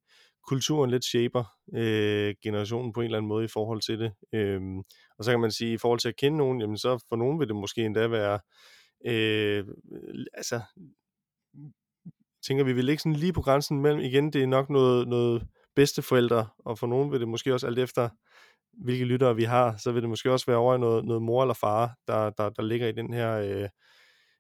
kulturen 0.48 0.92
lidt 0.92 1.06
shaper 1.06 1.44
øh, 1.76 2.36
generationen 2.44 2.94
på 2.94 3.00
en 3.00 3.06
eller 3.06 3.18
anden 3.18 3.28
måde 3.28 3.46
i 3.46 3.48
forhold 3.54 3.82
til 3.82 4.00
det. 4.00 4.12
Øhm, 4.34 4.78
og 5.18 5.24
så 5.24 5.32
kan 5.32 5.40
man 5.40 5.52
sige, 5.52 5.74
i 5.74 5.78
forhold 5.78 6.00
til 6.00 6.10
at 6.10 6.16
kende 6.16 6.38
nogen, 6.38 6.62
jamen 6.62 6.78
så 6.78 7.06
for 7.10 7.16
nogen 7.16 7.40
vil 7.40 7.48
det 7.48 7.56
måske 7.56 7.82
endda 7.82 8.08
være, 8.08 8.40
øh, 9.06 9.66
altså, 10.34 10.62
tænker 12.48 12.64
vi 12.64 12.74
vil 12.74 12.86
ligger 12.86 13.00
sådan 13.00 13.20
lige 13.20 13.34
på 13.34 13.42
grænsen 13.42 13.82
mellem, 13.82 14.02
igen, 14.02 14.34
det 14.34 14.44
er 14.44 14.48
nok 14.48 14.70
noget, 14.70 15.08
noget 15.08 15.48
bedsteforældre, 15.76 16.48
og 16.66 16.80
for 16.80 16.88
nogen 16.88 17.12
vil 17.12 17.20
det 17.20 17.28
måske 17.28 17.54
også 17.54 17.68
alt 17.68 17.80
efter, 17.80 18.10
hvilke 18.84 19.06
lyttere 19.06 19.36
vi 19.36 19.44
har, 19.44 19.78
så 19.78 19.92
vil 19.92 20.02
det 20.02 20.10
måske 20.10 20.32
også 20.32 20.46
være 20.46 20.58
over 20.58 20.76
i 20.76 20.80
noget, 20.80 21.06
noget 21.06 21.22
mor 21.22 21.42
eller 21.42 21.54
far, 21.54 21.96
der, 22.08 22.30
der, 22.30 22.50
der 22.50 22.64
ligger 22.64 22.88
i 22.88 22.92
den 22.92 23.14
her 23.14 23.32
øh, 23.34 23.70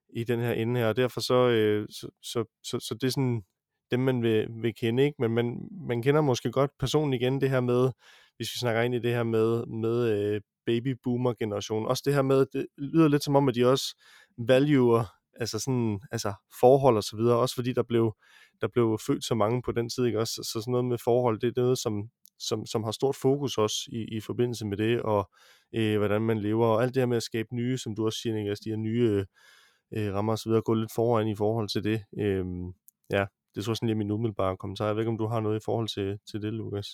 i 0.09 0.23
den 0.23 0.39
her 0.39 0.51
ende 0.51 0.79
her, 0.79 0.87
og 0.87 0.95
derfor 0.95 1.21
så, 1.21 1.47
øh, 1.49 1.87
så, 1.89 2.09
så, 2.23 2.45
så, 2.63 2.79
så 2.79 2.93
det 2.93 3.07
er 3.07 3.11
sådan 3.11 3.43
dem, 3.91 3.99
man 3.99 4.23
vil, 4.23 4.47
vil 4.61 4.75
kende, 4.75 5.03
ikke? 5.03 5.15
men 5.19 5.31
man, 5.31 5.69
man 5.87 6.01
kender 6.01 6.21
måske 6.21 6.51
godt 6.51 6.71
personen 6.79 7.13
igen 7.13 7.41
det 7.41 7.49
her 7.49 7.59
med, 7.59 7.91
hvis 8.37 8.53
vi 8.53 8.59
snakker 8.59 8.81
ind 8.81 8.95
i 8.95 8.99
det 8.99 9.11
her 9.11 9.23
med, 9.23 9.65
med 9.65 10.07
øh, 10.07 10.41
baby 10.65 10.95
boomer 11.03 11.33
generation, 11.33 11.87
også 11.87 12.03
det 12.05 12.13
her 12.13 12.21
med, 12.21 12.45
det 12.53 12.65
lyder 12.77 13.07
lidt 13.07 13.23
som 13.23 13.35
om, 13.35 13.49
at 13.49 13.55
de 13.55 13.65
også 13.65 13.95
valuer, 14.37 15.05
altså 15.39 15.59
sådan, 15.59 15.99
altså 16.11 16.33
forhold 16.59 16.97
og 16.97 17.03
så 17.03 17.17
videre, 17.17 17.37
også 17.37 17.55
fordi 17.55 17.73
der 17.73 17.83
blev, 17.83 18.13
der 18.61 18.67
blev 18.67 18.97
født 19.07 19.25
så 19.25 19.35
mange 19.35 19.61
på 19.61 19.71
den 19.71 19.89
tid, 19.89 20.05
ikke 20.05 20.19
også, 20.19 20.33
så 20.33 20.61
sådan 20.61 20.71
noget 20.71 20.85
med 20.85 20.97
forhold, 20.97 21.39
det 21.39 21.47
er 21.47 21.61
noget, 21.61 21.77
som, 21.77 22.09
som, 22.39 22.65
som 22.65 22.83
har 22.83 22.91
stort 22.91 23.15
fokus 23.15 23.57
også 23.57 23.77
i, 23.91 24.17
i 24.17 24.19
forbindelse 24.19 24.65
med 24.65 24.77
det, 24.77 25.01
og 25.01 25.31
øh, 25.75 25.97
hvordan 25.97 26.21
man 26.21 26.39
lever, 26.39 26.65
og 26.65 26.83
alt 26.83 26.95
det 26.95 27.01
her 27.01 27.07
med 27.07 27.17
at 27.17 27.23
skabe 27.23 27.55
nye, 27.55 27.77
som 27.77 27.95
du 27.95 28.05
også 28.05 28.19
siger, 28.21 28.35
Niklas, 28.35 28.59
de 28.59 28.69
her 28.69 28.77
nye 28.77 29.25
øh, 29.93 30.13
rammer 30.13 30.33
osv., 30.33 30.37
så 30.37 30.49
videre, 30.49 30.61
gå 30.61 30.73
lidt 30.73 30.91
foran 30.95 31.27
i 31.27 31.35
forhold 31.35 31.69
til 31.69 31.83
det. 31.83 32.03
Øh, 32.19 32.45
ja, 33.09 33.25
det 33.55 33.63
tror 33.63 33.71
jeg 33.71 33.77
sådan 33.77 33.87
lige 33.87 33.95
min 33.95 34.11
umiddelbare 34.11 34.57
kommentar. 34.57 34.85
Jeg 34.85 34.95
ved 34.95 35.01
ikke, 35.01 35.11
om 35.11 35.17
du 35.17 35.27
har 35.27 35.39
noget 35.39 35.59
i 35.59 35.65
forhold 35.65 35.87
til, 35.87 36.19
til 36.31 36.41
det, 36.41 36.53
Lukas? 36.53 36.87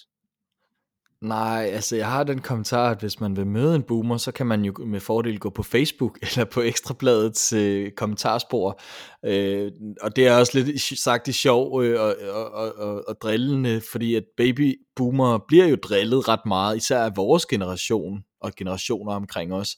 Nej, 1.24 1.70
altså 1.74 1.96
jeg 1.96 2.12
har 2.12 2.24
den 2.24 2.40
kommentar, 2.40 2.92
at 2.92 3.00
hvis 3.00 3.20
man 3.20 3.36
vil 3.36 3.48
møde 3.48 3.76
en 3.76 3.84
boomer, 3.84 4.18
så 4.18 4.32
kan 4.32 4.48
man 4.48 4.66
jo 4.66 4.74
med 4.86 5.00
fordel 5.00 5.40
gå 5.40 5.50
på 5.50 5.64
Facebook 5.64 6.20
eller 6.22 6.46
på 6.46 6.62
Ekstrabladets 6.62 7.54
øh, 7.54 7.92
kommentarspor. 7.92 8.82
Øh, 9.26 9.72
og 10.02 10.16
det 10.16 10.28
er 10.28 10.38
også 10.38 10.60
lidt 10.60 10.82
sagt 10.82 11.28
i 11.28 11.32
sjov 11.32 11.84
øh, 11.84 12.02
og, 12.02 12.16
og, 12.32 12.76
og, 12.76 13.04
og 13.08 13.16
drillende, 13.22 13.82
fordi 13.92 14.16
at 14.16 14.24
baby 14.38 14.76
boomer 14.96 15.40
bliver 15.48 15.66
jo 15.66 15.76
drillet 15.76 16.28
ret 16.28 16.46
meget, 16.46 16.78
især 16.78 17.00
af 17.00 17.12
vores 17.16 17.46
generation 17.46 18.24
og 18.42 18.52
generationer 18.58 19.14
omkring 19.14 19.54
os. 19.54 19.70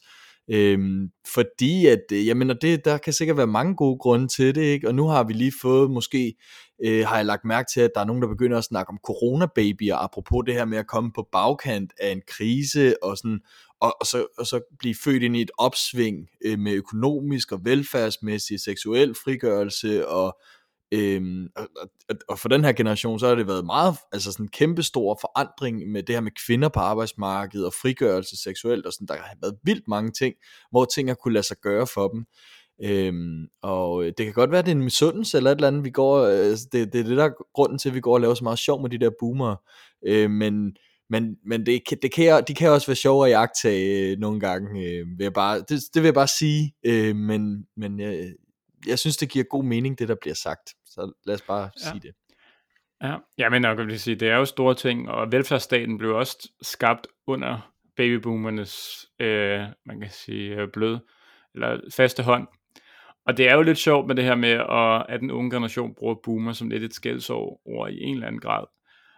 Øhm, 0.52 1.10
fordi 1.34 1.86
at, 1.86 2.04
øh, 2.12 2.28
jamen, 2.28 2.50
og 2.50 2.62
det, 2.62 2.86
der 2.86 2.98
kan 2.98 3.14
sikkert 3.14 3.38
være 3.38 3.48
mange 3.48 3.76
gode 3.76 3.98
grunde 3.98 4.28
til 4.28 4.56
det, 4.56 4.62
ikke? 4.62 4.88
og 4.88 4.96
nu 4.96 5.08
har 5.08 5.24
vi 5.24 5.34
lige 5.34 5.54
fået, 5.62 5.92
måske 5.92 6.34
øh, 6.84 7.06
har 7.08 7.16
jeg 7.16 7.26
lagt 7.26 7.46
mærke 7.46 7.70
til, 7.74 7.82
at 7.82 7.92
der 7.96 8.02
er 8.02 8.06
nogen, 8.06 8.22
der 8.22 8.28
begynder 8.28 8.58
at 8.58 8.64
snakke 8.64 8.90
om 8.90 9.00
coronababyer, 9.04 9.96
apropos 9.96 10.44
det 10.46 10.54
her 10.54 10.66
med 10.66 10.78
at 10.78 10.88
komme 10.88 11.12
på 11.12 11.28
bagkant 11.32 11.94
af 12.00 12.12
en 12.12 12.22
krise, 12.28 13.04
og, 13.04 13.18
sådan, 13.18 13.40
og, 13.80 13.98
og, 14.00 14.06
så, 14.06 14.28
og 14.38 14.48
så 14.48 14.62
blive 14.80 14.96
født 15.04 15.24
ind 15.24 15.38
i 15.38 15.42
et 15.42 15.52
opsving 15.58 16.28
øh, 16.46 16.60
med 16.60 16.74
økonomisk 16.74 17.52
og 17.52 17.60
velfærdsmæssig 17.64 18.60
seksuel 18.60 19.16
frigørelse, 19.24 20.08
og 20.08 20.38
Øhm, 20.92 21.50
og, 21.56 21.68
og, 22.10 22.16
og 22.30 22.40
for 22.40 22.50
den 22.50 22.64
her 22.64 22.72
generation, 22.72 23.20
så 23.20 23.28
har 23.28 23.36
det 23.36 23.48
været 23.48 23.66
meget, 23.66 23.96
altså 24.12 24.32
sådan 24.32 24.46
en 24.46 24.50
kæmpe 24.50 24.84
stor 24.84 25.18
forandring 25.22 25.92
med 25.92 26.04
det 26.04 26.16
her 26.16 26.22
med 26.22 26.32
kvinder 26.46 26.70
på 26.70 26.80
arbejdsmarkedet 26.80 27.66
og 27.66 27.74
frigørelse 27.82 28.38
seksuelt, 28.44 28.86
og 28.86 28.94
sådan, 28.94 29.08
der 29.08 29.16
har 29.16 29.36
været 29.42 29.58
vildt 29.64 29.88
mange 29.88 30.12
ting, 30.12 30.36
hvor 30.72 30.86
ting 30.86 31.10
har 31.10 31.16
kunne 31.16 31.34
lade 31.34 31.46
sig 31.46 31.58
gøre 31.58 31.88
for 31.88 32.08
dem. 32.08 32.26
Øhm, 32.84 33.48
og 33.62 34.04
det 34.06 34.26
kan 34.26 34.34
godt 34.34 34.52
være, 34.52 34.60
at 34.60 34.66
det 34.66 34.72
er 34.72 34.76
en 34.76 34.84
misundelse 34.84 35.38
eller 35.38 35.52
et 35.52 35.56
eller 35.56 35.68
andet, 35.68 35.84
vi 35.84 35.90
går, 35.90 36.22
øh, 36.22 36.50
det, 36.50 36.72
det 36.72 36.96
er 36.96 37.04
det 37.04 37.18
der 37.18 37.24
er 37.24 37.54
grunden 37.54 37.78
til, 37.78 37.90
at 37.90 37.96
vi 37.96 38.00
går 38.00 38.14
og 38.14 38.22
laver 38.22 38.34
så 38.34 38.44
meget 38.44 38.60
sjov 38.60 38.82
med 38.82 38.90
de 38.90 38.98
der 38.98 39.12
boomer, 39.20 39.56
øh, 40.06 40.30
men, 40.30 40.76
men, 41.10 41.36
men 41.46 41.66
det, 41.66 41.82
det 42.02 42.14
kan, 42.14 42.44
de 42.48 42.54
kan 42.54 42.70
også 42.70 42.88
være 42.88 42.96
sjovere 42.96 43.28
at 43.28 43.32
jagtage 43.32 44.12
øh, 44.12 44.18
nogle 44.18 44.40
gange, 44.40 44.90
øh, 44.90 45.08
vil 45.18 45.24
jeg 45.24 45.34
bare, 45.34 45.60
det, 45.60 45.70
det 45.70 46.02
vil 46.02 46.04
jeg 46.04 46.14
bare 46.14 46.28
sige, 46.28 46.74
øh, 46.86 47.16
men, 47.16 47.68
men 47.78 48.02
øh, 48.02 48.26
jeg 48.88 49.00
synes, 49.00 49.18
det 49.18 49.30
giver 49.30 49.46
god 49.50 49.64
mening, 49.64 50.00
det 50.00 50.08
der 50.08 50.16
bliver 50.22 50.36
sagt. 50.36 50.70
Så 50.86 51.12
lad 51.26 51.36
os 51.36 51.42
bare 51.42 51.70
ja. 51.86 51.90
sige 51.90 52.00
det. 52.00 52.12
Ja, 53.04 53.18
jeg 53.38 53.52
mener 53.52 53.76
nok, 53.76 53.92
at 53.92 54.02
sige, 54.02 54.16
det 54.16 54.30
er 54.30 54.36
jo 54.36 54.46
store 54.46 54.76
ting, 54.76 55.10
og 55.10 55.32
velfærdsstaten 55.32 55.98
blev 55.98 56.16
også 56.16 56.50
skabt 56.62 57.08
under 57.28 57.72
babyboomernes, 57.98 59.06
øh, 59.20 59.62
man 59.86 60.02
kan 60.02 60.10
sige, 60.12 60.56
øh, 60.56 60.68
blød, 60.74 60.98
eller 61.56 61.80
faste 61.94 62.24
hånd. 62.24 62.48
Og 63.26 63.38
det 63.38 63.50
er 63.50 63.54
jo 63.54 63.62
lidt 63.62 63.78
sjovt 63.78 64.08
med 64.08 64.16
det 64.16 64.24
her 64.24 64.36
med, 64.36 64.50
at, 64.50 65.16
at 65.16 65.20
den 65.20 65.32
unge 65.32 65.52
generation 65.52 65.96
bruger 65.96 66.16
boomer 66.24 66.54
som 66.54 66.70
lidt 66.70 66.84
et 66.84 66.94
skældsord 66.94 67.90
i 67.92 68.04
en 68.04 68.14
eller 68.14 68.28
anden 68.28 68.42
grad. 68.42 68.66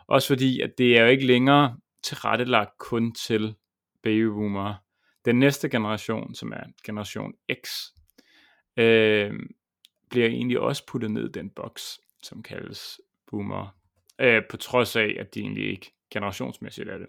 Også 0.07 0.27
fordi, 0.27 0.61
at 0.61 0.77
det 0.77 0.97
er 0.97 1.01
jo 1.01 1.07
ikke 1.07 1.25
længere 1.25 1.77
tilrettelagt 2.03 2.77
kun 2.77 3.13
til 3.13 3.55
babyboomer. 4.03 4.73
Den 5.25 5.39
næste 5.39 5.69
generation, 5.69 6.35
som 6.35 6.51
er 6.51 6.63
generation 6.85 7.33
X, 7.65 7.69
øh, 8.77 9.33
bliver 10.09 10.27
egentlig 10.27 10.59
også 10.59 10.85
puttet 10.85 11.11
ned 11.11 11.29
i 11.29 11.31
den 11.31 11.49
boks, 11.49 11.99
som 12.23 12.43
kaldes 12.43 12.99
boomer, 13.27 13.75
øh, 14.21 14.41
på 14.49 14.57
trods 14.57 14.95
af, 14.95 15.15
at 15.19 15.35
de 15.35 15.39
egentlig 15.39 15.69
ikke 15.69 15.91
generationsmæssigt 16.13 16.89
er 16.89 16.97
det. 16.97 17.07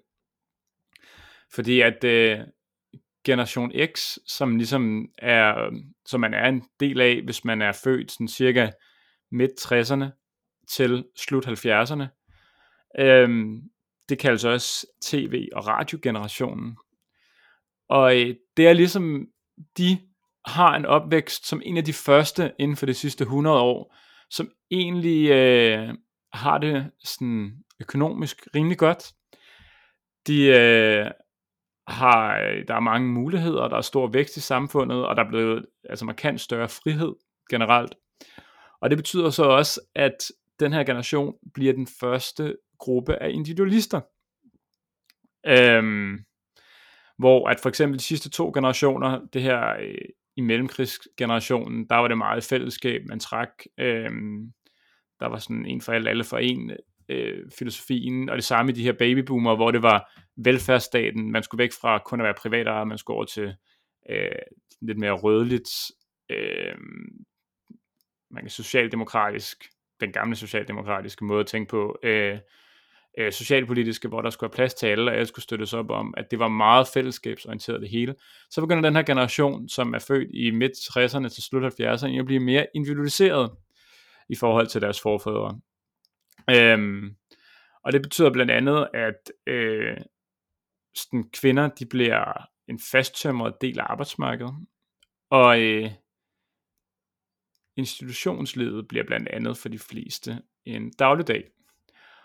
Fordi 1.52 1.80
at 1.80 2.04
øh, 2.04 2.38
generation 3.30 3.72
X, 3.94 4.18
som 4.26 4.56
ligesom 4.56 5.08
er, 5.18 5.70
som 6.06 6.20
man 6.20 6.34
er 6.34 6.48
en 6.48 6.62
del 6.80 7.00
af, 7.00 7.22
hvis 7.24 7.44
man 7.44 7.62
er 7.62 7.72
født 7.72 8.12
sådan 8.12 8.28
cirka 8.28 8.70
midt 9.30 9.50
60'erne 9.72 10.04
til 10.68 11.04
slut 11.16 11.46
70'erne, 11.46 12.18
Øhm, 12.98 13.62
det 14.08 14.18
kaldes 14.18 14.44
også 14.44 14.86
tv- 15.02 15.48
og 15.52 15.66
radiogenerationen. 15.66 16.76
Og 17.88 18.20
øh, 18.20 18.34
det 18.56 18.68
er 18.68 18.72
ligesom 18.72 19.26
de 19.78 19.98
har 20.46 20.76
en 20.76 20.86
opvækst 20.86 21.46
som 21.46 21.62
en 21.64 21.76
af 21.76 21.84
de 21.84 21.92
første 21.92 22.52
inden 22.58 22.76
for 22.76 22.86
de 22.86 22.94
sidste 22.94 23.22
100 23.22 23.60
år, 23.60 23.96
som 24.30 24.50
egentlig 24.70 25.30
øh, 25.30 25.94
har 26.32 26.58
det 26.58 26.90
sådan 27.04 27.52
økonomisk 27.80 28.48
rimelig 28.54 28.78
godt. 28.78 29.12
De 30.26 30.44
øh, 30.44 31.10
har, 31.88 32.40
øh, 32.40 32.64
der 32.68 32.74
er 32.74 32.80
mange 32.80 33.08
muligheder, 33.08 33.68
der 33.68 33.76
er 33.76 33.80
stor 33.80 34.06
vækst 34.06 34.36
i 34.36 34.40
samfundet, 34.40 35.06
og 35.06 35.16
der 35.16 35.24
er 35.24 35.28
blevet 35.28 35.66
altså 35.88 36.04
markant 36.04 36.40
større 36.40 36.68
frihed 36.68 37.14
generelt. 37.50 37.94
Og 38.80 38.90
det 38.90 38.98
betyder 38.98 39.30
så 39.30 39.44
også, 39.44 39.80
at 39.94 40.16
den 40.60 40.72
her 40.72 40.84
generation 40.84 41.34
bliver 41.54 41.72
den 41.72 41.86
første 42.00 42.56
gruppe 42.78 43.22
af 43.22 43.30
individualister. 43.30 44.00
Øhm, 45.46 46.18
hvor 47.18 47.48
at 47.48 47.60
for 47.60 47.68
eksempel 47.68 47.98
de 47.98 48.04
sidste 48.04 48.30
to 48.30 48.50
generationer, 48.54 49.20
det 49.32 49.42
her 49.42 49.76
øh, 49.80 50.08
i 50.36 50.40
mellemkrigsgenerationen, 50.40 51.86
der 51.88 51.96
var 51.96 52.08
det 52.08 52.18
meget 52.18 52.44
fællesskab, 52.44 53.02
man 53.08 53.20
trak. 53.20 53.50
Øhm, 53.78 54.52
der 55.20 55.26
var 55.26 55.38
sådan 55.38 55.66
en 55.66 55.80
for 55.80 55.92
alle, 55.92 56.10
alle 56.10 56.24
for 56.24 56.38
en 56.38 56.70
øh, 57.08 57.50
filosofien, 57.58 58.28
og 58.28 58.36
det 58.36 58.44
samme 58.44 58.72
i 58.72 58.74
de 58.74 58.82
her 58.82 58.92
babyboomer, 58.92 59.56
hvor 59.56 59.70
det 59.70 59.82
var 59.82 60.12
velfærdsstaten, 60.36 61.32
man 61.32 61.42
skulle 61.42 61.62
væk 61.62 61.72
fra 61.80 61.98
kun 61.98 62.20
at 62.20 62.24
være 62.24 62.34
privat 62.34 62.86
man 62.88 62.98
skulle 62.98 63.14
over 63.14 63.24
til 63.24 63.54
øh, 64.10 64.30
lidt 64.80 64.98
mere 64.98 65.12
rødligt, 65.12 65.70
øh, 66.30 66.74
man 68.30 68.42
kan 68.42 68.50
socialdemokratisk, 68.50 69.64
den 70.00 70.12
gamle 70.12 70.36
socialdemokratiske 70.36 71.24
måde 71.24 71.40
at 71.40 71.46
tænke 71.46 71.70
på, 71.70 71.98
øh, 72.02 72.38
øh, 73.18 73.32
socialpolitiske, 73.32 74.08
hvor 74.08 74.22
der 74.22 74.30
skulle 74.30 74.48
være 74.48 74.56
plads 74.56 74.74
til 74.74 74.86
alle, 74.86 75.10
og 75.10 75.14
alle 75.14 75.26
skulle 75.26 75.42
støttes 75.42 75.74
op 75.74 75.90
om, 75.90 76.14
at 76.16 76.30
det 76.30 76.38
var 76.38 76.48
meget 76.48 76.88
fællesskabsorienteret 76.94 77.80
det 77.80 77.90
hele. 77.90 78.14
Så 78.50 78.60
begynder 78.60 78.82
den 78.82 78.96
her 78.96 79.02
generation, 79.02 79.68
som 79.68 79.94
er 79.94 79.98
født 79.98 80.28
i 80.34 80.50
midt 80.50 80.72
60'erne 80.72 81.28
til 81.28 81.42
slut 81.42 81.80
70'erne, 81.80 82.18
at 82.18 82.26
blive 82.26 82.40
mere 82.40 82.66
individualiseret 82.74 83.50
i 84.28 84.34
forhold 84.34 84.66
til 84.66 84.80
deres 84.80 85.00
forfædre. 85.00 85.60
Øhm, 86.50 87.16
og 87.82 87.92
det 87.92 88.02
betyder 88.02 88.30
blandt 88.30 88.50
andet, 88.50 88.88
at 88.94 89.32
øh, 89.46 89.96
sådan 90.94 91.30
kvinder 91.32 91.68
de 91.68 91.86
bliver 91.86 92.48
en 92.68 92.80
fasttømret 92.92 93.54
del 93.60 93.78
af 93.80 93.84
arbejdsmarkedet, 93.86 94.54
og 95.30 95.60
øh, 95.60 95.90
institutionslivet 97.76 98.88
bliver 98.88 99.04
blandt 99.04 99.28
andet 99.28 99.58
for 99.58 99.68
de 99.68 99.78
fleste 99.78 100.42
en 100.64 100.90
dagligdag. 100.90 101.44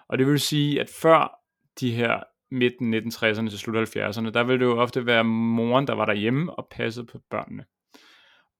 Og 0.07 0.17
det 0.17 0.27
vil 0.27 0.39
sige, 0.39 0.81
at 0.81 0.89
før 1.01 1.39
de 1.79 1.91
her 1.91 2.23
midten 2.51 2.93
1960'erne 2.93 3.49
til 3.49 3.59
slut 3.59 3.89
70'erne, 3.89 4.29
der 4.29 4.43
ville 4.43 4.65
det 4.65 4.71
jo 4.71 4.79
ofte 4.79 5.05
være 5.05 5.23
moren, 5.23 5.87
der 5.87 5.93
var 5.93 6.05
derhjemme 6.05 6.53
og 6.53 6.67
passede 6.71 7.05
på 7.05 7.19
børnene. 7.29 7.65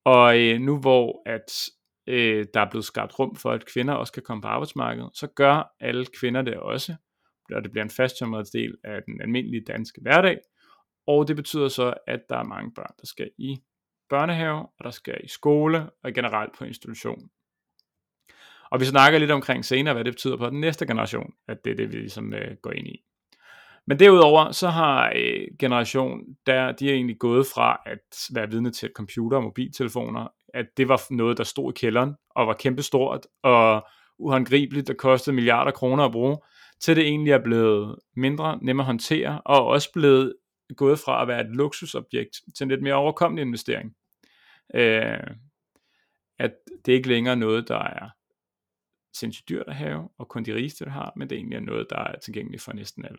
Og 0.05 0.39
øh, 0.39 0.59
nu 0.59 0.79
hvor 0.79 1.21
at 1.25 1.69
øh, 2.07 2.45
der 2.53 2.61
er 2.61 2.69
blevet 2.69 2.85
skabt 2.85 3.19
rum 3.19 3.35
for, 3.35 3.51
at 3.51 3.65
kvinder 3.65 3.93
også 3.93 4.13
kan 4.13 4.23
komme 4.23 4.41
på 4.41 4.47
arbejdsmarkedet, 4.47 5.09
så 5.13 5.27
gør 5.27 5.75
alle 5.79 6.05
kvinder 6.19 6.41
det 6.41 6.57
også, 6.57 6.95
og 7.53 7.63
det 7.63 7.71
bliver 7.71 7.83
en 7.83 7.89
fasttømret 7.89 8.47
del 8.53 8.77
af 8.83 9.03
den 9.05 9.21
almindelige 9.21 9.63
danske 9.67 10.01
hverdag, 10.01 10.39
og 11.07 11.27
det 11.27 11.35
betyder 11.35 11.67
så, 11.67 11.93
at 12.07 12.19
der 12.29 12.37
er 12.37 12.43
mange 12.43 12.71
børn, 12.75 12.93
der 13.01 13.05
skal 13.05 13.29
i 13.37 13.57
børnehave, 14.09 14.59
og 14.59 14.83
der 14.83 14.91
skal 14.91 15.21
i 15.23 15.27
skole, 15.27 15.89
og 16.03 16.13
generelt 16.13 16.57
på 16.57 16.65
institution. 16.65 17.29
Og 18.71 18.79
vi 18.79 18.85
snakker 18.85 19.19
lidt 19.19 19.31
omkring 19.31 19.65
senere, 19.65 19.93
hvad 19.93 20.03
det 20.03 20.13
betyder 20.13 20.37
på 20.37 20.49
den 20.49 20.59
næste 20.59 20.87
generation, 20.87 21.33
at 21.47 21.65
det 21.65 21.71
er 21.71 21.75
det, 21.75 21.91
vi 21.91 21.97
ligesom 21.97 22.33
øh, 22.33 22.55
går 22.61 22.71
ind 22.71 22.87
i. 22.87 23.03
Men 23.87 23.99
derudover, 23.99 24.51
så 24.51 24.69
har 24.69 25.13
øh, 25.15 25.47
generation, 25.59 26.21
der, 26.45 26.71
de 26.71 26.89
er 26.89 26.93
egentlig 26.93 27.19
gået 27.19 27.45
fra 27.55 27.81
at 27.85 27.99
være 28.33 28.49
vidne 28.49 28.71
til 28.71 28.91
computer 28.95 29.37
og 29.37 29.43
mobiltelefoner, 29.43 30.27
at 30.53 30.65
det 30.77 30.87
var 30.87 31.01
noget, 31.13 31.37
der 31.37 31.43
stod 31.43 31.73
i 31.73 31.79
kælderen, 31.79 32.15
og 32.29 32.47
var 32.47 32.53
kæmpestort, 32.53 33.27
og 33.43 33.87
uhåndgribeligt, 34.19 34.87
der 34.87 34.93
kostede 34.93 35.35
milliarder 35.35 35.71
kroner 35.71 36.05
at 36.05 36.11
bruge, 36.11 36.37
til 36.81 36.95
det 36.95 37.03
egentlig 37.03 37.31
er 37.31 37.43
blevet 37.43 37.99
mindre, 38.15 38.59
nemmere 38.61 38.83
at 38.83 38.87
håndtere, 38.87 39.41
og 39.45 39.65
også 39.65 39.91
blevet 39.93 40.33
gået 40.77 40.99
fra 40.99 41.21
at 41.21 41.27
være 41.27 41.41
et 41.41 41.55
luksusobjekt 41.55 42.41
til 42.57 42.63
en 42.63 42.69
lidt 42.69 42.81
mere 42.81 42.93
overkommelig 42.93 43.41
investering. 43.41 43.95
Øh, 44.75 45.19
at 46.39 46.53
det 46.85 46.93
ikke 46.93 47.07
længere 47.07 47.31
er 47.31 47.39
noget, 47.39 47.67
der 47.67 47.79
er 47.79 48.09
sindssygt 49.13 49.49
dyrt 49.49 49.67
at 49.67 49.75
have, 49.75 50.09
og 50.17 50.27
kun 50.27 50.43
de 50.43 50.55
rigeste, 50.55 50.85
der 50.85 50.91
har, 50.91 51.13
men 51.15 51.29
det 51.29 51.35
egentlig 51.35 51.55
er 51.55 51.61
noget, 51.61 51.87
der 51.89 51.99
er 51.99 52.19
tilgængeligt 52.19 52.63
for 52.63 52.73
næsten 52.73 53.05
alle. 53.05 53.17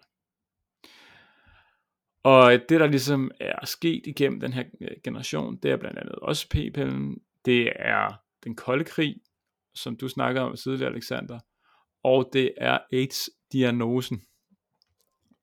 Og 2.25 2.53
det, 2.53 2.81
der 2.81 2.87
ligesom 2.87 3.31
er 3.41 3.67
sket 3.67 4.07
igennem 4.07 4.41
den 4.41 4.53
her 4.53 4.65
øh, 4.81 4.89
generation, 5.05 5.57
det 5.57 5.71
er 5.71 5.77
blandt 5.77 5.99
andet 5.99 6.15
også 6.15 6.49
PayPal, 6.49 7.15
det 7.45 7.73
er 7.77 8.23
den 8.45 8.57
kolde 8.57 8.85
krig, 8.85 9.17
som 9.75 9.97
du 9.97 10.09
snakker 10.09 10.41
om 10.41 10.57
tidligere, 10.57 10.91
Alexander, 10.91 11.39
og 12.03 12.31
det 12.33 12.55
er 12.57 12.79
AIDS-diagnosen, 12.93 14.23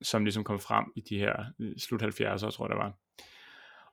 som 0.01 0.23
ligesom 0.23 0.43
kom 0.43 0.59
frem 0.59 0.85
i 0.95 1.01
de 1.01 1.17
her 1.17 1.45
øh, 1.59 1.77
slut 1.77 2.03
70'ere, 2.03 2.51
tror 2.51 2.65
jeg 2.65 2.69
det 2.69 2.77
var. 2.77 2.93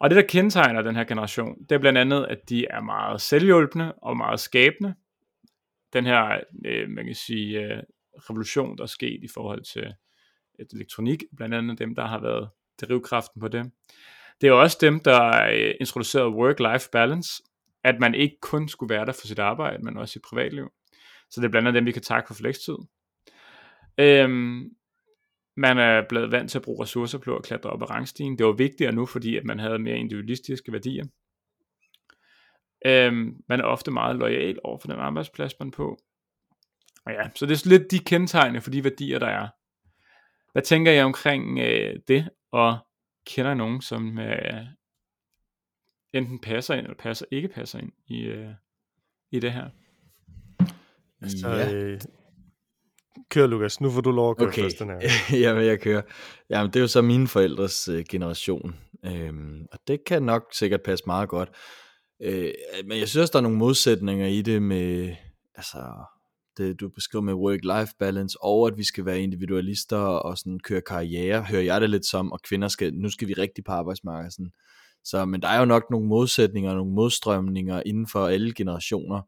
Og 0.01 0.11
det, 0.11 0.17
der 0.17 0.23
kendetegner 0.23 0.83
den 0.83 0.97
her 0.97 1.05
generation, 1.05 1.63
det 1.63 1.73
er 1.73 1.79
blandt 1.79 1.99
andet, 1.99 2.27
at 2.27 2.49
de 2.49 2.67
er 2.67 2.81
meget 2.81 3.21
selvhjulpende 3.21 3.95
og 3.95 4.17
meget 4.17 4.41
skabende. 4.41 4.95
Den 5.93 6.07
her, 6.07 6.41
øh, 6.65 6.91
man 6.91 7.05
kan 7.07 7.15
sige, 7.15 7.61
øh, 7.61 7.83
revolution, 8.17 8.77
der 8.77 8.83
er 8.83 8.87
sket 8.87 9.25
i 9.25 9.29
forhold 9.35 9.63
til 9.63 9.95
øh, 10.59 10.67
elektronik, 10.73 11.23
blandt 11.37 11.55
andet 11.55 11.79
dem, 11.79 11.95
der 11.95 12.07
har 12.07 12.21
været 12.21 12.49
drivkraften 12.87 13.41
på 13.41 13.49
det. 13.49 13.71
Det 14.41 14.49
er 14.49 14.53
også 14.53 14.79
dem, 14.81 15.01
der 15.01 15.45
øh, 15.53 15.75
introducerede 15.81 16.29
work-life 16.29 16.89
balance, 16.93 17.43
at 17.85 18.01
man 18.01 18.15
ikke 18.15 18.37
kun 18.43 18.69
skulle 18.69 18.95
være 18.95 19.07
der 19.07 19.13
for 19.13 19.27
sit 19.27 19.39
arbejde, 19.39 19.83
men 19.83 19.97
også 19.97 20.19
i 20.19 20.27
privatliv. 20.29 20.69
Så 21.31 21.41
det 21.41 21.47
er 21.47 21.51
blandt 21.51 21.69
andet 21.69 21.79
dem, 21.79 21.87
vi 21.87 21.93
kan 21.93 22.03
takke 22.03 22.27
for 22.27 22.35
flekstid. 22.35 22.77
Øhm, 23.99 24.71
man 25.57 25.79
er 25.79 26.03
blevet 26.09 26.33
vant 26.33 26.51
til 26.51 26.59
at 26.59 26.65
bruge 26.65 26.83
ressourcer 26.83 27.19
på 27.19 27.37
at 27.37 27.45
klatre 27.45 27.71
op 27.71 27.83
ad 27.83 27.91
rangstigen. 27.91 28.39
Det 28.39 28.47
var 28.47 28.53
vigtigere 28.53 28.93
nu, 28.93 29.07
fordi 29.07 29.37
at 29.37 29.45
man 29.45 29.59
havde 29.59 29.79
mere 29.79 29.97
individualistiske 29.97 30.73
værdier. 30.73 31.05
Øhm, 32.87 33.37
man 33.49 33.61
er 33.61 33.65
ofte 33.65 33.91
meget 33.91 34.17
lojal 34.17 34.59
over 34.65 34.79
for 34.79 34.89
den 34.89 34.99
arbejdsplads, 34.99 35.53
man 35.61 35.69
er 35.69 35.73
på. 35.73 35.99
Og 37.07 37.13
ja, 37.13 37.29
så 37.35 37.47
det 37.47 37.67
er 37.67 37.69
lidt 37.69 37.91
de 37.91 37.99
kendetegne 37.99 38.61
for 38.61 38.71
de 38.71 38.85
værdier, 38.85 39.19
der 39.19 39.27
er. 39.27 39.49
Hvad 40.53 40.63
tænker 40.63 40.93
jeg 40.93 41.05
omkring 41.05 41.59
øh, 41.59 41.97
det, 42.09 42.29
og 42.53 42.79
kender 43.27 43.55
nogen, 43.55 43.83
som 43.83 44.19
øh, 44.19 44.67
enten 46.13 46.39
passer 46.39 46.75
ind, 46.75 46.83
eller 46.87 46.99
passer, 46.99 47.27
ikke 47.31 47.49
passer 47.49 47.79
ind 47.79 47.93
i, 48.07 48.21
øh, 48.21 48.51
i 49.31 49.41
det 49.41 49.53
her? 49.53 49.71
Altså, 51.23 51.49
ja. 51.49 51.75
øh, 51.75 52.01
kør 53.31 53.47
Lukas, 53.47 53.81
nu 53.81 53.91
får 53.91 54.01
du 54.01 54.11
lov 54.11 54.31
at 54.31 54.37
køre 54.37 54.49
Okay. 54.49 54.63
først 54.63 54.79
den 54.79 54.89
her. 54.89 55.01
Jamen, 55.45 55.65
jeg 55.65 55.81
kører. 55.81 56.03
Jamen, 56.51 56.73
det 56.73 56.77
er 56.77 56.81
jo 56.81 56.87
så 56.87 57.03
mine 57.03 57.29
forældres 57.29 57.89
øh, 57.89 58.05
generation. 58.11 58.77
Øhm, 59.05 59.67
og 59.73 59.79
det 59.89 60.05
kan 60.05 60.23
nok 60.23 60.43
sikkert 60.53 60.83
passe 60.83 61.05
meget 61.07 61.29
godt. 61.29 61.51
Øh, 62.23 62.53
men 62.85 62.99
jeg 62.99 63.09
synes, 63.09 63.31
der 63.31 63.39
er 63.39 63.43
nogle 63.43 63.59
modsætninger 63.59 64.27
i 64.27 64.43
det 64.43 64.63
med, 64.63 65.15
altså, 65.55 65.79
det 66.59 66.65
øh, 66.65 66.75
du 66.81 66.89
beskriver 66.89 67.23
med 67.23 67.35
work-life 67.35 67.97
balance, 67.99 68.39
og 68.43 68.67
at 68.67 68.79
vi 68.79 68.85
skal 68.85 69.05
være 69.05 69.21
individualister 69.21 69.97
og 69.97 70.39
sådan 70.39 70.61
køre 70.61 70.81
karriere, 70.81 71.43
hører 71.43 71.63
jeg 71.63 71.81
det 71.81 71.91
lidt 71.91 72.07
som, 72.07 72.33
og 72.33 72.43
kvinder 72.43 72.69
skal, 72.69 72.95
nu 72.95 73.11
skal 73.11 73.29
vi 73.29 73.33
rigtig 73.33 73.65
på 73.65 73.73
arbejdsmarkedet. 73.73 74.33
Sådan. 74.33 74.53
Så, 75.05 75.25
men 75.25 75.43
der 75.43 75.49
er 75.49 75.59
jo 75.59 75.65
nok 75.65 75.83
nogle 75.91 76.09
modsætninger, 76.09 76.75
nogle 76.75 76.93
modstrømninger 76.93 77.83
inden 77.87 78.07
for 78.07 78.27
alle 78.27 78.55
generationer. 78.55 79.23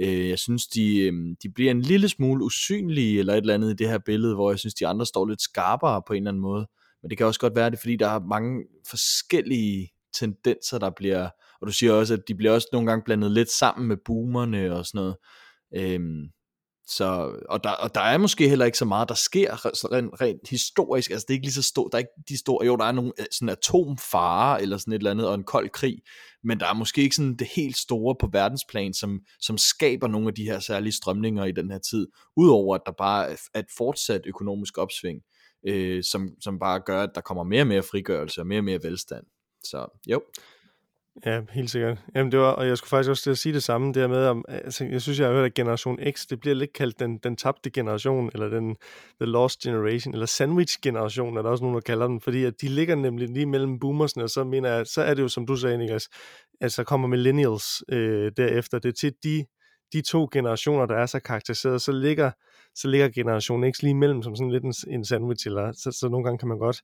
Øh, 0.00 0.28
jeg 0.28 0.38
synes, 0.38 0.66
de, 0.66 0.98
øh, 0.98 1.12
de 1.42 1.48
bliver 1.54 1.70
en 1.70 1.82
lille 1.82 2.08
smule 2.08 2.44
usynlige, 2.44 3.18
eller 3.18 3.32
et 3.32 3.38
eller 3.38 3.54
andet 3.54 3.70
i 3.70 3.74
det 3.74 3.88
her 3.88 3.98
billede, 3.98 4.34
hvor 4.34 4.50
jeg 4.50 4.58
synes, 4.58 4.74
de 4.74 4.86
andre 4.86 5.06
står 5.06 5.26
lidt 5.26 5.42
skarpere 5.42 6.02
på 6.06 6.12
en 6.12 6.16
eller 6.16 6.30
anden 6.30 6.42
måde. 6.42 6.66
Men 7.02 7.10
det 7.10 7.18
kan 7.18 7.26
også 7.26 7.40
godt 7.40 7.56
være 7.56 7.70
det, 7.70 7.78
fordi 7.78 7.96
der 7.96 8.08
er 8.08 8.20
mange 8.20 8.64
forskellige 8.86 9.88
tendenser, 10.18 10.78
der 10.78 10.90
bliver, 10.90 11.28
og 11.60 11.66
du 11.66 11.72
siger 11.72 11.92
også, 11.92 12.14
at 12.14 12.28
de 12.28 12.34
bliver 12.34 12.52
også 12.52 12.68
nogle 12.72 12.90
gange 12.90 13.04
blandet 13.04 13.30
lidt 13.30 13.50
sammen 13.50 13.88
med 13.88 13.96
boomerne 14.04 14.74
og 14.74 14.86
sådan 14.86 14.98
noget. 14.98 15.16
Øhm, 15.76 16.30
så, 16.90 17.38
og, 17.48 17.64
der, 17.64 17.70
og 17.70 17.94
der 17.94 18.00
er 18.00 18.18
måske 18.18 18.48
heller 18.48 18.64
ikke 18.64 18.78
så 18.78 18.84
meget, 18.84 19.08
der 19.08 19.14
sker 19.14 19.66
rent, 19.92 20.20
rent 20.20 20.48
historisk, 20.48 21.10
altså 21.10 21.24
det 21.28 21.34
er 21.34 21.36
ikke 21.36 21.46
lige 21.46 21.54
så 21.54 21.62
stort, 21.62 21.92
der 21.92 21.98
er 21.98 22.00
ikke 22.00 22.10
de 22.28 22.38
store, 22.38 22.66
jo 22.66 22.76
der 22.76 22.84
er 22.84 22.92
nogle 22.92 23.12
øh, 23.18 23.26
sådan 23.32 23.48
atomfare 23.48 24.62
eller 24.62 24.78
sådan 24.78 24.92
et 24.92 24.98
eller 24.98 25.10
andet, 25.10 25.28
og 25.28 25.34
en 25.34 25.44
kold 25.44 25.68
krig, 25.68 26.02
men 26.44 26.60
der 26.60 26.66
er 26.66 26.74
måske 26.74 27.02
ikke 27.02 27.16
sådan 27.16 27.36
det 27.36 27.46
helt 27.56 27.76
store 27.76 28.16
på 28.20 28.28
verdensplan, 28.32 28.94
som, 28.94 29.20
som 29.40 29.58
skaber 29.58 30.08
nogle 30.08 30.28
af 30.28 30.34
de 30.34 30.44
her 30.44 30.58
særlige 30.58 30.92
strømninger 30.92 31.44
i 31.44 31.52
den 31.52 31.70
her 31.70 31.78
tid, 31.78 32.06
udover 32.36 32.74
at 32.74 32.82
der 32.86 32.92
bare 32.92 33.30
er 33.54 33.60
et 33.60 33.70
fortsat 33.76 34.22
økonomisk 34.26 34.78
opsving, 34.78 35.20
øh, 35.66 36.04
som, 36.04 36.28
som 36.40 36.58
bare 36.58 36.80
gør, 36.80 37.02
at 37.02 37.10
der 37.14 37.20
kommer 37.20 37.44
mere 37.44 37.62
og 37.62 37.66
mere 37.66 37.82
frigørelse 37.82 38.40
og 38.40 38.46
mere 38.46 38.60
og 38.60 38.64
mere 38.64 38.80
velstand. 38.82 39.24
Så 39.64 40.00
jo. 40.06 40.22
Ja, 41.26 41.40
helt 41.50 41.70
sikkert. 41.70 41.98
Jamen, 42.14 42.32
det 42.32 42.40
var, 42.40 42.50
og 42.50 42.66
jeg 42.66 42.78
skulle 42.78 42.88
faktisk 42.88 43.10
også 43.10 43.22
til 43.22 43.30
at 43.30 43.38
sige 43.38 43.52
det 43.52 43.62
samme, 43.62 43.92
der 43.92 44.08
med, 44.08 44.26
om, 44.26 44.44
altså, 44.48 44.84
jeg 44.84 45.02
synes, 45.02 45.20
jeg 45.20 45.28
har 45.28 45.34
hørt, 45.34 45.44
at 45.44 45.54
Generation 45.54 45.98
X, 46.10 46.26
det 46.26 46.40
bliver 46.40 46.54
lidt 46.54 46.72
kaldt 46.72 47.00
den, 47.00 47.18
den 47.18 47.36
tabte 47.36 47.70
generation, 47.70 48.30
eller 48.34 48.48
den 48.48 48.76
the 49.20 49.30
lost 49.30 49.60
generation, 49.60 50.14
eller 50.14 50.26
sandwich 50.26 50.78
generation, 50.82 51.36
er 51.36 51.42
der 51.42 51.50
også 51.50 51.64
nogen, 51.64 51.74
der 51.74 51.80
kalder 51.80 52.06
den, 52.06 52.20
fordi 52.20 52.44
at 52.44 52.60
de 52.60 52.68
ligger 52.68 52.94
nemlig 52.94 53.28
lige 53.28 53.46
mellem 53.46 53.78
boomersne, 53.78 54.22
og 54.22 54.30
så 54.30 54.44
mener 54.44 54.68
jeg, 54.68 54.86
så 54.86 55.02
er 55.02 55.14
det 55.14 55.22
jo, 55.22 55.28
som 55.28 55.46
du 55.46 55.56
sagde, 55.56 55.78
Niklas, 55.78 56.08
altså 56.60 56.84
kommer 56.84 57.08
millennials 57.08 57.82
øh, 57.88 58.32
derefter, 58.36 58.78
det 58.78 58.88
er 58.88 58.92
til 58.92 59.12
de, 59.24 59.44
de 59.92 60.02
to 60.02 60.28
generationer, 60.32 60.86
der 60.86 60.96
er 60.96 61.06
så 61.06 61.20
karakteriseret, 61.20 61.82
så 61.82 61.92
ligger, 61.92 62.30
så 62.74 62.88
ligger 62.88 63.08
Generation 63.08 63.72
X 63.72 63.82
lige 63.82 63.90
imellem, 63.90 64.22
som 64.22 64.36
sådan 64.36 64.52
lidt 64.52 64.64
en, 64.64 64.74
en 64.88 65.04
sandwich, 65.04 65.46
eller 65.46 65.72
så, 65.72 65.96
så 66.00 66.08
nogle 66.08 66.24
gange 66.24 66.38
kan 66.38 66.48
man 66.48 66.58
godt, 66.58 66.82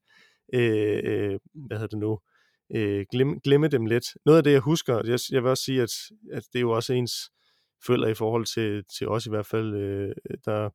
øh, 0.55 1.01
øh, 1.05 1.39
hvad 1.55 1.77
hedder 1.77 1.87
det 1.87 1.99
nu, 1.99 2.12
øh, 2.12 2.36
Øh, 2.75 3.07
glemme, 3.11 3.41
glemme 3.45 3.69
dem 3.69 3.87
lidt. 3.87 4.05
Noget 4.27 4.39
af 4.39 4.45
det, 4.45 4.53
jeg 4.53 4.61
husker, 4.61 4.95
jeg, 5.05 5.19
jeg 5.31 5.43
vil 5.43 5.51
også 5.51 5.65
sige, 5.65 5.83
at, 5.83 5.91
at 6.33 6.43
det 6.53 6.59
er 6.59 6.61
jo 6.61 6.71
også 6.71 6.93
ens 6.93 7.13
følger 7.87 8.09
i 8.09 8.15
forhold 8.15 8.47
til, 8.47 8.85
til 8.99 9.09
os 9.09 9.27
i 9.27 9.31
hvert 9.31 9.47
fald, 9.47 9.75
øh, 9.75 10.15
der, 10.45 10.71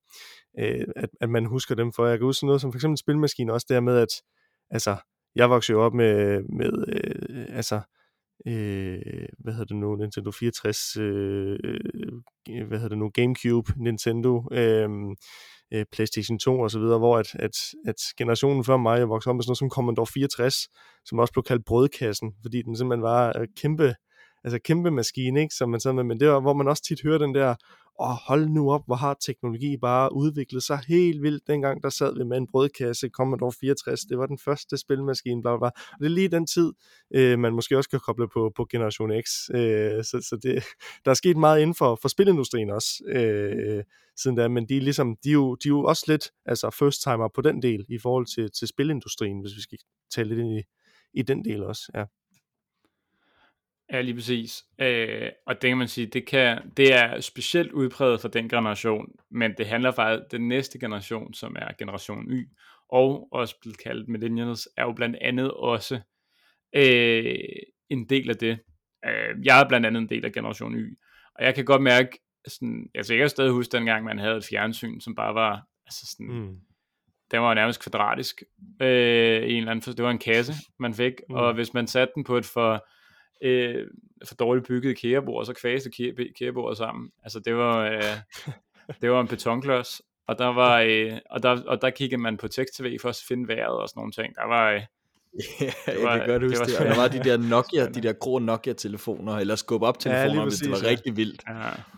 øh, 0.60 0.86
at, 0.96 1.10
at 1.22 1.30
man 1.30 1.46
husker 1.46 1.76
dem 1.76 1.94
for. 1.94 2.06
Jeg 2.06 2.18
kan 2.18 2.26
huske 2.26 2.46
noget 2.46 2.62
som 2.62 2.72
for 2.72 2.78
eksempel 2.78 2.98
spilmaskinen 2.98 3.50
også 3.50 3.68
der 3.70 3.80
med, 3.80 3.98
at 3.98 4.22
altså, 4.70 4.98
jeg 5.36 5.50
voksede 5.50 5.78
jo 5.78 5.84
op 5.84 5.94
med, 5.94 6.44
med 6.44 6.72
øh, 6.88 7.58
altså, 7.58 7.82
øh, 8.48 9.26
hvad 9.40 9.54
hedder 9.54 9.66
det 9.66 9.76
nu, 9.76 9.96
Nintendo 9.96 10.32
64, 10.32 10.98
øh, 10.98 11.58
øh, 12.50 12.68
hvad 12.68 12.78
hedder 12.78 12.90
det 12.90 12.98
nu, 12.98 13.10
Gamecube, 13.14 13.74
Nintendo, 13.78 14.48
øh, 14.52 14.90
øh, 15.74 15.86
PlayStation 15.92 16.40
2 16.40 16.60
og 16.60 16.72
så 16.72 16.80
videre, 16.80 17.00
hvor 17.00 17.18
at, 17.18 17.36
at, 17.36 17.52
at 17.86 17.96
generationen 18.18 18.64
før 18.64 18.78
mig, 18.78 19.00
jeg 19.00 19.10
voksede 19.10 19.32
op 19.32 19.36
med 19.36 19.44
sådan 19.44 19.50
noget 19.50 19.58
som 19.58 19.70
Commodore 19.70 20.08
64, 20.08 20.56
som 21.06 21.20
også 21.20 21.34
blev 21.34 21.44
kaldt 21.44 21.66
brødkassen, 21.66 22.32
fordi 22.42 22.62
den 22.62 22.78
simpelthen 22.78 23.04
var 23.04 23.40
øh, 23.40 23.48
kæmpe, 23.62 23.96
altså 24.44 24.60
kæmpe 24.66 24.92
maskine, 24.92 25.42
ikke? 25.42 25.56
Som 25.56 25.70
man 25.70 25.80
sad 25.80 25.94
med, 25.94 26.04
men 26.04 26.20
det 26.20 26.28
var, 26.28 26.40
hvor 26.40 26.54
man 26.54 26.68
også 26.68 26.84
tit 26.84 27.02
hører 27.04 27.18
den 27.18 27.36
der, 27.36 27.56
og 28.02 28.16
hold 28.16 28.50
nu 28.50 28.72
op, 28.72 28.82
hvor 28.86 28.96
har 28.96 29.18
teknologi 29.26 29.78
bare 29.78 30.16
udviklet 30.16 30.64
sig 30.64 30.80
helt 30.88 31.22
vildt. 31.22 31.48
Dengang 31.48 31.84
der 31.84 31.90
sad 31.90 32.18
vi 32.18 32.24
med 32.24 32.38
en 32.38 32.48
brødkasse, 32.48 33.10
Commodore 33.10 33.52
64, 33.52 34.02
det 34.02 34.18
var 34.18 34.26
den 34.26 34.38
første 34.38 34.78
spilmaskine, 34.78 35.42
bla 35.42 35.58
bla. 35.58 35.68
Og 35.68 36.00
det 36.00 36.06
er 36.06 36.10
lige 36.10 36.28
den 36.28 36.48
tid, 36.48 36.74
øh, 37.16 37.40
man 37.40 37.54
måske 37.54 37.78
også 37.78 37.90
kan 37.90 38.00
koble 38.00 38.28
på, 38.30 38.52
på 38.56 38.68
Generation 38.72 39.12
X. 39.22 39.50
Øh, 39.54 40.04
så 40.04 40.28
så 40.30 40.40
det, 40.44 40.64
der 41.06 41.12
er 41.12 41.16
sket 41.16 41.38
meget 41.38 41.62
inden 41.62 41.76
for, 41.76 42.00
for 42.02 42.08
spilindustrien 42.08 42.70
også, 42.70 43.04
øh, 43.08 43.84
siden 44.18 44.38
da, 44.38 44.48
men 44.48 44.70
de 44.70 44.78
er, 44.78 44.82
ligesom, 44.82 45.18
de, 45.24 45.30
er 45.30 45.34
jo, 45.34 45.56
de 45.56 45.68
er 45.68 45.70
jo 45.70 45.84
også 45.84 46.04
lidt 46.08 46.32
altså 46.46 46.70
first 46.70 47.04
timer 47.04 47.30
på 47.36 47.42
den 47.42 47.62
del 47.62 47.86
i 47.90 48.00
forhold 48.00 48.26
til, 48.26 48.52
til 48.52 48.68
spilindustrien, 48.68 49.42
hvis 49.42 49.56
vi 49.56 49.62
skal 49.62 49.78
tale 50.16 50.30
lidt 50.30 50.40
ind 50.40 50.60
i, 50.60 50.64
i 51.14 51.22
den 51.22 51.46
del 51.46 51.64
også. 51.64 51.92
Ja. 51.96 52.06
Ja, 53.92 54.02
lige 54.02 54.16
præcis. 54.16 54.64
Øh, 54.82 55.30
og 55.46 55.62
det 55.62 55.68
kan 55.68 55.78
man 55.78 55.88
sige, 55.88 56.08
det, 56.08 56.26
kan, 56.26 56.72
det 56.78 56.94
er 56.94 57.20
specielt 57.20 57.72
udpræget 57.72 58.22
for 58.22 58.28
den 58.28 58.50
generation, 58.50 59.12
men 59.32 59.54
det 59.58 59.68
handler 59.68 59.92
faktisk 59.92 60.32
den 60.32 60.48
næste 60.48 60.80
generation, 60.80 61.34
som 61.34 61.56
er 61.60 61.74
generation 61.80 62.32
Y, 62.32 62.50
og 62.90 63.28
også 63.32 63.56
blevet 63.62 63.78
kaldt 63.78 64.10
millennials, 64.10 64.70
er 64.78 64.84
jo 64.84 64.92
blandt 64.92 65.18
andet 65.22 65.52
også 65.52 66.00
øh, 66.76 67.36
en 67.90 68.10
del 68.10 68.30
af 68.30 68.36
det. 68.36 68.60
Øh, 69.06 69.46
jeg 69.46 69.62
er 69.62 69.68
blandt 69.68 69.88
andet 69.88 70.02
en 70.02 70.10
del 70.10 70.26
af 70.26 70.32
generation 70.32 70.76
Y, 70.76 70.98
og 71.36 71.46
jeg 71.46 71.56
kan 71.56 71.66
godt 71.66 71.82
mærke, 71.82 72.20
sådan, 72.48 72.90
altså 72.96 73.14
jeg 73.14 73.20
kan 73.20 73.30
stadig 73.30 73.52
huske 73.52 73.78
dengang, 73.78 74.06
man 74.06 74.20
havde 74.20 74.38
et 74.38 74.46
fjernsyn, 74.50 75.00
som 75.00 75.16
bare 75.16 75.36
var, 75.36 75.68
altså 75.86 76.08
sådan, 76.12 76.34
mm. 76.34 76.58
den 77.32 77.42
var 77.42 77.54
nærmest 77.54 77.84
kvadratisk, 77.84 78.44
øh, 78.82 79.44
i 79.44 79.54
en 79.54 79.58
eller 79.58 79.72
anden, 79.72 79.94
det 79.94 80.04
var 80.04 80.12
en 80.12 80.18
kasse, 80.18 80.54
man 80.80 80.94
fik, 80.94 81.14
mm. 81.30 81.36
og 81.36 81.54
hvis 81.54 81.74
man 81.74 81.88
satte 81.88 82.12
den 82.16 82.24
på 82.24 82.38
et 82.38 82.46
for 82.46 82.86
øh, 83.42 83.88
for 84.26 84.36
dårligt 84.36 84.68
bygget 84.68 84.98
kærebord, 84.98 85.46
så 85.46 85.54
kvaste 85.54 85.92
kærebordet 86.40 86.78
sammen. 86.78 87.12
Altså 87.24 87.40
det 87.40 87.56
var, 87.56 87.78
øh, 87.86 88.18
det 89.02 89.12
var 89.12 89.22
en 89.22 89.28
betonklods, 89.28 90.02
og 90.28 90.38
der 90.38 90.48
var, 90.48 90.80
øh, 90.80 91.18
og 91.30 91.44
der, 91.44 91.64
og 91.68 91.82
der 91.82 91.90
kiggede 91.90 92.22
man 92.22 92.38
på 92.38 92.48
tekst-tv 92.48 92.98
for 93.02 93.10
at 93.10 93.24
finde 93.28 93.48
vejret 93.48 93.82
og 93.82 93.90
sådan 93.90 94.00
nogle 94.00 94.12
ting. 94.12 94.36
Der 94.36 94.46
var, 94.46 94.72
øh, 94.72 94.82
Ja, 95.62 95.72
jeg 95.88 96.04
var, 96.04 96.18
kan 96.18 96.28
godt 96.28 96.44
huske 96.44 96.60
det. 96.60 96.68
det. 96.68 96.80
Og 96.80 96.86
der 96.86 96.96
var 96.96 97.08
de 97.08 97.20
der 97.20 97.38
Nokia, 97.50 97.86
de 97.86 98.02
der 98.02 98.14
grå 98.14 98.40
Nokia-telefoner, 98.40 99.38
eller 99.38 99.56
skub 99.56 99.82
op 99.82 100.00
telefoner, 100.00 100.42
ja, 100.42 100.44
hvis 100.44 100.60
det 100.60 100.72
var 100.72 100.80
ja. 100.84 100.90
rigtig 100.90 101.18
vildt. 101.18 101.44
Ja. 101.48 101.56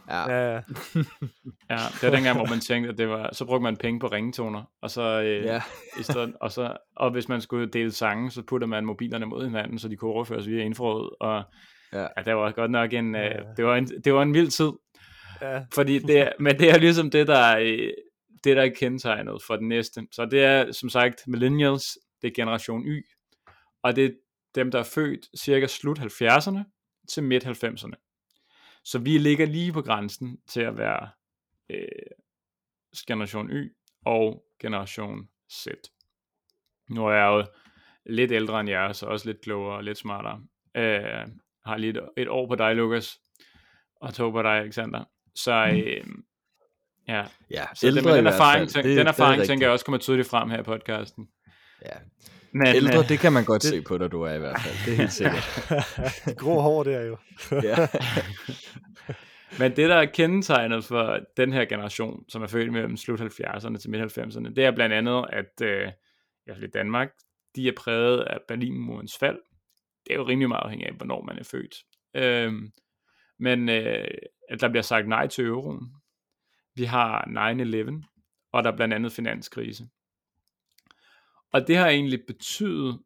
Ja. 0.10 0.52
ja. 0.54 0.54
ja, 1.72 1.78
det 2.02 2.04
var 2.04 2.10
dengang, 2.10 2.38
hvor 2.38 2.48
man 2.50 2.60
tænkte, 2.60 2.89
at 2.89 2.98
det 2.98 3.10
var, 3.10 3.30
så 3.34 3.46
brugte 3.46 3.63
man 3.63 3.78
penge 3.78 4.00
på 4.00 4.08
ringetoner, 4.08 4.63
og 4.82 4.89
så, 4.89 5.22
øh, 5.22 5.46
ja. 5.46 5.62
i 6.00 6.04
stedet, 6.04 6.34
og, 6.41 6.52
så, 6.52 6.78
og 6.96 7.12
hvis 7.12 7.30
man 7.30 7.41
skulle 7.41 7.67
dele 7.67 7.91
sange, 7.91 8.32
så 8.32 8.41
puttede 8.48 8.69
man 8.69 8.86
mobilerne 8.86 9.26
mod 9.26 9.46
hinanden, 9.46 9.80
så 9.80 9.88
de 9.88 9.96
kunne 9.96 10.12
overføres 10.12 10.48
via 10.48 10.63
infrarød, 10.63 11.12
og 11.22 11.43
ja. 11.93 12.02
ja, 12.02 12.24
det 12.26 12.36
var 12.36 12.52
godt 12.52 12.72
nok 12.72 12.93
en, 12.93 13.15
øh, 13.15 13.36
det, 13.58 13.65
var 13.65 13.76
en, 13.76 13.88
det 14.06 14.13
var 14.13 14.22
en 14.22 14.34
vild 14.34 14.52
tid. 14.52 14.72
Ja. 15.41 15.62
Fordi 15.74 16.00
det, 16.00 16.30
men 16.39 16.60
det 16.60 16.69
er 16.69 16.78
ligesom 16.78 17.12
det, 17.12 17.28
der, 17.28 17.58
øh, 17.58 17.89
det, 18.43 18.58
der 18.58 18.63
er 18.63 18.69
kendetegnet 18.69 19.41
for 19.48 19.56
den 19.56 19.67
næste. 19.67 20.02
Så 20.12 20.26
det 20.26 20.43
er, 20.43 20.72
som 20.72 20.89
sagt, 20.89 21.24
millennials, 21.28 21.98
det 22.22 22.28
er 22.28 22.34
generation 22.36 22.88
Y, 22.88 23.04
og 23.84 23.96
det 23.96 24.06
er 24.06 24.12
dem, 24.56 24.72
der 24.72 24.80
er 24.80 24.84
født 24.84 25.39
cirka 25.39 25.67
slut 25.67 26.00
70'erne 26.00 26.60
til 27.10 27.24
midt 27.24 27.46
90'erne. 27.46 27.93
Så 28.84 29.00
vi 29.00 29.17
ligger 29.17 29.46
lige 29.46 29.74
på 29.74 29.82
grænsen 29.82 30.38
til 30.48 30.62
at 30.62 30.78
være 30.78 31.10
øh, 31.69 31.88
generation 33.08 33.50
Y 33.50 33.76
og 34.06 34.43
generation 34.62 35.30
Z. 35.52 35.67
Nu 36.89 37.08
er 37.08 37.13
jeg 37.13 37.26
jo 37.26 37.46
lidt 38.06 38.32
ældre 38.32 38.60
end 38.60 38.69
jer, 38.69 38.93
så 38.93 39.06
også 39.06 39.30
lidt 39.30 39.41
klogere 39.41 39.78
og 39.78 39.84
lidt 39.84 39.98
smartere. 39.98 40.41
Øh, 40.78 41.28
har 41.65 41.78
lige 41.78 41.89
et, 41.89 42.10
et 42.17 42.28
år 42.28 42.48
på 42.48 42.56
dig, 42.56 42.76
Lukas, 42.76 43.19
og 43.96 44.13
to 44.13 44.32
på 44.32 44.41
dig, 44.41 44.52
Alexander. 44.52 45.04
Så 45.36 45.69
mm. 45.72 45.78
øh, 45.78 46.04
ja, 47.08 47.26
ja 47.52 47.65
så 47.74 47.88
den, 47.88 48.04
den 48.04 48.28
erfaring, 48.28 48.69
det, 48.74 48.84
den 48.84 49.08
erfaring 49.08 49.39
det 49.39 49.48
tænker 49.48 49.65
jeg 49.65 49.74
også 49.74 49.86
kommer 49.86 50.00
tydeligt 50.00 50.30
frem 50.30 50.50
her 50.50 50.60
i 50.60 50.63
podcasten. 50.63 51.28
Ja, 51.86 51.98
men, 52.54 52.68
Ældre, 52.68 53.00
øh, 53.00 53.10
det 53.10 53.20
kan 53.20 53.34
man 53.34 53.46
godt 53.46 53.62
det, 53.62 53.70
se 53.70 53.82
på 53.82 53.98
dig, 53.98 54.12
du 54.12 54.22
er 54.22 54.34
i 54.34 54.39
hvert 54.39 54.62
fald. 54.62 54.76
Det 54.86 54.94
er 54.94 54.98
helt 54.98 55.12
sikkert. 55.12 55.70
Grå 56.42 56.60
hår 56.60 56.84
der 56.84 57.02
jo. 57.02 57.18
ja. 57.52 57.88
Men 59.60 59.76
det, 59.76 59.89
der 59.89 59.96
er 59.96 60.06
kendetegnet 60.06 60.86
for 60.86 61.20
den 61.38 61.54
her 61.54 61.66
generation, 61.66 62.26
som 62.30 62.44
er 62.44 62.48
født 62.48 62.74
mellem 62.74 62.98
slut 62.98 63.22
70'erne 63.22 63.78
til 63.78 63.89
midt 63.89 64.18
90'erne, 64.18 64.54
det 64.54 64.66
er 64.66 64.72
blandt 64.72 64.96
andet, 64.96 65.26
at 65.30 65.62
øh, 65.62 65.92
i 66.63 66.68
Danmark, 66.74 67.10
de 67.56 67.68
er 67.68 67.72
præget 67.78 68.22
af 68.22 68.38
Berlinmurens 68.48 69.18
fald. 69.20 69.39
Det 70.06 70.13
er 70.13 70.16
jo 70.16 70.28
rimelig 70.28 70.50
meget 70.50 70.63
afhængigt 70.63 70.89
af, 70.89 70.96
hvornår 70.96 71.22
man 71.22 71.39
er 71.39 71.44
født. 71.44 71.76
Øhm, 72.16 72.72
men 73.39 73.70
øh, 73.70 74.08
at 74.50 74.62
der 74.62 74.70
bliver 74.70 74.82
sagt 74.82 75.08
nej 75.08 75.28
til 75.28 75.46
euroen. 75.46 75.96
Vi 76.76 76.84
har 76.84 77.26
9-11, 78.02 78.50
og 78.54 78.63
der 78.63 78.72
er 78.72 78.76
blandt 78.76 78.94
andet 78.94 79.12
finanskrise. 79.12 79.88
Og 81.54 81.68
det 81.68 81.78
har 81.78 81.89
egentlig 81.89 82.22
betydet 82.28 83.00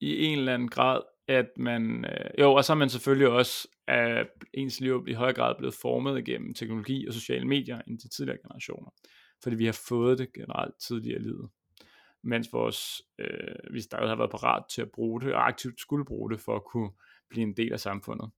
i 0.00 0.24
en 0.24 0.38
eller 0.38 0.54
anden 0.54 0.68
grad, 0.68 1.00
at 1.28 1.46
man, 1.56 2.04
øh, 2.04 2.30
jo, 2.38 2.54
og 2.54 2.64
så 2.64 2.72
er 2.72 2.76
man 2.76 2.88
selvfølgelig 2.88 3.28
også, 3.28 3.68
at 3.86 4.26
ens 4.54 4.80
liv 4.80 5.04
i 5.08 5.12
høj 5.12 5.32
grad 5.32 5.54
blevet 5.58 5.74
formet 5.74 6.18
igennem 6.18 6.54
teknologi 6.54 7.06
og 7.06 7.14
sociale 7.14 7.46
medier 7.46 7.80
end 7.88 7.98
de 7.98 8.08
tidligere 8.08 8.38
generationer. 8.42 8.90
Fordi 9.42 9.56
vi 9.56 9.64
har 9.64 9.80
fået 9.88 10.18
det 10.18 10.32
generelt 10.32 10.74
tidligere 10.80 11.20
i 11.20 11.22
livet. 11.22 11.50
Mens 12.24 12.52
vores, 12.52 13.02
øh, 13.18 13.74
vi 13.74 13.80
stadig 13.80 14.08
har 14.08 14.16
været 14.16 14.30
parat 14.30 14.64
til 14.70 14.82
at 14.82 14.90
bruge 14.90 15.20
det, 15.20 15.34
og 15.34 15.46
aktivt 15.46 15.80
skulle 15.80 16.04
bruge 16.04 16.30
det, 16.30 16.40
for 16.40 16.56
at 16.56 16.64
kunne 16.64 16.90
blive 17.30 17.42
en 17.42 17.56
del 17.56 17.72
af 17.72 17.80
samfundet. 17.80 18.30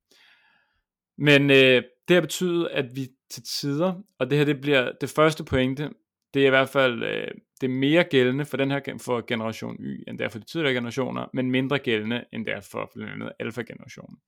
Men 1.19 1.51
øh, 1.51 1.83
det 2.09 2.15
har 2.15 2.21
betydet, 2.21 2.67
at 2.67 2.97
vi 2.97 3.09
til 3.31 3.43
tider, 3.43 4.03
og 4.19 4.31
det 4.31 4.39
her 4.39 4.45
det 4.45 4.61
bliver 4.61 4.93
det 5.01 5.11
første 5.11 5.45
pointe, 5.45 5.91
det 6.35 6.43
er 6.43 6.47
i 6.47 6.51
hvert 6.51 6.69
fald 6.69 7.03
øh, 7.03 7.31
det 7.61 7.67
er 7.67 7.75
mere 7.75 8.05
gældende 8.05 8.45
for 8.45 8.57
den 8.57 8.71
her 8.71 8.99
for 9.01 9.27
generation 9.27 9.77
Y, 9.81 10.05
end 10.09 10.19
det 10.19 10.25
er 10.25 10.29
for 10.29 10.39
de 10.39 10.45
tidligere 10.45 10.75
generationer, 10.75 11.27
men 11.33 11.51
mindre 11.51 11.79
gældende, 11.79 12.25
end 12.33 12.47
det 12.47 12.55
er 12.55 12.61
for 12.61 12.91
blandt 12.95 13.13
andet 13.13 13.33
alfa-generationen. 13.39 14.19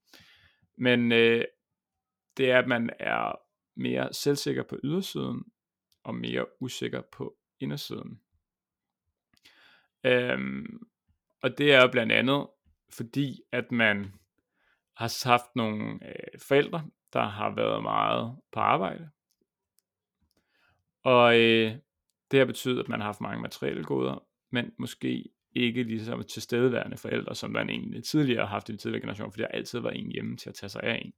Men 0.77 1.11
øh, 1.11 1.45
det 2.37 2.51
er, 2.51 2.59
at 2.59 2.67
man 2.67 2.89
er 2.99 3.39
mere 3.75 4.13
selvsikker 4.13 4.63
på 4.63 4.77
ydersiden, 4.83 5.43
og 6.03 6.15
mere 6.15 6.45
usikker 6.61 7.01
på 7.11 7.35
indersiden. 7.59 8.21
Øhm, 10.03 10.87
og 11.41 11.57
det 11.57 11.73
er 11.73 11.81
jo 11.81 11.87
blandt 11.87 12.11
andet, 12.11 12.47
fordi 12.89 13.41
at 13.51 13.71
man 13.71 14.13
har 14.95 15.27
haft 15.27 15.55
nogle 15.55 15.99
øh, 16.07 16.39
forældre, 16.47 16.89
der 17.13 17.23
har 17.23 17.55
været 17.55 17.83
meget 17.83 18.37
på 18.51 18.59
arbejde. 18.59 19.09
Og 21.03 21.39
øh, 21.39 21.75
det 22.31 22.39
har 22.39 22.45
betydet, 22.45 22.79
at 22.79 22.89
man 22.89 22.99
har 22.99 23.05
haft 23.05 23.21
mange 23.21 23.41
materielle 23.41 23.83
goder, 23.83 24.23
men 24.51 24.71
måske 24.79 25.25
ikke 25.55 25.83
ligesom 25.83 26.23
tilstedeværende 26.23 26.97
forældre, 26.97 27.35
som 27.35 27.51
man 27.51 27.69
egentlig 27.69 28.03
tidligere 28.03 28.41
har 28.41 28.47
haft 28.47 28.69
i 28.69 28.71
den 28.71 28.79
tidligere 28.79 29.01
generation, 29.01 29.31
fordi 29.31 29.41
der 29.41 29.47
altid 29.47 29.79
var 29.79 29.89
en 29.89 30.11
hjemme 30.11 30.37
til 30.37 30.49
at 30.49 30.55
tage 30.55 30.69
sig 30.69 30.83
af 30.83 31.01
en. 31.05 31.13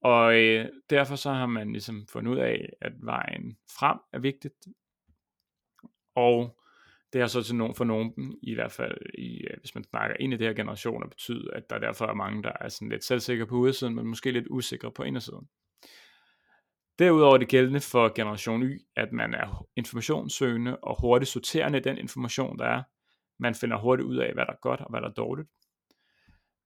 Og 0.00 0.36
øh, 0.40 0.68
derfor 0.90 1.16
så 1.16 1.32
har 1.32 1.46
man 1.46 1.72
ligesom 1.72 2.06
fundet 2.08 2.32
ud 2.32 2.38
af, 2.38 2.68
at 2.80 2.92
vejen 3.02 3.56
frem 3.78 3.98
er 4.12 4.18
vigtigt, 4.18 4.66
og 6.14 6.58
det 7.12 7.20
har 7.20 7.28
så 7.28 7.42
til 7.42 7.56
nogen, 7.56 7.74
for 7.74 7.84
nogen, 7.84 8.38
i 8.42 8.54
hvert 8.54 8.72
fald 8.72 8.98
i, 9.18 9.44
øh, 9.50 9.56
hvis 9.60 9.74
man 9.74 9.84
snakker 9.84 10.16
ind 10.20 10.32
i 10.32 10.36
det 10.36 10.46
her 10.46 10.54
generationer, 10.54 11.08
betydet, 11.08 11.50
at 11.52 11.70
der 11.70 11.78
derfor 11.78 12.06
er 12.06 12.14
mange, 12.14 12.42
der 12.42 12.52
er 12.60 12.68
sådan 12.68 12.88
lidt 12.88 13.04
selvsikre 13.04 13.46
på 13.46 13.56
udsiden, 13.56 13.94
men 13.94 14.06
måske 14.06 14.30
lidt 14.30 14.46
usikre 14.50 14.92
på 14.92 15.02
indersiden. 15.02 15.48
Derudover 16.98 17.34
er 17.34 17.38
det 17.38 17.48
gældende 17.48 17.80
for 17.80 18.14
generation 18.14 18.62
Y, 18.62 18.80
at 18.96 19.12
man 19.12 19.34
er 19.34 19.66
informationssøgende 19.76 20.76
og 20.76 21.00
hurtigt 21.00 21.30
sorterende 21.30 21.80
den 21.80 21.98
information, 21.98 22.58
der 22.58 22.64
er. 22.64 22.82
Man 23.38 23.54
finder 23.54 23.76
hurtigt 23.76 24.06
ud 24.06 24.16
af, 24.16 24.32
hvad 24.34 24.46
der 24.46 24.52
er 24.52 24.60
godt 24.62 24.80
og 24.80 24.90
hvad 24.90 25.00
der 25.00 25.08
er 25.08 25.12
dårligt. 25.12 25.48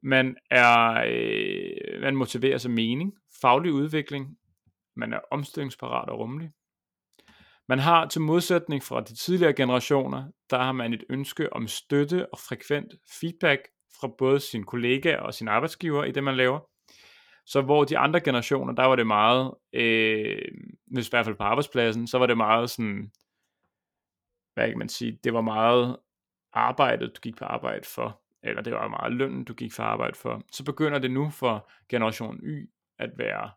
Man, 0.02 0.36
er, 0.50 1.04
øh, 1.08 2.00
man 2.00 2.16
motiverer 2.16 2.58
sig 2.58 2.70
mening, 2.70 3.12
faglig 3.40 3.72
udvikling, 3.72 4.38
man 4.96 5.12
er 5.12 5.20
omstillingsparat 5.30 6.08
og 6.08 6.18
rummelig. 6.18 6.50
Man 7.68 7.78
har 7.78 8.08
til 8.08 8.20
modsætning 8.20 8.82
fra 8.82 9.00
de 9.00 9.14
tidligere 9.14 9.52
generationer, 9.52 10.30
der 10.50 10.58
har 10.58 10.72
man 10.72 10.92
et 10.92 11.04
ønske 11.10 11.52
om 11.52 11.66
støtte 11.66 12.32
og 12.32 12.38
frekvent 12.38 12.94
feedback 13.20 13.60
fra 14.00 14.08
både 14.18 14.40
sine 14.40 14.64
kollegaer 14.64 15.20
og 15.20 15.34
sine 15.34 15.50
arbejdsgiver 15.50 16.04
i 16.04 16.12
det, 16.12 16.24
man 16.24 16.36
laver. 16.36 16.60
Så 17.46 17.62
hvor 17.62 17.84
de 17.84 17.98
andre 17.98 18.20
generationer, 18.20 18.72
der 18.72 18.84
var 18.84 18.96
det 18.96 19.06
meget, 19.06 19.54
øh, 19.72 20.42
hvis 20.86 21.08
i 21.08 21.10
hvert 21.10 21.24
fald 21.24 21.36
på 21.36 21.42
arbejdspladsen, 21.42 22.06
så 22.06 22.18
var 22.18 22.26
det 22.26 22.36
meget 22.36 22.70
sådan, 22.70 23.12
hvad 24.54 24.68
kan 24.68 24.78
man 24.78 24.88
sige, 24.88 25.18
det 25.24 25.34
var 25.34 25.40
meget 25.40 25.96
arbejdet, 26.52 27.16
du 27.16 27.20
gik 27.20 27.36
på 27.36 27.44
arbejde 27.44 27.84
for, 27.84 28.20
eller 28.42 28.62
det 28.62 28.72
var 28.72 28.88
meget 28.88 29.12
lønnen, 29.12 29.44
du 29.44 29.54
gik 29.54 29.72
for 29.72 29.82
arbejde 29.82 30.16
for. 30.16 30.42
Så 30.52 30.64
begynder 30.64 30.98
det 30.98 31.10
nu 31.10 31.30
for 31.30 31.70
generation 31.88 32.40
Y 32.42 32.70
at 32.98 33.10
være 33.18 33.50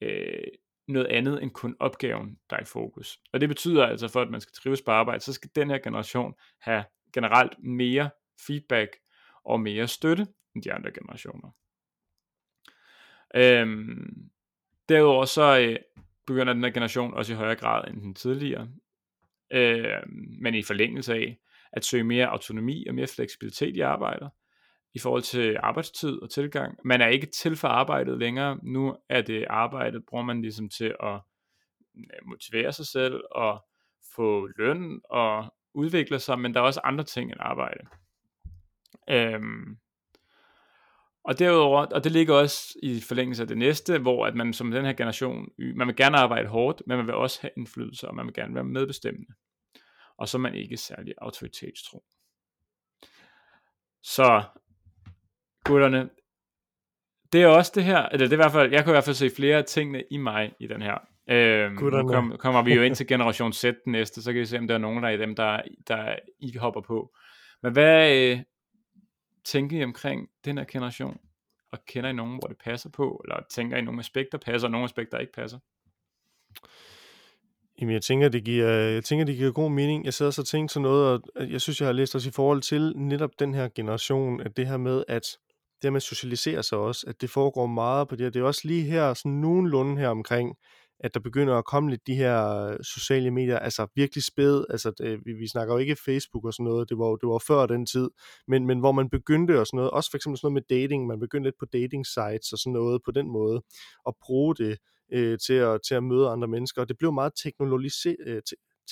øh, 0.00 0.48
noget 0.88 1.06
andet 1.06 1.42
end 1.42 1.50
kun 1.50 1.76
opgaven, 1.80 2.38
der 2.50 2.56
er 2.56 2.60
i 2.60 2.64
fokus. 2.64 3.18
Og 3.32 3.40
det 3.40 3.48
betyder 3.48 3.86
altså, 3.86 4.08
for 4.08 4.22
at 4.22 4.30
man 4.30 4.40
skal 4.40 4.52
trives 4.52 4.82
på 4.82 4.90
arbejde, 4.90 5.20
så 5.20 5.32
skal 5.32 5.50
den 5.56 5.70
her 5.70 5.78
generation 5.78 6.34
have 6.60 6.84
generelt 7.12 7.64
mere 7.64 8.10
feedback 8.46 8.96
og 9.44 9.60
mere 9.60 9.88
støtte 9.88 10.26
end 10.54 10.62
de 10.62 10.72
andre 10.72 10.90
generationer. 10.92 11.50
Øhm, 13.36 14.30
derudover 14.88 15.24
så 15.24 15.58
øh, 15.58 15.76
begynder 16.26 16.52
den 16.52 16.64
her 16.64 16.70
generation 16.70 17.14
også 17.14 17.32
i 17.32 17.36
højere 17.36 17.56
grad 17.56 17.88
end 17.88 18.00
den 18.00 18.14
tidligere, 18.14 18.68
øh, 19.52 20.02
men 20.40 20.54
i 20.54 20.62
forlængelse 20.62 21.14
af 21.14 21.38
at 21.72 21.84
søge 21.84 22.04
mere 22.04 22.26
autonomi 22.26 22.86
og 22.86 22.94
mere 22.94 23.06
fleksibilitet 23.06 23.76
i 23.76 23.80
arbejdet 23.80 24.30
i 24.94 24.98
forhold 24.98 25.22
til 25.22 25.56
arbejdstid 25.62 26.22
og 26.22 26.30
tilgang. 26.30 26.78
Man 26.84 27.00
er 27.00 27.06
ikke 27.06 27.26
til 27.26 27.56
for 27.56 27.68
arbejdet 27.68 28.18
længere. 28.18 28.58
Nu 28.62 28.96
er 29.08 29.22
det 29.22 29.46
arbejdet, 29.50 30.06
bruger 30.06 30.24
man 30.24 30.42
ligesom 30.42 30.68
til 30.68 30.94
at 31.02 31.20
øh, 31.96 32.26
motivere 32.26 32.72
sig 32.72 32.86
selv 32.86 33.20
og 33.30 33.64
få 34.16 34.48
løn 34.58 35.00
og 35.04 35.54
udvikle 35.74 36.18
sig, 36.18 36.38
men 36.38 36.54
der 36.54 36.60
er 36.60 36.64
også 36.64 36.80
andre 36.84 37.04
ting 37.04 37.30
end 37.30 37.40
arbejde. 37.40 37.80
Øhm, 39.10 39.78
og 41.24 41.38
derudover, 41.38 41.86
og 41.86 42.04
det 42.04 42.12
ligger 42.12 42.34
også 42.34 42.78
i 42.82 43.00
forlængelse 43.00 43.42
af 43.42 43.48
det 43.48 43.58
næste, 43.58 43.98
hvor 43.98 44.26
at 44.26 44.34
man 44.34 44.52
som 44.52 44.70
den 44.70 44.84
her 44.84 44.92
generation, 44.92 45.48
man 45.76 45.86
vil 45.86 45.96
gerne 45.96 46.16
arbejde 46.16 46.48
hårdt, 46.48 46.82
men 46.86 46.96
man 46.96 47.06
vil 47.06 47.14
også 47.14 47.38
have 47.40 47.50
indflydelse, 47.56 48.08
og 48.08 48.14
man 48.14 48.26
vil 48.26 48.34
gerne 48.34 48.54
være 48.54 48.64
medbestemmende. 48.64 49.34
Og 50.18 50.28
så 50.28 50.36
er 50.36 50.40
man 50.40 50.54
ikke 50.54 50.76
særlig 50.76 51.14
autoritetstro. 51.18 52.04
Så, 54.02 54.42
gutterne, 55.64 56.10
det 57.32 57.42
er 57.42 57.46
også 57.46 57.72
det 57.74 57.84
her, 57.84 58.02
eller 58.02 58.26
det 58.26 58.32
er 58.32 58.36
i 58.36 58.44
hvert 58.44 58.52
fald, 58.52 58.72
jeg 58.72 58.84
kan 58.84 58.90
i 58.90 58.94
hvert 58.94 59.04
fald 59.04 59.16
se 59.16 59.30
flere 59.30 59.56
af 59.56 59.64
tingene 59.64 60.04
i 60.10 60.16
mig 60.16 60.52
i 60.60 60.66
den 60.66 60.82
her. 60.82 60.98
Øhm, 61.30 61.74
nu 61.74 62.08
kom, 62.08 62.36
kommer 62.38 62.62
vi 62.62 62.74
jo 62.74 62.82
ind 62.82 62.94
til 62.94 63.06
generation 63.06 63.52
Z 63.52 63.64
næste, 63.86 64.22
så 64.22 64.32
kan 64.32 64.40
vi 64.40 64.46
se, 64.46 64.58
om 64.58 64.68
der 64.68 64.74
er 64.74 64.78
nogen 64.78 65.02
der 65.02 65.08
er 65.08 65.16
dem, 65.16 65.34
der, 65.34 65.62
der 65.88 66.16
I 66.40 66.56
hopper 66.56 66.80
på. 66.80 67.14
Men 67.62 67.72
hvad, 67.72 68.16
øh, 68.16 68.40
tænker 69.44 69.80
I 69.80 69.84
omkring 69.84 70.28
den 70.44 70.58
her 70.58 70.64
generation? 70.64 71.20
Og 71.72 71.78
kender 71.86 72.10
I 72.10 72.12
nogen, 72.12 72.38
hvor 72.38 72.48
det 72.48 72.58
passer 72.64 72.90
på? 72.90 73.20
Eller 73.24 73.40
tænker 73.50 73.76
I 73.76 73.80
nogle 73.80 74.00
aspekter 74.00 74.38
passer, 74.38 74.68
og 74.68 74.72
nogle 74.72 74.84
aspekter 74.84 75.18
ikke 75.18 75.32
passer? 75.32 75.58
Jamen, 77.80 77.92
jeg 77.92 78.02
tænker, 78.02 78.28
det 78.28 78.44
giver, 78.44 78.68
jeg 78.68 79.04
tænker, 79.04 79.24
det 79.24 79.36
giver 79.36 79.52
god 79.52 79.70
mening. 79.70 80.04
Jeg 80.04 80.14
sidder 80.14 80.30
så 80.30 80.42
og 80.42 80.46
tænker 80.46 80.72
sådan 80.72 80.82
noget, 80.82 81.22
og 81.36 81.50
jeg 81.50 81.60
synes, 81.60 81.80
jeg 81.80 81.88
har 81.88 81.92
læst 81.92 82.14
også 82.14 82.28
i 82.28 82.32
forhold 82.32 82.62
til 82.62 82.92
netop 82.96 83.30
den 83.38 83.54
her 83.54 83.68
generation, 83.74 84.40
at 84.40 84.56
det 84.56 84.66
her 84.66 84.76
med, 84.76 85.04
at 85.08 85.22
det 85.82 85.88
her 85.88 85.90
med 85.90 85.96
at 85.96 86.02
socialisere 86.02 86.62
sig 86.62 86.78
også, 86.78 87.04
at 87.08 87.20
det 87.20 87.30
foregår 87.30 87.66
meget 87.66 88.08
på 88.08 88.16
det 88.16 88.24
her. 88.24 88.30
Det 88.30 88.40
er 88.40 88.44
også 88.44 88.60
lige 88.64 88.82
her, 88.82 89.14
sådan 89.14 89.32
nogenlunde 89.32 89.96
her 89.96 90.08
omkring, 90.08 90.56
at 91.04 91.14
der 91.14 91.20
begynder 91.20 91.54
at 91.54 91.64
komme 91.64 91.90
lidt 91.90 92.06
de 92.06 92.14
her 92.14 92.56
øh, 92.56 92.76
sociale 92.82 93.30
medier, 93.30 93.58
altså 93.58 93.86
virkelig 93.94 94.24
spæd, 94.24 94.64
altså 94.70 94.92
det, 94.98 95.20
vi, 95.24 95.32
vi 95.32 95.48
snakker 95.48 95.74
jo 95.74 95.78
ikke 95.78 95.96
Facebook 96.04 96.44
og 96.44 96.52
sådan 96.54 96.64
noget, 96.64 96.88
det 96.88 96.98
var 96.98 97.16
det 97.16 97.28
var 97.28 97.38
før 97.46 97.66
den 97.66 97.86
tid, 97.86 98.10
men, 98.48 98.66
men 98.66 98.78
hvor 98.78 98.92
man 98.92 99.10
begyndte 99.10 99.60
og 99.60 99.66
sådan 99.66 99.76
noget, 99.76 99.90
også 99.90 100.10
for 100.10 100.18
eksempel 100.18 100.38
sådan 100.38 100.46
noget 100.46 100.66
med 100.70 100.78
dating, 100.78 101.06
man 101.06 101.20
begyndte 101.20 101.46
lidt 101.46 101.58
på 101.58 101.66
dating 101.72 102.06
sites 102.06 102.52
og 102.52 102.58
sådan 102.58 102.72
noget 102.72 103.02
på 103.04 103.10
den 103.10 103.26
måde, 103.30 103.62
at 104.08 104.14
bruge 104.22 104.54
det 104.54 104.78
øh, 105.12 105.38
til, 105.46 105.54
at, 105.54 105.80
til 105.88 105.94
at 105.94 106.02
møde 106.02 106.28
andre 106.28 106.48
mennesker, 106.48 106.82
og 106.82 106.88
det 106.88 106.98
blev 106.98 107.12
meget 107.12 107.32
teknologiseret, 107.42 108.16
øh, 108.26 108.42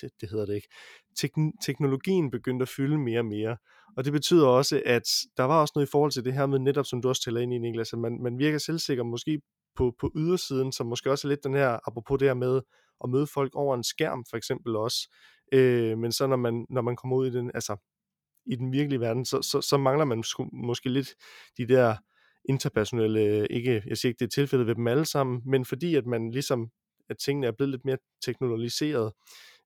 te, 0.00 0.08
det 0.20 0.30
hedder 0.30 0.46
det 0.46 0.54
ikke, 0.54 0.68
Tek- 1.20 1.56
teknologien 1.66 2.30
begyndte 2.30 2.62
at 2.62 2.68
fylde 2.68 2.98
mere 2.98 3.18
og 3.20 3.26
mere, 3.26 3.56
og 3.96 4.04
det 4.04 4.12
betyder 4.12 4.46
også, 4.46 4.82
at 4.86 5.06
der 5.36 5.42
var 5.42 5.60
også 5.60 5.72
noget 5.74 5.86
i 5.86 5.90
forhold 5.90 6.12
til 6.12 6.24
det 6.24 6.32
her 6.32 6.46
med 6.46 6.58
netop, 6.58 6.86
som 6.86 7.02
du 7.02 7.08
også 7.08 7.22
tæller 7.24 7.40
ind 7.40 7.54
i, 7.54 7.58
Niklas, 7.58 7.92
at 7.92 7.98
man, 7.98 8.22
man 8.22 8.38
virker 8.38 8.58
selvsikker 8.58 9.04
måske 9.04 9.40
på, 9.76 9.94
på 10.00 10.10
ydersiden, 10.16 10.72
som 10.72 10.86
måske 10.86 11.10
også 11.10 11.28
er 11.28 11.30
lidt 11.30 11.44
den 11.44 11.54
her, 11.54 11.78
apropos 11.86 12.18
det 12.18 12.28
her 12.28 12.34
med 12.34 12.60
at 13.04 13.10
møde 13.10 13.26
folk 13.26 13.54
over 13.54 13.74
en 13.74 13.84
skærm, 13.84 14.24
for 14.30 14.36
eksempel 14.36 14.76
også, 14.76 15.14
øh, 15.52 15.98
men 15.98 16.12
så 16.12 16.26
når 16.26 16.36
man, 16.36 16.66
når 16.70 16.82
man 16.82 16.96
kommer 16.96 17.16
ud 17.16 17.26
i 17.26 17.30
den, 17.30 17.50
altså 17.54 17.76
i 18.46 18.56
den 18.56 18.72
virkelige 18.72 19.00
verden, 19.00 19.24
så, 19.24 19.42
så, 19.42 19.60
så 19.60 19.76
mangler 19.76 20.04
man 20.04 20.24
måske 20.52 20.88
lidt 20.88 21.14
de 21.58 21.68
der 21.68 21.96
interpersonelle, 22.48 23.46
ikke, 23.46 23.82
jeg 23.86 23.96
siger 23.96 24.10
ikke, 24.10 24.18
det 24.18 24.24
er 24.24 24.40
tilfældet 24.40 24.66
ved 24.66 24.74
dem 24.74 24.86
alle 24.86 25.04
sammen, 25.04 25.42
men 25.46 25.64
fordi 25.64 25.94
at 25.94 26.06
man 26.06 26.30
ligesom, 26.30 26.70
at 27.10 27.16
tingene 27.18 27.46
er 27.46 27.52
blevet 27.52 27.70
lidt 27.70 27.84
mere 27.84 27.98
teknologiseret, 28.24 29.12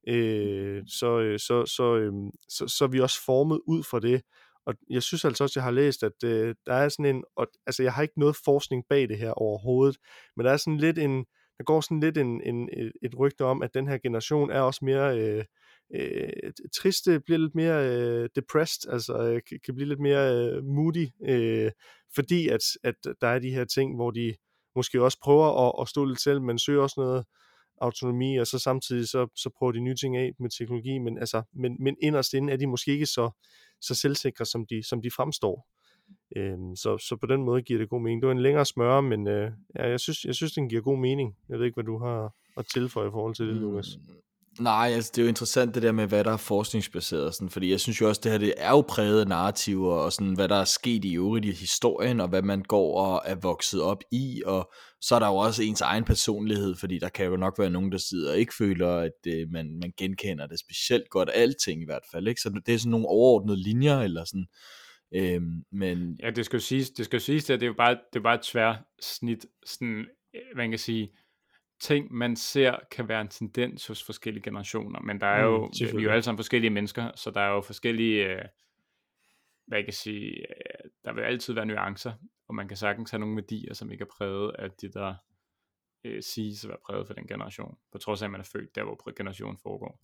øh, 0.09 0.83
så, 0.87 1.21
øh, 1.21 1.39
så, 1.39 1.67
så, 1.67 1.97
øh, 1.97 2.13
så, 2.49 2.69
så 2.69 2.85
er 2.85 2.89
vi 2.89 3.01
også 3.01 3.25
formet 3.25 3.61
ud 3.67 3.83
fra 3.83 4.01
det, 4.01 4.23
og 4.67 4.75
jeg 4.91 5.03
synes 5.03 5.25
altså 5.25 5.45
også, 5.45 5.53
at 5.53 5.57
jeg 5.57 5.65
har 5.65 5.71
læst, 5.71 6.03
at 6.03 6.25
øh, 6.25 6.55
der 6.67 6.75
er 6.75 6.89
sådan 6.89 7.17
en, 7.17 7.25
og, 7.37 7.47
altså 7.67 7.83
jeg 7.83 7.93
har 7.93 8.03
ikke 8.03 8.21
noget 8.21 8.37
forskning 8.45 8.85
bag 8.89 9.09
det 9.09 9.19
her 9.19 9.31
overhovedet, 9.31 9.97
men 10.37 10.47
der 10.47 10.53
er 10.53 10.57
sådan 10.57 10.79
lidt 10.79 10.99
en, 10.99 11.25
der 11.59 11.65
går 11.65 11.81
sådan 11.81 12.01
lidt 12.01 12.19
en, 12.19 12.43
en, 12.43 12.69
et, 12.73 12.93
et 13.03 13.19
rygte 13.19 13.45
om, 13.45 13.63
at 13.63 13.75
den 13.75 13.89
her 13.89 13.99
generation 13.99 14.51
er 14.51 14.61
også 14.61 14.85
mere 14.85 15.19
øh, 15.19 15.45
øh, 15.95 16.53
triste, 16.77 17.21
bliver 17.21 17.39
lidt 17.39 17.55
mere 17.55 17.89
øh, 17.91 18.29
depressed, 18.37 18.93
altså 18.93 19.19
øh, 19.19 19.41
kan, 19.65 19.75
blive 19.75 19.89
lidt 19.89 20.01
mere 20.01 20.35
øh, 20.35 20.65
moody, 20.65 21.07
øh, 21.29 21.71
fordi 22.15 22.49
at, 22.49 22.61
at 22.85 22.95
der 23.21 23.29
er 23.29 23.39
de 23.39 23.51
her 23.51 23.65
ting, 23.65 23.97
hvor 23.97 24.11
de 24.11 24.35
måske 24.77 25.03
også 25.03 25.19
prøver 25.23 25.69
at, 25.69 25.83
at 25.83 25.89
stå 25.89 26.05
lidt 26.05 26.21
selv, 26.21 26.43
men 26.43 26.59
søger 26.59 26.83
også 26.83 27.01
noget 27.01 27.25
autonomi, 27.79 28.37
og 28.37 28.47
så 28.47 28.59
samtidig 28.59 29.09
så, 29.09 29.27
så 29.35 29.51
prøver 29.59 29.73
de 29.73 29.81
nye 29.81 29.95
ting 29.95 30.17
af 30.17 30.33
med 30.39 30.51
teknologi, 30.51 30.99
men, 30.99 31.19
altså, 31.19 31.43
men, 31.53 31.77
men 31.81 31.97
inderst 32.03 32.35
inde 32.35 32.53
er 32.53 32.57
de 32.57 32.67
måske 32.67 32.93
ikke 32.93 33.07
så, 33.07 33.31
så 33.81 33.95
selvsikre, 33.95 34.45
som 34.45 34.67
de, 34.67 34.83
som 34.83 35.03
de 35.03 35.11
fremstår. 35.11 35.69
Øhm, 36.37 36.77
så, 36.77 36.99
så 36.99 37.17
på 37.17 37.27
den 37.27 37.43
måde 37.43 37.63
giver 37.63 37.79
det 37.79 37.89
god 37.89 38.03
mening. 38.03 38.23
Det 38.23 38.27
var 38.27 38.35
en 38.35 38.43
længere 38.43 38.67
smøre, 38.67 39.03
men 39.03 39.29
øh, 39.29 39.53
ja, 39.75 39.89
jeg, 39.89 40.01
synes, 40.01 40.25
jeg 40.25 40.35
synes, 40.35 40.53
den 40.53 40.69
giver 40.69 40.83
god 40.83 40.99
mening. 40.99 41.37
Jeg 41.49 41.59
ved 41.59 41.67
ikke, 41.67 41.77
hvad 41.77 41.85
du 41.85 41.99
har 41.99 42.35
at 42.57 42.67
tilføje 42.67 43.09
i 43.09 43.11
forhold 43.11 43.35
til 43.35 43.47
det, 43.47 43.55
Lukas. 43.55 43.99
Nej, 44.61 44.91
altså 44.95 45.13
det 45.15 45.19
er 45.19 45.23
jo 45.23 45.29
interessant 45.29 45.75
det 45.75 45.83
der 45.83 45.93
med, 45.93 46.07
hvad 46.07 46.25
der 46.25 46.33
er 46.33 46.37
forskningsbaseret, 46.37 47.35
sådan, 47.35 47.51
fordi 47.51 47.71
jeg 47.71 47.81
synes 47.81 48.01
jo 48.01 48.09
også, 48.09 48.21
det 48.25 48.33
her 48.33 48.39
det 48.39 48.55
er 48.57 48.71
jo 48.71 48.81
præget 48.81 49.21
af 49.21 49.27
narrativer, 49.27 49.95
og 49.95 50.13
sådan, 50.13 50.35
hvad 50.35 50.49
der 50.49 50.57
er 50.57 50.65
sket 50.65 51.05
i 51.05 51.17
øvrigt 51.17 51.47
i 51.47 51.51
historien, 51.51 52.21
og 52.21 52.29
hvad 52.29 52.43
man 52.43 52.63
går 52.63 53.01
og 53.01 53.23
er 53.25 53.35
vokset 53.35 53.83
op 53.83 54.03
i, 54.13 54.43
og 54.47 54.73
så 55.01 55.15
er 55.15 55.19
der 55.19 55.27
jo 55.27 55.37
også 55.37 55.63
ens 55.63 55.81
egen 55.81 56.05
personlighed, 56.05 56.75
fordi 56.77 56.99
der 56.99 57.09
kan 57.09 57.27
jo 57.27 57.37
nok 57.37 57.59
være 57.59 57.71
nogen, 57.71 57.93
der 57.93 57.99
sidder 57.99 58.33
og 58.33 58.39
ikke 58.39 58.55
føler, 58.55 58.97
at 58.97 59.13
det, 59.25 59.51
man, 59.51 59.79
man 59.83 59.93
genkender 59.99 60.47
det 60.47 60.61
specielt 60.61 61.11
godt, 61.11 61.31
alting 61.35 61.83
i 61.83 61.87
hvert 61.87 62.05
fald, 62.13 62.29
ikke? 62.29 62.41
så 62.41 62.61
det 62.67 62.75
er 62.75 62.79
sådan 62.79 62.91
nogle 62.91 63.09
overordnede 63.09 63.63
linjer, 63.63 64.01
eller 64.01 64.25
sådan, 64.25 64.47
øhm, 65.15 65.63
men... 65.73 66.17
Ja, 66.23 66.31
det 66.31 66.45
skal 66.45 66.57
jo 66.57 66.65
siges, 66.65 66.91
det 66.91 67.05
skal 67.05 67.17
jo 67.17 67.25
siges, 67.25 67.51
at 67.51 67.61
det 67.61 67.67
er 67.67 67.71
jo 67.71 67.77
bare, 67.77 67.99
det 68.13 68.19
er 68.19 68.23
bare 68.23 68.35
et 68.35 68.43
tværsnit, 68.43 69.47
sådan, 69.67 70.05
øh, 70.35 70.57
man 70.57 70.71
kan 70.71 70.79
sige, 70.79 71.09
ting, 71.81 72.15
man 72.15 72.37
ser, 72.37 72.77
kan 72.91 73.09
være 73.09 73.21
en 73.21 73.29
tendens 73.29 73.87
hos 73.87 74.05
forskellige 74.05 74.43
generationer, 74.43 75.01
men 75.01 75.21
der 75.21 75.27
er 75.27 75.45
jo, 75.45 75.67
mm, 75.67 75.73
vi 75.81 75.99
er 75.99 76.03
jo 76.03 76.11
alle 76.11 76.23
sammen 76.23 76.39
forskellige 76.39 76.71
mennesker, 76.71 77.11
så 77.15 77.31
der 77.31 77.41
er 77.41 77.49
jo 77.49 77.61
forskellige, 77.61 78.27
øh, 78.27 78.45
hvad 79.67 79.79
jeg 79.79 79.85
kan 79.85 79.93
sige, 79.93 80.31
øh, 80.31 80.91
der 81.05 81.13
vil 81.13 81.23
altid 81.23 81.55
være 81.55 81.67
nuancer, 81.67 82.13
og 82.49 82.55
man 82.55 82.69
kan 82.69 82.77
sagtens 82.77 83.11
have 83.11 83.21
nogle 83.21 83.37
værdier, 83.37 83.75
som 83.75 83.93
ikke 83.93 84.03
er 84.03 84.17
præget 84.19 84.53
af 84.59 84.71
det, 84.71 84.95
der 84.95 85.15
øh, 86.05 86.23
siges 86.23 86.65
at 86.65 86.69
være 86.69 86.79
præget 86.87 87.07
for 87.07 87.15
den 87.15 87.27
generation, 87.27 87.79
på 87.93 87.99
trods 87.99 88.23
af, 88.23 88.27
at 88.27 88.31
man 88.31 88.41
er 88.41 88.49
født 88.53 88.75
der, 88.75 88.85
hvor 88.85 89.17
generationen 89.17 89.59
foregår. 89.63 90.01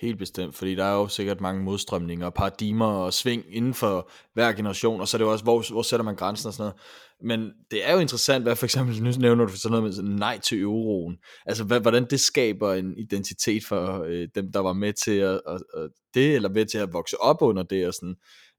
Helt 0.00 0.18
bestemt, 0.18 0.54
fordi 0.54 0.74
der 0.74 0.84
er 0.84 0.94
jo 0.94 1.08
sikkert 1.08 1.40
mange 1.40 1.62
modstrømninger 1.62 2.26
og 2.26 2.34
paradigmer 2.34 2.86
og 2.86 3.12
sving 3.12 3.44
inden 3.50 3.74
for 3.74 4.10
hver 4.34 4.52
generation, 4.52 5.00
og 5.00 5.08
så 5.08 5.16
er 5.16 5.18
det 5.18 5.24
jo 5.24 5.32
også, 5.32 5.44
hvor, 5.44 5.72
hvor 5.72 5.82
sætter 5.82 6.04
man 6.04 6.16
grænsen 6.16 6.46
og 6.48 6.54
sådan 6.54 6.62
noget. 6.62 6.80
Men 7.22 7.52
det 7.70 7.88
er 7.88 7.92
jo 7.92 7.98
interessant, 7.98 8.44
hvad 8.44 8.56
for 8.56 8.66
eksempel, 8.66 9.02
nu 9.02 9.10
nævner 9.18 9.46
du 9.46 9.52
sådan 9.52 9.70
noget 9.70 9.84
med 9.84 9.92
sådan, 9.92 10.10
nej 10.10 10.38
til 10.38 10.60
euroen, 10.60 11.16
altså 11.46 11.64
hvad, 11.64 11.80
hvordan 11.80 12.06
det 12.10 12.20
skaber 12.20 12.74
en 12.74 12.98
identitet 12.98 13.64
for 13.64 14.04
øh, 14.08 14.28
dem, 14.34 14.52
der 14.52 14.60
var 14.60 14.72
med 14.72 14.92
til 14.92 15.16
at, 15.16 15.40
at, 15.48 15.62
at 15.76 15.90
det, 16.14 16.34
eller 16.34 16.48
med 16.48 16.66
til 16.66 16.78
at 16.78 16.92
vokse 16.92 17.20
op 17.20 17.42
under 17.42 17.62
det, 17.62 17.86
og 17.86 17.94
sådan, 17.94 18.14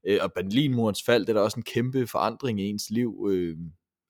øh, 0.06 0.18
og 0.22 0.32
Berlinmurens 0.32 1.02
fald, 1.06 1.26
det 1.26 1.28
er 1.28 1.34
da 1.34 1.40
også 1.40 1.56
en 1.56 1.62
kæmpe 1.74 2.06
forandring 2.06 2.60
i 2.60 2.64
ens 2.64 2.90
liv, 2.90 3.26
øh, 3.30 3.56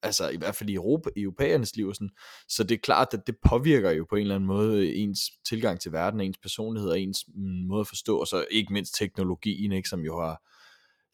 altså 0.03 0.29
i 0.29 0.37
hvert 0.37 0.55
fald 0.55 0.71
i 0.71 0.75
Europa, 0.75 1.11
europæernes 1.17 1.77
liv 1.77 1.95
sådan. 1.95 2.11
Så 2.49 2.65
det 2.65 2.75
er 2.75 2.79
klart, 2.83 3.09
at 3.13 3.27
det 3.27 3.37
påvirker 3.49 3.91
jo 3.91 4.07
på 4.11 4.17
en 4.17 4.23
eller 4.23 4.35
anden 4.35 4.47
måde 4.47 4.95
ens 4.95 5.21
tilgang 5.49 5.81
til 5.81 5.93
verden, 5.93 6.21
ens 6.21 6.39
personlighed 6.39 6.91
og 6.91 7.01
ens 7.01 7.25
mm, 7.35 7.67
måde 7.69 7.81
at 7.81 7.89
forstå, 7.89 8.19
og 8.19 8.27
så 8.27 8.45
ikke 8.51 8.73
mindst 8.73 8.95
teknologien, 8.99 9.73
ikke, 9.73 9.89
som 9.89 10.01
jo 10.01 10.21
har 10.21 10.43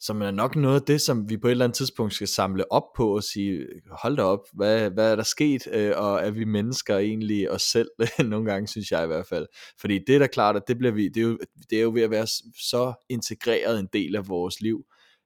som 0.01 0.21
er 0.21 0.31
nok 0.31 0.55
noget 0.55 0.79
af 0.79 0.85
det, 0.85 1.01
som 1.01 1.29
vi 1.29 1.37
på 1.37 1.47
et 1.47 1.51
eller 1.51 1.65
andet 1.65 1.77
tidspunkt 1.77 2.13
skal 2.13 2.27
samle 2.27 2.71
op 2.71 2.83
på 2.97 3.15
og 3.15 3.23
sige, 3.23 3.67
hold 3.91 4.17
da 4.17 4.23
op, 4.23 4.39
hvad, 4.53 4.89
hvad 4.89 5.11
er 5.11 5.15
der 5.15 5.23
sket, 5.23 5.67
øh, 5.71 5.91
og 5.95 6.19
er 6.19 6.31
vi 6.31 6.43
mennesker 6.43 6.97
egentlig 6.97 7.51
os 7.51 7.61
selv, 7.61 7.89
nogle 8.19 8.51
gange 8.51 8.67
synes 8.67 8.91
jeg 8.91 9.03
i 9.03 9.07
hvert 9.07 9.27
fald. 9.27 9.47
Fordi 9.79 9.99
det 10.07 10.15
er 10.15 10.19
da 10.19 10.27
klart, 10.27 10.55
at 10.55 10.67
det, 10.67 10.77
bliver 10.77 10.91
vi, 10.93 11.09
det, 11.09 11.17
er 11.17 11.27
jo, 11.27 11.39
det 11.69 11.77
er 11.77 11.81
jo 11.81 11.91
ved 11.93 12.01
at 12.01 12.11
være 12.11 12.27
så 12.69 12.93
integreret 13.09 13.79
en 13.79 13.87
del 13.93 14.15
af 14.15 14.27
vores 14.27 14.61
liv, 14.61 14.85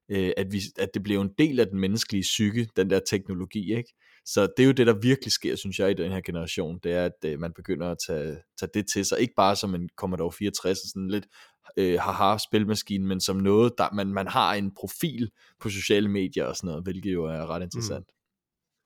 øh, 0.09 0.31
at, 0.37 0.51
vi, 0.51 0.61
at 0.79 0.89
det 0.93 1.03
bliver 1.03 1.21
en 1.21 1.31
del 1.37 1.59
af 1.59 1.67
den 1.67 1.79
menneskelige 1.79 2.21
psyke, 2.21 2.67
den 2.75 2.89
der 2.89 2.99
teknologi, 3.09 3.75
ikke? 3.75 3.93
Så 4.25 4.41
det 4.57 4.63
er 4.63 4.67
jo 4.67 4.71
det, 4.71 4.87
der 4.87 4.93
virkelig 4.93 5.31
sker, 5.31 5.55
synes 5.55 5.79
jeg, 5.79 5.91
i 5.91 5.93
den 5.93 6.11
her 6.11 6.21
generation, 6.21 6.79
det 6.83 6.91
er, 6.93 7.05
at 7.05 7.25
øh, 7.25 7.39
man 7.39 7.53
begynder 7.53 7.91
at 7.91 7.97
tage, 8.07 8.37
tage 8.59 8.69
det 8.73 8.85
til 8.93 9.05
sig, 9.05 9.19
ikke 9.19 9.33
bare 9.37 9.55
som 9.55 9.75
en 9.75 9.89
Commodore 9.95 10.31
64, 10.31 10.77
sådan 10.77 11.07
lidt 11.07 11.27
øh, 11.77 11.99
haha 11.99 12.37
spilmaskine, 12.37 13.07
men 13.07 13.19
som 13.19 13.35
noget, 13.35 13.73
der 13.77 13.93
man, 13.93 14.07
man 14.07 14.27
har 14.27 14.53
en 14.53 14.71
profil 14.75 15.31
på 15.59 15.69
sociale 15.69 16.09
medier 16.09 16.45
og 16.45 16.55
sådan 16.55 16.67
noget, 16.67 16.83
hvilket 16.83 17.13
jo 17.13 17.25
er 17.25 17.49
ret 17.49 17.59
mm. 17.59 17.63
interessant. 17.63 18.07
Mm. 18.07 18.13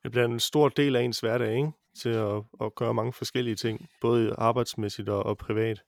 Det 0.04 0.12
bliver 0.12 0.26
en 0.26 0.40
stor 0.40 0.70
del 0.70 0.96
af 0.96 1.02
ens 1.02 1.20
hverdag, 1.20 1.56
ikke? 1.56 1.72
Til 2.02 2.10
at, 2.10 2.44
at 2.62 2.76
gøre 2.76 2.94
mange 2.94 3.14
forskellige 3.14 3.56
ting, 3.56 3.90
både 4.02 4.36
arbejdsmæssigt 4.38 5.10
og, 5.10 5.26
og 5.26 5.38
privat 5.38 5.84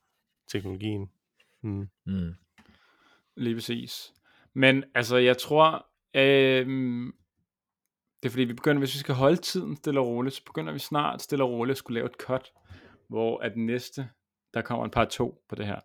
teknologien. 0.52 1.10
Mm. 1.64 1.90
Mm. 2.06 2.34
Lige 3.38 3.56
præcis. 3.56 4.14
Men 4.54 4.84
altså, 4.96 5.18
jeg 5.18 5.38
tror, 5.38 5.88
øh, 6.16 6.66
det 8.24 8.26
er 8.26 8.30
fordi, 8.30 8.44
vi 8.44 8.54
begynder, 8.54 8.80
hvis 8.80 8.94
vi 8.94 9.00
skal 9.00 9.16
holde 9.16 9.38
tiden 9.38 9.76
stille 9.76 10.00
og 10.00 10.08
roligt, 10.08 10.36
så 10.36 10.44
begynder 10.46 10.74
vi 10.74 10.80
snart 10.80 11.22
stille 11.22 11.44
og 11.44 11.50
roligt 11.50 11.72
at 11.72 11.78
skulle 11.78 12.00
lave 12.00 12.06
et 12.06 12.18
cut, 12.20 12.52
hvor 13.10 13.40
at 13.40 13.58
næste, 13.58 14.10
der 14.54 14.62
kommer 14.62 14.86
en 14.86 14.92
par 14.92 15.06
to 15.06 15.44
på 15.50 15.56
det 15.56 15.66
her. 15.66 15.80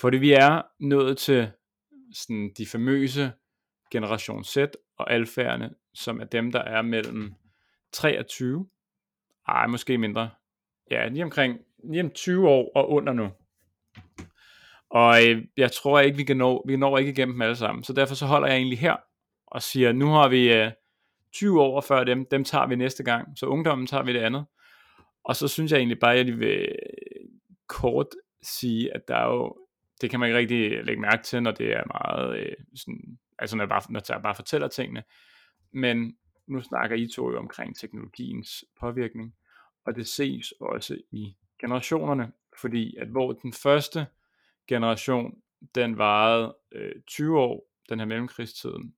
Fordi 0.00 0.16
vi 0.16 0.32
er 0.32 0.62
nået 0.80 1.18
til 1.18 1.50
sådan 2.12 2.52
de 2.58 2.66
famøse 2.66 3.32
generation 3.90 4.44
Z 4.44 4.56
og 4.98 5.12
alfærerne, 5.12 5.74
som 5.94 6.20
er 6.20 6.24
dem, 6.24 6.52
der 6.52 6.60
er 6.60 6.82
mellem 6.82 7.34
23, 7.92 8.68
ej, 9.48 9.66
måske 9.66 9.98
mindre, 9.98 10.30
ja, 10.90 11.08
lige 11.08 11.24
omkring 11.24 11.58
lige 11.90 12.02
om 12.02 12.10
20 12.10 12.48
år 12.48 12.72
og 12.74 12.90
under 12.90 13.12
nu. 13.12 13.30
Og 14.94 15.26
øh, 15.26 15.44
jeg 15.56 15.72
tror 15.72 16.00
ikke, 16.00 16.16
vi 16.16 16.24
kan 16.24 16.36
nå, 16.36 16.64
vi 16.66 16.76
når 16.76 16.98
ikke 16.98 17.10
igennem 17.10 17.34
dem 17.34 17.42
alle 17.42 17.56
sammen. 17.56 17.84
Så 17.84 17.92
derfor 17.92 18.14
så 18.14 18.26
holder 18.26 18.48
jeg 18.48 18.56
egentlig 18.56 18.78
her 18.78 18.96
og 19.46 19.62
siger, 19.62 19.92
nu 19.92 20.06
har 20.06 20.28
vi 20.28 20.52
øh, 20.52 20.70
20 21.32 21.62
år 21.62 21.80
før 21.80 22.04
dem, 22.04 22.26
dem 22.26 22.44
tager 22.44 22.66
vi 22.66 22.76
næste 22.76 23.02
gang. 23.02 23.38
Så 23.38 23.46
ungdommen 23.46 23.86
tager 23.86 24.02
vi 24.02 24.12
det 24.12 24.20
andet. 24.20 24.44
Og 25.24 25.36
så 25.36 25.48
synes 25.48 25.72
jeg 25.72 25.78
egentlig 25.78 25.98
bare, 25.98 26.14
at 26.14 26.26
jeg 26.26 26.38
vil 26.38 26.48
øh, 26.48 26.74
kort 27.66 28.06
sige, 28.42 28.94
at 28.94 29.08
der 29.08 29.16
er 29.16 29.26
jo, 29.26 29.56
det 30.00 30.10
kan 30.10 30.20
man 30.20 30.28
ikke 30.28 30.38
rigtig 30.38 30.84
lægge 30.84 31.00
mærke 31.00 31.22
til, 31.22 31.42
når 31.42 31.50
det 31.50 31.72
er 31.72 31.82
meget 32.02 32.38
øh, 32.38 32.52
sådan, 32.74 33.18
altså 33.38 33.56
når 33.56 33.64
jeg, 33.64 33.68
bare, 33.68 33.82
når 33.88 34.00
jeg 34.08 34.22
bare 34.22 34.34
fortæller 34.34 34.68
tingene. 34.68 35.02
Men 35.72 36.16
nu 36.46 36.60
snakker 36.60 36.96
I 36.96 37.06
to 37.06 37.30
jo 37.30 37.38
omkring 37.38 37.76
teknologiens 37.76 38.64
påvirkning, 38.80 39.34
og 39.86 39.96
det 39.96 40.06
ses 40.08 40.52
også 40.60 40.98
i 41.10 41.36
generationerne, 41.60 42.32
fordi 42.60 42.96
at 42.96 43.08
hvor 43.08 43.32
den 43.32 43.52
første 43.52 44.06
generation, 44.68 45.34
den 45.74 45.98
varede 45.98 46.56
øh, 46.72 46.92
20 47.06 47.40
år, 47.40 47.70
den 47.88 47.98
her 47.98 48.06
mellemkrigstiden, 48.06 48.94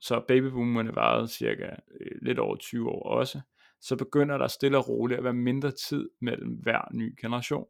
så 0.00 0.20
babyboomerne 0.28 0.94
varede 0.94 1.28
cirka 1.28 1.68
øh, 2.00 2.10
lidt 2.22 2.38
over 2.38 2.56
20 2.56 2.90
år 2.90 3.02
også, 3.02 3.40
så 3.80 3.96
begynder 3.96 4.38
der 4.38 4.48
stille 4.48 4.78
og 4.78 4.88
roligt 4.88 5.18
at 5.18 5.24
være 5.24 5.32
mindre 5.32 5.70
tid 5.70 6.08
mellem 6.20 6.50
hver 6.62 6.88
ny 6.92 7.14
generation. 7.20 7.66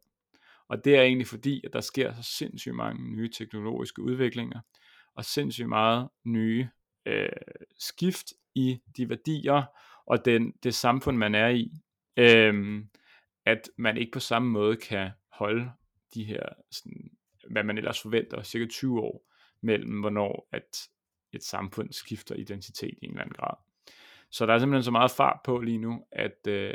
Og 0.67 0.85
det 0.85 0.97
er 0.97 1.01
egentlig 1.01 1.27
fordi, 1.27 1.61
at 1.65 1.73
der 1.73 1.81
sker 1.81 2.13
så 2.13 2.23
sindssygt 2.23 2.75
mange 2.75 3.11
nye 3.11 3.31
teknologiske 3.31 4.01
udviklinger, 4.01 4.59
og 5.15 5.25
sindssygt 5.25 5.69
meget 5.69 6.09
nye 6.23 6.69
øh, 7.05 7.29
skift 7.79 8.33
i 8.55 8.79
de 8.97 9.09
værdier 9.09 9.63
og 10.05 10.25
den, 10.25 10.53
det 10.63 10.75
samfund, 10.75 11.17
man 11.17 11.35
er 11.35 11.47
i, 11.47 11.71
øh, 12.17 12.83
at 13.45 13.69
man 13.77 13.97
ikke 13.97 14.11
på 14.11 14.19
samme 14.19 14.49
måde 14.49 14.75
kan 14.75 15.11
holde 15.31 15.71
de 16.13 16.23
her, 16.23 16.43
sådan, 16.71 17.11
hvad 17.51 17.63
man 17.63 17.77
ellers 17.77 18.01
forventer, 18.01 18.43
cirka 18.43 18.65
20 18.65 19.01
år, 19.01 19.31
mellem 19.61 19.99
hvornår 19.99 20.47
at 20.51 20.89
et 21.31 21.43
samfund 21.43 21.91
skifter 21.91 22.35
identitet 22.35 22.93
i 23.01 23.05
en 23.05 23.09
eller 23.09 23.21
anden 23.21 23.35
grad. 23.35 23.55
Så 24.29 24.45
der 24.45 24.53
er 24.53 24.59
simpelthen 24.59 24.83
så 24.83 24.91
meget 24.91 25.11
fart 25.11 25.39
på 25.43 25.59
lige 25.59 25.77
nu, 25.77 26.05
at 26.11 26.47
øh, 26.47 26.73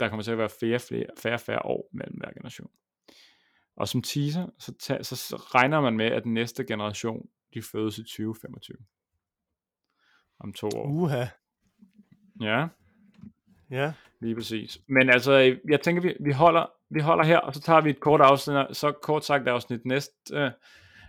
der 0.00 0.08
kommer 0.08 0.22
til 0.22 0.32
at 0.32 0.38
være 0.38 0.50
flere, 0.60 0.78
flere, 0.78 1.06
færre, 1.18 1.38
færre 1.38 1.64
år 1.64 1.88
mellem 1.92 2.16
hver 2.16 2.32
generation. 2.32 2.70
Og 3.76 3.88
som 3.88 4.02
teaser, 4.02 4.46
så, 4.58 4.74
tager, 4.78 5.02
så 5.02 5.36
regner 5.36 5.80
man 5.80 5.96
med, 5.96 6.06
at 6.06 6.24
den 6.24 6.34
næste 6.34 6.64
generation, 6.64 7.28
de 7.54 7.62
fødes 7.62 7.98
i 7.98 8.02
2025. 8.02 8.76
Om 10.40 10.52
to 10.52 10.68
år. 10.74 10.86
Uha. 10.86 11.24
Ja. 12.40 12.68
Ja. 13.70 13.92
Lige 14.20 14.34
præcis. 14.34 14.80
Men 14.86 15.10
altså, 15.10 15.56
jeg 15.68 15.80
tænker, 15.80 16.02
vi, 16.02 16.16
vi, 16.20 16.32
holder, 16.32 16.66
vi 16.92 17.00
holder 17.00 17.24
her, 17.24 17.38
og 17.38 17.54
så 17.54 17.60
tager 17.60 17.80
vi 17.80 17.90
et 17.90 18.00
kort 18.00 18.20
afsnit, 18.20 18.76
så 18.76 18.92
kort 19.02 19.24
sagt 19.24 19.48
afsnit 19.48 19.84
næste 19.84 20.52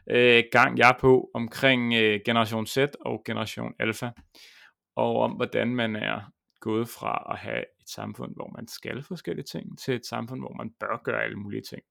øh, 0.07 0.43
gang, 0.51 0.77
jeg 0.77 0.89
er 0.89 0.97
på, 0.99 1.29
omkring 1.33 1.93
øh, 1.93 2.19
generation 2.25 2.67
Z 2.67 2.77
og 3.05 3.23
generation 3.25 3.73
Alpha, 3.79 4.09
og 4.95 5.19
om 5.19 5.31
hvordan 5.31 5.75
man 5.75 5.95
er 5.95 6.31
gået 6.59 6.89
fra 6.89 7.27
at 7.31 7.37
have 7.37 7.59
et 7.59 7.89
samfund, 7.89 8.35
hvor 8.35 8.51
man 8.55 8.67
skal 8.67 9.03
forskellige 9.03 9.45
ting, 9.45 9.79
til 9.79 9.93
et 9.93 10.05
samfund, 10.05 10.41
hvor 10.41 10.53
man 10.57 10.69
bør 10.79 11.01
gøre 11.03 11.23
alle 11.23 11.35
mulige 11.35 11.61
ting. 11.61 11.81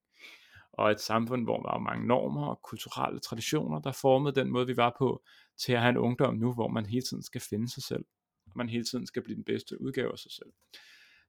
Og 0.73 0.91
et 0.91 0.99
samfund, 0.99 1.43
hvor 1.43 1.57
der 1.57 1.71
var 1.71 1.79
mange 1.79 2.07
normer 2.07 2.47
og 2.47 2.61
kulturelle 2.63 3.19
traditioner, 3.19 3.79
der 3.79 3.91
formede 3.91 4.35
den 4.35 4.51
måde, 4.51 4.67
vi 4.67 4.77
var 4.77 4.95
på, 4.97 5.23
til 5.57 5.73
at 5.73 5.81
have 5.81 5.89
en 5.89 5.97
ungdom 5.97 6.35
nu, 6.35 6.53
hvor 6.53 6.67
man 6.67 6.85
hele 6.85 7.01
tiden 7.01 7.23
skal 7.23 7.41
finde 7.41 7.69
sig 7.73 7.83
selv. 7.83 8.05
Og 8.45 8.51
man 8.55 8.69
hele 8.69 8.83
tiden 8.83 9.07
skal 9.07 9.23
blive 9.23 9.35
den 9.35 9.43
bedste 9.43 9.81
udgave 9.81 10.11
af 10.11 10.19
sig 10.19 10.31
selv. 10.31 10.49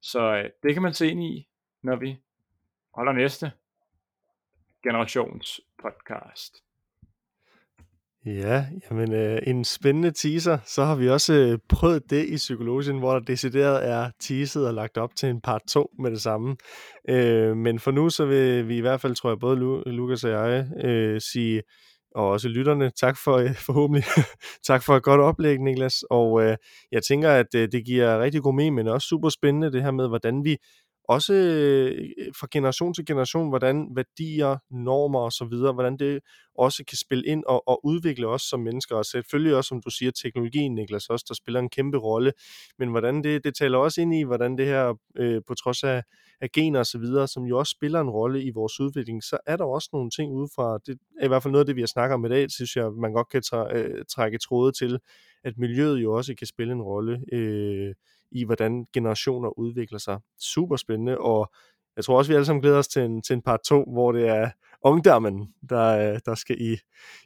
Så 0.03 0.21
øh, 0.21 0.51
det 0.63 0.75
kan 0.75 0.83
man 0.83 0.95
se 0.95 1.11
ind 1.11 1.23
i, 1.23 1.49
når 1.83 1.97
vi 1.97 2.17
holder 2.97 3.13
næste 3.13 3.53
generations 4.83 5.61
podcast. 5.83 6.53
Ja, 8.27 8.67
jamen 8.91 9.13
øh, 9.13 9.39
en 9.47 9.65
spændende 9.65 10.11
teaser. 10.11 10.59
Så 10.65 10.85
har 10.85 10.95
vi 10.95 11.09
også 11.09 11.35
øh, 11.35 11.59
prøvet 11.69 12.11
det 12.11 12.25
i 12.29 12.37
psykologien, 12.37 12.99
hvor 12.99 13.13
der 13.13 13.21
decideret 13.21 13.89
er 13.89 14.11
teaset 14.21 14.67
og 14.67 14.75
lagt 14.75 14.99
op 14.99 15.11
til 15.17 15.29
en 15.29 15.41
part 15.41 15.63
2 15.69 15.91
med 15.99 16.11
det 16.11 16.23
samme. 16.23 16.57
Øh, 17.09 17.57
men 17.57 17.79
for 17.79 17.91
nu, 17.91 18.11
så 18.11 18.25
vil 18.25 18.69
vi 18.69 18.77
i 18.77 18.81
hvert 18.81 19.01
fald, 19.01 19.15
tror 19.15 19.31
jeg, 19.31 19.39
både 19.39 19.57
Lu- 19.57 19.91
Lukas 19.91 20.25
og 20.25 20.31
jeg 20.31 20.67
øh, 20.85 21.21
sige, 21.21 21.63
og 22.15 22.29
også 22.29 22.49
lytterne, 22.49 22.91
tak 22.91 23.17
for 23.25 23.37
øh, 23.37 23.55
forhåbentlig, 23.55 24.05
tak 24.69 24.83
for 24.83 24.97
et 24.97 25.03
godt 25.03 25.21
oplæg, 25.21 25.59
Niklas. 25.59 26.03
Og 26.11 26.43
øh, 26.43 26.57
jeg 26.93 27.03
tænker, 27.03 27.31
at 27.31 27.55
øh, 27.57 27.69
det 27.73 27.85
giver 27.85 28.21
rigtig 28.21 28.43
god 28.43 28.55
mening, 28.55 28.75
men 28.75 28.89
også 28.89 29.09
super 29.09 29.29
spændende 29.29 29.73
det 29.73 29.83
her 29.83 29.91
med, 29.91 30.09
hvordan 30.09 30.45
vi 30.45 30.57
også 31.09 31.35
øh, 31.35 32.09
fra 32.41 32.47
generation 32.51 32.95
til 32.95 33.07
generation, 33.07 33.49
hvordan 33.49 33.89
værdier, 33.95 34.57
normer 34.71 35.21
og 35.21 35.33
så 35.33 35.45
videre, 35.45 35.73
hvordan 35.73 35.97
det 35.97 36.21
også 36.59 36.85
kan 36.89 36.99
spille 36.99 37.25
ind 37.27 37.45
og, 37.47 37.69
og 37.69 37.87
udvikle 37.87 38.27
os 38.27 38.43
som 38.43 38.61
mennesker, 38.61 38.97
og 38.97 39.05
selvfølgelig 39.05 39.57
også, 39.57 39.69
som 39.69 39.83
du 39.83 39.91
siger, 39.91 40.13
teknologien, 40.13 40.75
Niklas, 40.75 41.07
også, 41.07 41.25
der 41.29 41.35
spiller 41.35 41.61
en 41.61 41.69
kæmpe 41.69 41.99
rolle, 41.99 42.33
men 42.79 42.89
hvordan 42.89 43.25
det, 43.25 43.45
det 43.45 43.55
taler 43.55 43.79
også 43.79 44.01
ind 44.01 44.15
i, 44.15 44.23
hvordan 44.23 44.59
det 44.59 44.67
her, 44.67 44.95
øh, 45.17 45.43
på 45.47 45.55
trods 45.55 45.85
af, 45.85 46.03
af 46.41 46.51
gener 46.51 46.79
og 46.79 46.87
så 46.87 46.99
videre, 46.99 47.29
som 47.29 47.45
jo 47.45 47.59
også 47.59 47.71
spiller 47.71 48.01
en 48.01 48.11
rolle 48.11 48.43
i 48.43 48.51
vores 48.51 48.81
udvikling, 48.81 49.23
så 49.23 49.39
er 49.47 49.57
der 49.57 49.65
også 49.65 49.89
nogle 49.93 50.11
ting 50.11 50.33
udefra, 50.33 50.79
det 50.87 50.99
er 51.21 51.25
i 51.25 51.29
hvert 51.29 51.43
fald 51.43 51.53
noget 51.53 51.63
af 51.63 51.67
det, 51.67 51.77
vi 51.77 51.83
har 51.83 51.87
snakket 51.87 52.15
om 52.15 52.25
i 52.25 52.29
dag, 52.29 52.51
synes 52.51 52.77
jeg, 52.77 52.93
man 52.93 53.13
godt 53.13 53.29
kan 53.29 53.43
træ, 53.43 53.79
øh, 53.79 54.05
trække 54.15 54.39
tråde 54.39 54.73
til, 54.73 54.99
at 55.45 55.59
miljøet 55.59 56.03
jo 56.03 56.13
også 56.13 56.35
kan 56.39 56.47
spille 56.47 56.73
en 56.73 56.83
rolle, 56.83 57.25
øh, 57.33 57.95
i, 58.35 58.45
hvordan 58.45 58.87
generationer 58.93 59.59
udvikler 59.59 59.99
sig. 59.99 60.19
Super 60.41 60.77
spændende, 60.77 61.19
og 61.19 61.53
jeg 61.97 62.05
tror 62.05 62.19
også, 62.19 62.31
vi 62.31 62.35
alle 62.35 62.47
sammen 62.47 62.63
glæder 62.63 62.79
os 62.79 62.89
til 62.89 63.03
en, 63.03 63.23
til 63.23 63.35
en 63.35 63.43
part 63.43 63.61
2, 63.67 63.85
hvor 63.93 64.13
det 64.13 64.29
er 64.29 64.51
ungdommen, 64.83 65.55
der, 65.69 66.19
der 66.19 66.35
skal 66.35 66.57
i, 66.61 66.77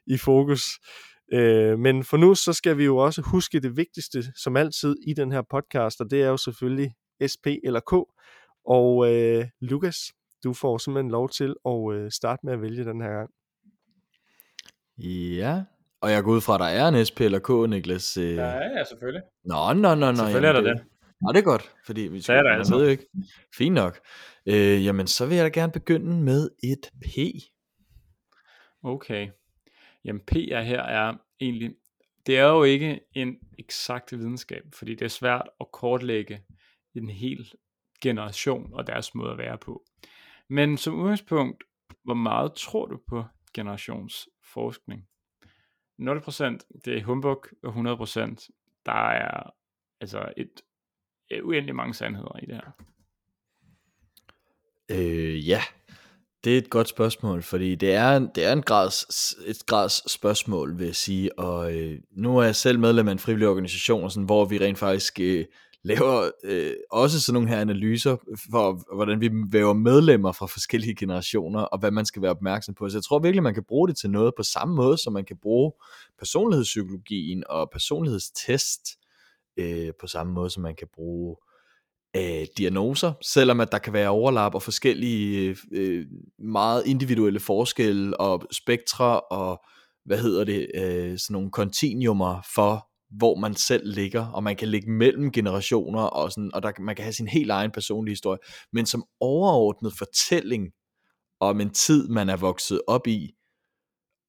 i 0.06 0.16
fokus. 0.16 0.62
Øh, 1.32 1.78
men 1.78 2.04
for 2.04 2.16
nu, 2.16 2.34
så 2.34 2.52
skal 2.52 2.78
vi 2.78 2.84
jo 2.84 2.96
også 2.96 3.22
huske 3.22 3.60
det 3.60 3.76
vigtigste, 3.76 4.22
som 4.36 4.56
altid 4.56 4.96
i 5.06 5.14
den 5.14 5.32
her 5.32 5.42
podcast, 5.50 6.00
og 6.00 6.10
det 6.10 6.22
er 6.22 6.28
jo 6.28 6.36
selvfølgelig 6.36 6.94
SP 7.32 7.46
eller 7.64 7.80
K. 7.80 7.92
Og 8.66 9.14
øh, 9.14 9.46
Lukas, 9.60 9.96
du 10.44 10.52
får 10.52 10.78
simpelthen 10.78 11.10
lov 11.10 11.28
til 11.28 11.54
at 11.66 11.92
øh, 11.94 12.10
starte 12.10 12.40
med 12.46 12.52
at 12.52 12.62
vælge 12.62 12.84
den 12.84 13.00
her 13.00 13.10
gang. 13.10 13.30
Ja, 14.98 15.62
og 16.00 16.10
jeg 16.10 16.22
går 16.22 16.32
ud 16.32 16.40
fra, 16.40 16.54
at 16.54 16.60
der 16.60 16.66
er 16.66 16.88
en 16.88 17.06
SP 17.08 17.18
eller 17.20 17.38
K, 17.38 17.70
Niklas. 17.70 18.16
Øh... 18.16 18.34
Ja, 18.34 18.46
ja, 18.46 18.84
selvfølgelig. 18.84 19.22
Nå, 19.44 19.72
nå, 19.72 19.94
nå, 19.94 20.10
nå. 20.10 20.16
Selvfølgelig 20.16 20.46
jamen, 20.46 20.66
er 20.66 20.72
der 20.72 20.74
det. 20.74 20.82
Nå, 21.20 21.32
det 21.32 21.38
er 21.38 21.44
godt, 21.44 21.74
fordi 21.84 22.00
vi 22.00 22.20
skal, 22.20 22.44
det 22.44 22.50
altså. 22.50 22.76
ved 22.76 22.88
ikke. 22.88 23.06
Fint 23.54 23.74
nok. 23.74 24.00
Øh, 24.46 24.84
jamen, 24.84 25.06
så 25.06 25.26
vil 25.26 25.36
jeg 25.36 25.44
da 25.44 25.60
gerne 25.60 25.72
begynde 25.72 26.22
med 26.22 26.50
et 26.62 26.90
P. 27.02 27.08
Okay. 28.82 29.28
Jamen, 30.04 30.22
P 30.26 30.32
er 30.36 30.60
her 30.60 30.82
er 30.82 31.14
egentlig, 31.40 31.74
det 32.26 32.38
er 32.38 32.46
jo 32.46 32.62
ikke 32.62 33.00
en 33.14 33.36
eksakt 33.58 34.18
videnskab, 34.18 34.62
fordi 34.72 34.94
det 34.94 35.04
er 35.04 35.08
svært 35.08 35.48
at 35.60 35.72
kortlægge 35.72 36.42
en 36.94 37.08
hel 37.08 37.52
generation 38.02 38.74
og 38.74 38.86
deres 38.86 39.14
måde 39.14 39.32
at 39.32 39.38
være 39.38 39.58
på. 39.58 39.84
Men 40.48 40.76
som 40.76 40.94
udgangspunkt, 40.94 41.64
hvor 42.04 42.14
meget 42.14 42.52
tror 42.52 42.86
du 42.86 43.00
på 43.08 43.24
generationsforskning? 43.54 45.08
0% 46.00 46.80
det 46.84 46.98
er 46.98 47.04
humbug, 47.04 47.46
og 47.62 47.72
100% 47.72 48.82
der 48.86 49.10
er 49.10 49.50
altså 50.00 50.32
et 50.36 50.62
øh, 51.30 51.46
uendelig 51.46 51.74
mange 51.74 51.94
sandheder 51.94 52.38
i 52.42 52.46
det 52.46 52.54
her. 52.54 52.70
Øh, 54.90 55.48
ja, 55.48 55.62
det 56.44 56.54
er 56.54 56.58
et 56.58 56.70
godt 56.70 56.88
spørgsmål, 56.88 57.42
fordi 57.42 57.74
det 57.74 57.92
er, 57.92 58.18
det 58.18 58.44
er 58.44 58.52
en 58.52 58.62
grads, 58.62 59.34
et 59.46 59.66
grads 59.66 60.12
spørgsmål, 60.12 60.78
vil 60.78 60.86
jeg 60.86 60.96
sige, 60.96 61.38
og 61.38 61.74
øh, 61.76 61.98
nu 62.12 62.38
er 62.38 62.42
jeg 62.42 62.56
selv 62.56 62.78
medlem 62.78 63.08
af 63.08 63.12
en 63.12 63.18
frivillig 63.18 63.48
organisation, 63.48 64.10
sådan, 64.10 64.24
hvor 64.24 64.44
vi 64.44 64.58
rent 64.58 64.78
faktisk 64.78 65.20
øh, 65.20 65.44
laver 65.82 66.30
øh, 66.44 66.72
også 66.90 67.20
sådan 67.20 67.34
nogle 67.34 67.48
her 67.48 67.60
analyser 67.60 68.16
for, 68.50 68.94
hvordan 68.94 69.20
vi 69.20 69.30
væver 69.50 69.72
medlemmer 69.72 70.32
fra 70.32 70.46
forskellige 70.46 70.94
generationer, 70.94 71.60
og 71.60 71.78
hvad 71.78 71.90
man 71.90 72.06
skal 72.06 72.22
være 72.22 72.30
opmærksom 72.30 72.74
på. 72.74 72.88
Så 72.88 72.96
jeg 72.96 73.02
tror 73.02 73.18
virkelig, 73.18 73.42
man 73.42 73.54
kan 73.54 73.64
bruge 73.68 73.88
det 73.88 73.96
til 73.96 74.10
noget 74.10 74.32
på 74.36 74.42
samme 74.42 74.74
måde, 74.74 74.98
som 74.98 75.12
man 75.12 75.24
kan 75.24 75.36
bruge 75.42 75.72
personlighedspsykologien 76.18 77.44
og 77.48 77.70
personlighedstest 77.72 78.98
øh, 79.58 79.92
på 80.00 80.06
samme 80.06 80.32
måde, 80.32 80.50
som 80.50 80.62
man 80.62 80.76
kan 80.76 80.88
bruge 80.94 81.36
øh, 82.16 82.46
diagnoser, 82.58 83.12
selvom 83.22 83.60
at 83.60 83.72
der 83.72 83.78
kan 83.78 83.92
være 83.92 84.08
overlap 84.08 84.54
og 84.54 84.62
forskellige 84.62 85.56
øh, 85.72 86.06
meget 86.38 86.86
individuelle 86.86 87.40
forskelle 87.40 88.20
og 88.20 88.42
spektre 88.52 89.20
og 89.20 89.64
hvad 90.04 90.18
hedder 90.18 90.44
det, 90.44 90.66
øh, 90.74 91.18
sådan 91.18 91.32
nogle 91.32 91.50
kontinuumer 91.50 92.40
for 92.54 92.88
hvor 93.16 93.34
man 93.34 93.54
selv 93.54 93.94
ligger, 93.94 94.26
og 94.26 94.42
man 94.42 94.56
kan 94.56 94.68
ligge 94.68 94.90
mellem 94.90 95.32
generationer, 95.32 96.02
og, 96.02 96.32
sådan, 96.32 96.50
og 96.54 96.62
der, 96.62 96.72
man 96.80 96.96
kan 96.96 97.02
have 97.02 97.12
sin 97.12 97.28
helt 97.28 97.50
egen 97.50 97.70
personlige 97.70 98.12
historie, 98.12 98.38
men 98.72 98.86
som 98.86 99.04
overordnet 99.20 99.92
fortælling 99.98 100.68
om 101.40 101.60
en 101.60 101.70
tid, 101.70 102.08
man 102.08 102.28
er 102.28 102.36
vokset 102.36 102.80
op 102.86 103.06
i, 103.06 103.30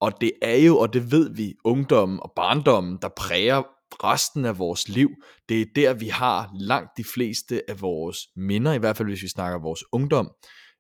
og 0.02 0.22
det 0.22 0.32
er 0.42 0.56
jo, 0.56 0.78
og 0.78 0.94
det 0.94 1.12
ved 1.12 1.36
vi, 1.36 1.56
ungdommen 1.64 2.20
og 2.22 2.32
barndommen, 2.36 2.98
der 3.02 3.10
præger 3.18 3.64
resten 4.04 4.46
af 4.46 4.60
vores 4.60 4.90
liv. 4.90 5.10
Det 5.50 5.62
er 5.62 5.66
der, 5.76 5.94
vi 5.94 6.08
har 6.08 6.52
langt 6.60 6.90
de 6.98 7.04
fleste 7.04 7.70
af 7.70 7.82
vores 7.82 8.18
minder, 8.36 8.74
i 8.74 8.78
hvert 8.78 8.98
fald 8.98 9.08
hvis 9.08 9.24
vi 9.24 9.28
snakker 9.28 9.60
vores 9.60 9.84
ungdom, 9.92 10.32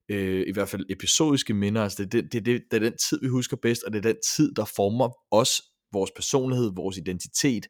øh, 0.10 0.48
i 0.48 0.52
hvert 0.54 0.70
fald 0.70 0.86
episodiske 0.90 1.54
minder, 1.54 1.84
altså 1.84 2.04
det, 2.04 2.12
det, 2.12 2.32
det, 2.34 2.46
det, 2.46 2.62
det 2.72 2.78
er 2.78 2.90
den 2.90 2.98
tid, 3.10 3.20
vi 3.22 3.28
husker 3.28 3.58
bedst, 3.58 3.84
og 3.84 3.94
det 3.94 3.98
er 3.98 4.14
den 4.14 4.18
tid, 4.36 4.54
der 4.56 4.66
former 4.66 5.10
os 5.32 5.62
vores 5.94 6.12
personlighed, 6.16 6.72
vores 6.76 6.98
identitet, 6.98 7.68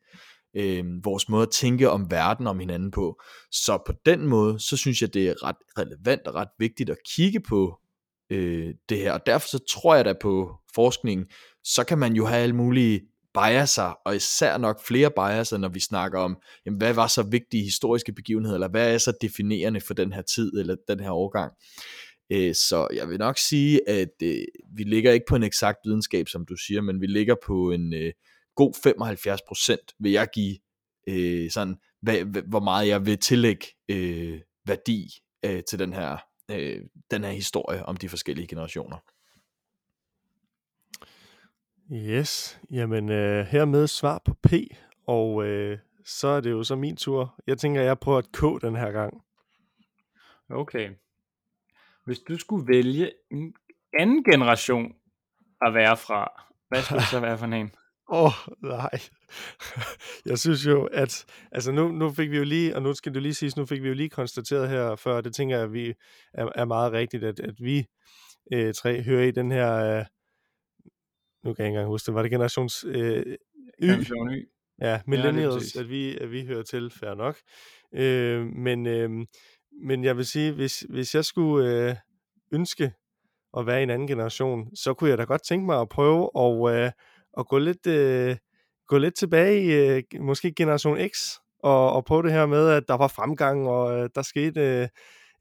øh, 0.56 0.84
vores 1.04 1.30
måde 1.30 1.44
at 1.44 1.52
tænke 1.52 1.90
om 1.90 2.12
verden, 2.12 2.48
om 2.48 2.60
hinanden 2.60 2.92
på. 2.92 3.22
Så 3.52 3.80
på 3.86 3.94
den 4.06 4.28
måde, 4.28 4.60
så 4.60 4.78
synes 4.78 5.02
jeg, 5.02 5.14
det 5.14 5.28
er 5.28 5.44
ret 5.44 5.56
relevant 5.78 6.28
og 6.28 6.36
ret 6.36 6.50
vigtigt 6.60 6.90
at 6.90 6.98
kigge 7.16 7.40
på 7.40 7.80
øh, 8.30 8.74
det 8.90 8.98
her. 8.98 9.12
Og 9.12 9.26
derfor 9.26 9.48
så 9.48 9.60
tror 9.72 9.96
jeg 9.96 10.06
da 10.06 10.14
på 10.22 10.56
forskningen, 10.76 11.26
så 11.64 11.84
kan 11.84 11.98
man 11.98 12.14
jo 12.14 12.26
have 12.26 12.42
alle 12.42 12.56
mulige 12.56 13.02
biaser, 13.34 14.00
og 14.06 14.16
især 14.16 14.58
nok 14.58 14.84
flere 14.84 15.12
biaser, 15.12 15.58
når 15.58 15.70
vi 15.70 15.80
snakker 15.80 16.20
om, 16.20 16.38
jamen, 16.66 16.78
hvad 16.78 16.94
var 16.94 17.08
så 17.08 17.24
vigtige 17.24 17.64
historiske 17.64 18.14
begivenheder, 18.14 18.56
eller 18.56 18.70
hvad 18.70 18.94
er 18.94 18.98
så 18.98 19.14
definerende 19.22 19.82
for 19.82 19.94
den 19.94 20.14
her 20.14 20.22
tid, 20.22 20.54
eller 20.54 20.76
den 20.88 21.00
her 21.00 21.12
årgang. 21.12 21.54
Øh, 22.32 22.56
så 22.56 22.88
jeg 22.94 23.10
vil 23.10 23.18
nok 23.18 23.38
sige, 23.38 23.90
at 23.90 24.14
øh, 24.24 24.42
vi 24.76 24.84
ligger 24.84 25.12
ikke 25.12 25.26
på 25.30 25.36
en 25.36 25.44
eksakt 25.44 25.78
videnskab, 25.86 26.28
som 26.28 26.46
du 26.46 26.56
siger, 26.56 26.82
men 26.82 27.02
vi 27.02 27.08
ligger 27.08 27.36
på 27.46 27.72
en 27.72 27.94
øh, 27.94 28.14
god 28.56 28.74
75 28.84 29.42
procent, 29.48 29.94
vil 30.00 30.12
jeg 30.12 30.28
give 30.34 30.58
sådan, 31.50 31.76
hvad, 32.02 32.44
hvor 32.50 32.60
meget 32.60 32.88
jeg 32.88 33.06
vil 33.06 33.18
tillægge 33.18 33.66
værdi 34.68 35.10
til 35.44 35.80
den 35.80 35.94
her 35.94 36.18
den 37.12 37.24
her 37.24 37.32
historie 37.32 37.86
om 37.86 37.98
de 37.98 38.10
forskellige 38.10 38.48
generationer. 38.48 38.98
Yes, 41.92 42.60
jamen 42.72 43.10
øh, 43.10 43.46
hermed 43.46 43.88
svar 43.88 44.22
på 44.26 44.34
P, 44.34 44.54
og 45.08 45.46
øh, 45.46 45.78
så 46.06 46.28
er 46.28 46.42
det 46.42 46.52
jo 46.52 46.64
så 46.64 46.76
min 46.76 46.96
tur. 46.96 47.36
Jeg 47.48 47.58
tænker, 47.58 47.82
jeg 47.82 48.00
prøver 48.00 48.18
at 48.18 48.32
K 48.32 48.62
den 48.62 48.76
her 48.76 48.92
gang. 48.92 49.24
Okay. 50.50 50.90
Hvis 52.06 52.20
du 52.20 52.38
skulle 52.38 52.68
vælge 52.68 53.12
en 53.32 53.54
anden 54.00 54.24
generation 54.24 54.96
at 55.62 55.74
være 55.74 55.98
fra, 55.98 56.46
hvad 56.68 56.82
skulle 56.82 57.00
det 57.00 57.10
så 57.10 57.20
være 57.20 57.38
for 57.38 57.46
en? 57.46 57.72
Åh, 58.12 58.26
oh, 58.26 58.32
nej. 58.64 59.00
Jeg 60.30 60.40
synes 60.40 60.66
jo, 60.66 60.86
at... 60.86 61.26
Altså 61.52 61.72
nu, 61.72 61.88
nu 61.88 62.10
fik 62.10 62.32
vi 62.32 62.38
jo 62.38 62.44
lige, 62.44 62.76
og 62.76 62.82
nu 62.82 62.94
skal 62.94 63.14
du 63.14 63.20
lige 63.20 63.34
sige, 63.34 63.54
nu 63.58 63.66
fik 63.66 63.84
vi 63.84 63.88
jo 63.88 63.94
lige 63.94 64.10
konstateret 64.10 64.70
her 64.70 64.96
før, 64.96 65.22
det 65.22 65.36
tænker 65.36 65.56
jeg, 65.56 65.66
at 65.66 65.74
vi 65.74 65.94
er, 66.34 66.50
er 66.56 66.66
meget 66.66 66.92
rigtigt, 66.92 67.24
at, 67.24 67.40
at 67.40 67.56
vi 67.60 67.86
øh, 68.54 68.74
tre 68.74 69.04
hører 69.04 69.24
i 69.24 69.32
den 69.32 69.52
her... 69.52 70.00
Øh, 70.00 70.06
nu 71.44 71.54
kan 71.54 71.64
jeg 71.64 71.70
ikke 71.70 71.76
engang 71.76 71.88
huske 71.88 72.06
det, 72.06 72.16
var 72.16 72.22
det 72.22 72.32
generations 72.32 72.86
øh, 72.88 73.24
Y? 73.82 73.86
Generation 73.86 74.32
Y. 74.32 74.50
Ja, 74.82 75.02
millennials, 75.08 75.56
præcis. 75.56 75.76
at, 75.76 75.90
vi, 75.90 76.18
at 76.18 76.32
vi 76.32 76.46
hører 76.46 76.64
til, 76.64 76.92
fair 77.00 77.14
nok. 77.14 77.38
Øh, 77.96 78.46
men, 78.46 78.88
øh, 78.88 79.10
men 79.84 80.04
jeg 80.04 80.18
vil 80.18 80.26
sige, 80.26 80.52
hvis, 80.52 80.86
hvis 80.90 81.16
jeg 81.16 81.26
skulle 81.26 81.90
øh, 81.90 81.96
ønske 82.52 82.92
at 83.58 83.68
være 83.68 83.80
i 83.80 83.84
en 83.84 83.90
anden 83.90 84.08
generation, 84.08 84.76
så 84.76 84.94
kunne 84.94 85.10
jeg 85.10 85.18
da 85.18 85.24
godt 85.24 85.44
tænke 85.44 85.66
mig 85.66 85.82
at 85.82 85.90
prøve 85.90 86.30
at, 86.36 86.76
øh, 86.76 86.92
at 87.38 87.48
gå, 87.48 87.58
lidt, 87.58 87.88
øh, 87.88 88.38
gå 88.88 88.98
lidt 88.98 89.16
tilbage 89.16 89.64
i 89.64 89.72
øh, 89.74 90.04
måske 90.22 90.54
generation 90.54 90.98
X, 91.10 91.36
og, 91.64 91.94
og 91.94 92.06
prøve 92.06 92.24
det 92.24 92.32
her 92.32 92.46
med, 92.46 92.70
at 92.70 92.84
der 92.88 92.98
var 92.98 93.08
fremgang, 93.08 93.68
og 93.68 94.00
øh, 94.00 94.10
der 94.16 94.22
skete 94.22 94.62
øh, 94.62 94.88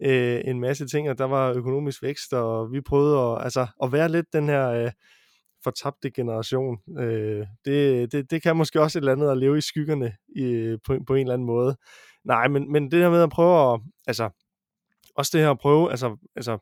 øh, 0.03 0.41
en 0.45 0.61
masse 0.61 0.87
ting, 0.87 1.11
og 1.11 1.19
der 1.19 1.25
var 1.25 1.53
økonomisk 1.53 2.03
vækst, 2.03 2.33
og 2.33 2.73
vi 2.73 2.81
prøvede 2.81 3.19
at, 3.19 3.45
altså, 3.45 3.67
at 3.83 3.93
være 3.93 4.09
lidt 4.09 4.27
den 4.33 4.49
her... 4.49 4.69
Øh, 4.69 4.91
fortabte 5.69 6.11
generation. 6.11 6.79
Øh, 6.99 7.47
det, 7.65 8.13
det, 8.13 8.31
det 8.31 8.43
kan 8.43 8.57
måske 8.57 8.81
også 8.81 8.99
et 8.99 9.03
eller 9.03 9.13
andet 9.13 9.31
at 9.31 9.39
leve 9.39 9.59
i 9.59 9.61
skyggerne 9.61 10.13
i, 10.37 10.77
på, 10.87 10.97
på 11.07 11.15
en 11.15 11.21
eller 11.21 11.35
anden 11.35 11.47
måde. 11.47 11.77
Nej, 12.25 12.49
men, 12.49 12.73
men 12.73 12.91
det 12.91 13.01
her 13.01 13.11
med 13.11 13.23
at 13.23 13.31
prøve 13.31 13.75
at, 13.75 13.81
altså, 14.07 14.31
også 15.17 15.31
det 15.35 15.45
her 15.45 15.51
at 15.51 15.59
prøve, 15.59 15.91
altså, 15.91 16.17
altså 16.37 16.59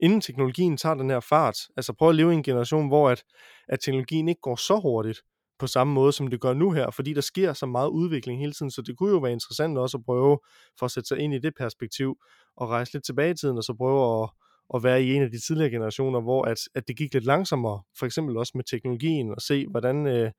inden 0.00 0.20
teknologien 0.20 0.76
tager 0.76 0.94
den 0.94 1.10
her 1.10 1.20
fart, 1.20 1.56
altså 1.76 1.92
prøve 1.92 2.08
at 2.08 2.14
leve 2.14 2.32
i 2.32 2.34
en 2.34 2.42
generation, 2.42 2.88
hvor 2.88 3.10
at, 3.10 3.24
at 3.68 3.80
teknologien 3.80 4.28
ikke 4.28 4.40
går 4.40 4.56
så 4.56 4.80
hurtigt 4.82 5.18
på 5.58 5.66
samme 5.66 5.92
måde, 5.92 6.12
som 6.12 6.26
det 6.26 6.40
gør 6.40 6.52
nu 6.52 6.70
her, 6.70 6.90
fordi 6.90 7.14
der 7.14 7.20
sker 7.20 7.52
så 7.52 7.66
meget 7.66 7.88
udvikling 7.88 8.40
hele 8.40 8.52
tiden, 8.52 8.70
så 8.70 8.82
det 8.82 8.98
kunne 8.98 9.10
jo 9.10 9.18
være 9.18 9.32
interessant 9.32 9.78
også 9.78 9.96
at 9.96 10.04
prøve, 10.04 10.38
for 10.78 10.86
at 10.86 10.90
sætte 10.90 11.08
sig 11.08 11.18
ind 11.18 11.34
i 11.34 11.38
det 11.38 11.52
perspektiv, 11.58 12.16
og 12.56 12.68
rejse 12.68 12.92
lidt 12.92 13.04
tilbage 13.04 13.30
i 13.30 13.34
tiden, 13.34 13.56
og 13.56 13.64
så 13.64 13.74
prøve 13.74 14.22
at, 14.22 14.30
at 14.74 14.82
være 14.82 15.02
i 15.02 15.14
en 15.14 15.22
af 15.22 15.30
de 15.30 15.40
tidligere 15.46 15.70
generationer, 15.70 16.20
hvor 16.20 16.44
at, 16.44 16.58
at 16.74 16.88
det 16.88 16.96
gik 16.96 17.14
lidt 17.14 17.24
langsommere, 17.24 17.82
for 17.98 18.06
eksempel 18.06 18.36
også 18.36 18.52
med 18.54 18.64
teknologien, 18.64 19.30
og 19.30 19.40
se, 19.40 19.66
hvordan, 19.66 20.06
øh, 20.06 20.30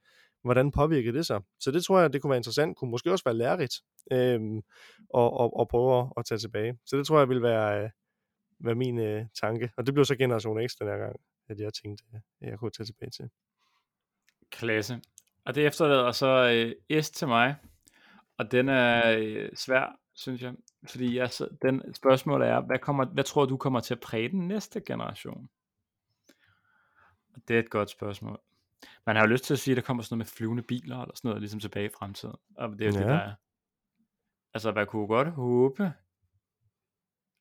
hvordan 0.44 0.72
påvirkede 0.72 1.18
det 1.18 1.26
sig. 1.26 1.42
Så 1.60 1.72
det 1.72 1.84
tror 1.86 2.00
jeg, 2.00 2.14
det 2.14 2.22
kunne 2.22 2.30
være 2.30 2.38
interessant, 2.38 2.78
kunne 2.78 2.92
måske 2.92 3.12
også 3.12 3.24
være 3.26 3.38
lærerigt, 3.38 3.76
øh, 4.12 4.40
og, 5.10 5.34
og, 5.34 5.60
og 5.60 5.68
prøve 5.68 6.12
at 6.18 6.26
tage 6.26 6.40
tilbage. 6.40 6.78
Så 6.86 6.98
det 6.98 7.08
tror 7.08 7.20
jeg 7.20 7.30
vil 7.30 7.42
være, 7.42 7.84
øh, 7.84 7.90
være 8.60 8.76
min 8.76 9.00
øh, 9.00 9.26
tanke. 9.42 9.72
Og 9.78 9.86
det 9.86 9.94
blev 9.94 10.06
så 10.06 10.16
Generation 10.16 10.68
X 10.68 10.72
den 10.80 10.88
her 10.88 10.98
gang, 10.98 11.16
at 11.50 11.60
jeg 11.60 11.74
tænkte, 11.74 12.04
at 12.42 12.50
jeg 12.50 12.60
kunne 12.60 12.72
tage 12.72 12.86
tilbage 12.86 13.10
til. 13.10 13.30
Klasse. 14.52 15.02
Og 15.46 15.56
det 15.56 15.66
efterlader 15.66 16.12
så 16.12 16.50
øh, 16.90 17.02
S 17.04 17.12
til 17.12 17.28
mig, 17.28 17.56
og 18.38 18.52
den 18.52 18.70
er 18.70 19.18
øh, 19.18 19.50
svær, 19.56 20.00
synes 20.16 20.42
jeg. 20.42 20.54
Fordi 20.90 21.18
jeg, 21.18 21.30
så, 21.32 21.50
den 21.62 21.94
spørgsmål 21.94 22.42
er, 22.42 22.62
hvad, 22.62 22.80
kommer, 22.80 23.06
hvad 23.06 23.24
tror 23.24 23.46
du 23.46 23.58
kommer 23.58 23.80
til 23.80 23.94
at 23.94 24.00
præge 24.00 24.30
den 24.30 24.48
næste 24.48 24.82
generation? 24.82 25.50
Og 27.34 27.42
det 27.48 27.56
er 27.56 27.60
et 27.60 27.70
godt 27.70 27.90
spørgsmål. 27.90 28.40
Man 29.06 29.16
har 29.16 29.24
jo 29.24 29.30
lyst 29.30 29.44
til 29.44 29.54
at 29.54 29.60
sige, 29.60 29.72
at 29.72 29.76
der 29.76 29.82
kommer 29.82 30.04
sådan 30.04 30.16
noget 30.16 30.28
med 30.28 30.32
flyvende 30.38 30.64
biler, 30.64 31.02
eller 31.02 31.16
sådan 31.16 31.30
noget, 31.30 31.42
ligesom 31.42 31.60
tilbage 31.60 31.86
i 31.86 31.94
fremtiden. 32.00 32.36
Og 32.58 32.70
det 32.70 32.82
er 32.82 32.86
jo 32.86 32.94
ja. 32.94 33.00
det, 33.00 33.08
der 33.08 33.14
er. 33.14 33.34
Altså, 34.54 34.72
hvad 34.72 34.86
kunne 34.86 35.08
godt 35.08 35.32
håbe, 35.32 35.94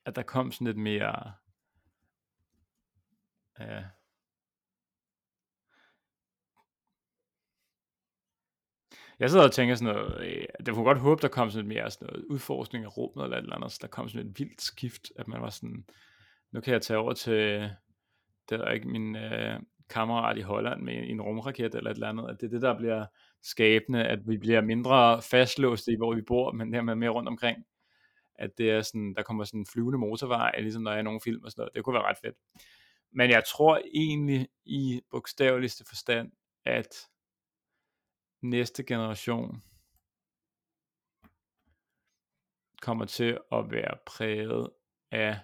at 0.05 0.17
der 0.17 0.23
kom 0.23 0.53
sådan 0.53 0.67
lidt 0.67 0.77
mere... 0.77 1.33
Ja, 3.59 3.85
Jeg 9.21 9.31
sidder 9.31 9.45
og 9.45 9.53
tænker 9.53 9.75
sådan 9.75 9.95
noget, 9.95 10.25
øh, 10.27 10.45
det 10.67 10.75
kunne 10.75 10.85
godt 10.85 10.99
håbe, 10.99 11.23
der 11.23 11.29
kom 11.29 11.51
sådan 11.51 11.69
lidt 11.69 11.79
mere 11.79 11.91
sådan 11.91 12.09
noget 12.13 12.25
udforskning 12.25 12.85
af 12.85 12.97
rummet 12.97 13.25
eller 13.25 13.37
et 13.37 13.43
eller 13.43 13.57
andet, 13.57 13.73
så 13.73 13.79
der 13.83 13.89
kom 13.89 14.09
sådan 14.09 14.27
et 14.27 14.39
vildt 14.39 14.63
skift, 14.63 15.13
at 15.17 15.29
man 15.29 15.43
var 15.43 15.51
sådan, 15.51 15.85
nu 16.53 16.61
kan 16.61 16.73
jeg 16.73 16.83
tage 16.83 16.99
over 16.99 17.13
til, 17.13 17.71
det 18.49 18.61
er 18.61 18.71
ikke 18.71 18.89
min 18.89 19.17
øh, 19.17 19.61
kammerat 19.89 20.39
i 20.39 20.41
Holland 20.41 20.83
med 20.83 21.11
en 21.11 21.23
rumraket 21.23 21.75
eller 21.75 21.91
et 21.91 21.95
eller 21.95 22.09
andet, 22.09 22.29
at 22.31 22.41
det 22.41 22.47
er 22.47 22.51
det, 22.51 22.63
der 22.63 22.79
bliver 22.79 23.07
skabende, 23.43 24.05
at 24.05 24.19
vi 24.29 24.39
bliver 24.39 24.61
mindre 24.61 25.23
fastlåste 25.23 25.93
i, 25.93 25.97
hvor 25.97 26.15
vi 26.15 26.23
bor, 26.23 26.53
men 26.53 26.73
dermed 26.73 26.95
mere 26.95 27.11
rundt 27.11 27.29
omkring. 27.29 27.65
At 28.35 28.51
det 28.59 28.71
er 28.71 28.83
sådan, 28.83 29.15
der 29.15 29.23
kommer 29.23 29.45
sådan 29.45 29.61
en 29.61 29.67
flyvende 29.73 29.99
motorvej, 29.99 30.61
ligesom 30.61 30.85
der 30.85 30.93
er 30.93 30.99
i 30.99 31.03
nogle 31.03 31.21
film 31.25 31.45
og 31.45 31.51
sådan 31.51 31.63
noget. 31.63 31.75
Det 31.75 31.85
kunne 31.85 31.95
være 31.95 32.09
ret 32.09 32.19
fedt. 32.25 32.37
Men 33.13 33.31
jeg 33.31 33.43
tror 33.45 33.81
egentlig 33.95 34.49
i 34.65 35.01
bogstaveligste 35.11 35.85
forstand, 35.89 36.33
at 36.65 36.89
næste 38.43 38.83
generation 38.85 39.63
kommer 42.83 43.05
til 43.05 43.39
at 43.53 43.71
være 43.71 43.99
præget 44.07 44.71
af 45.11 45.41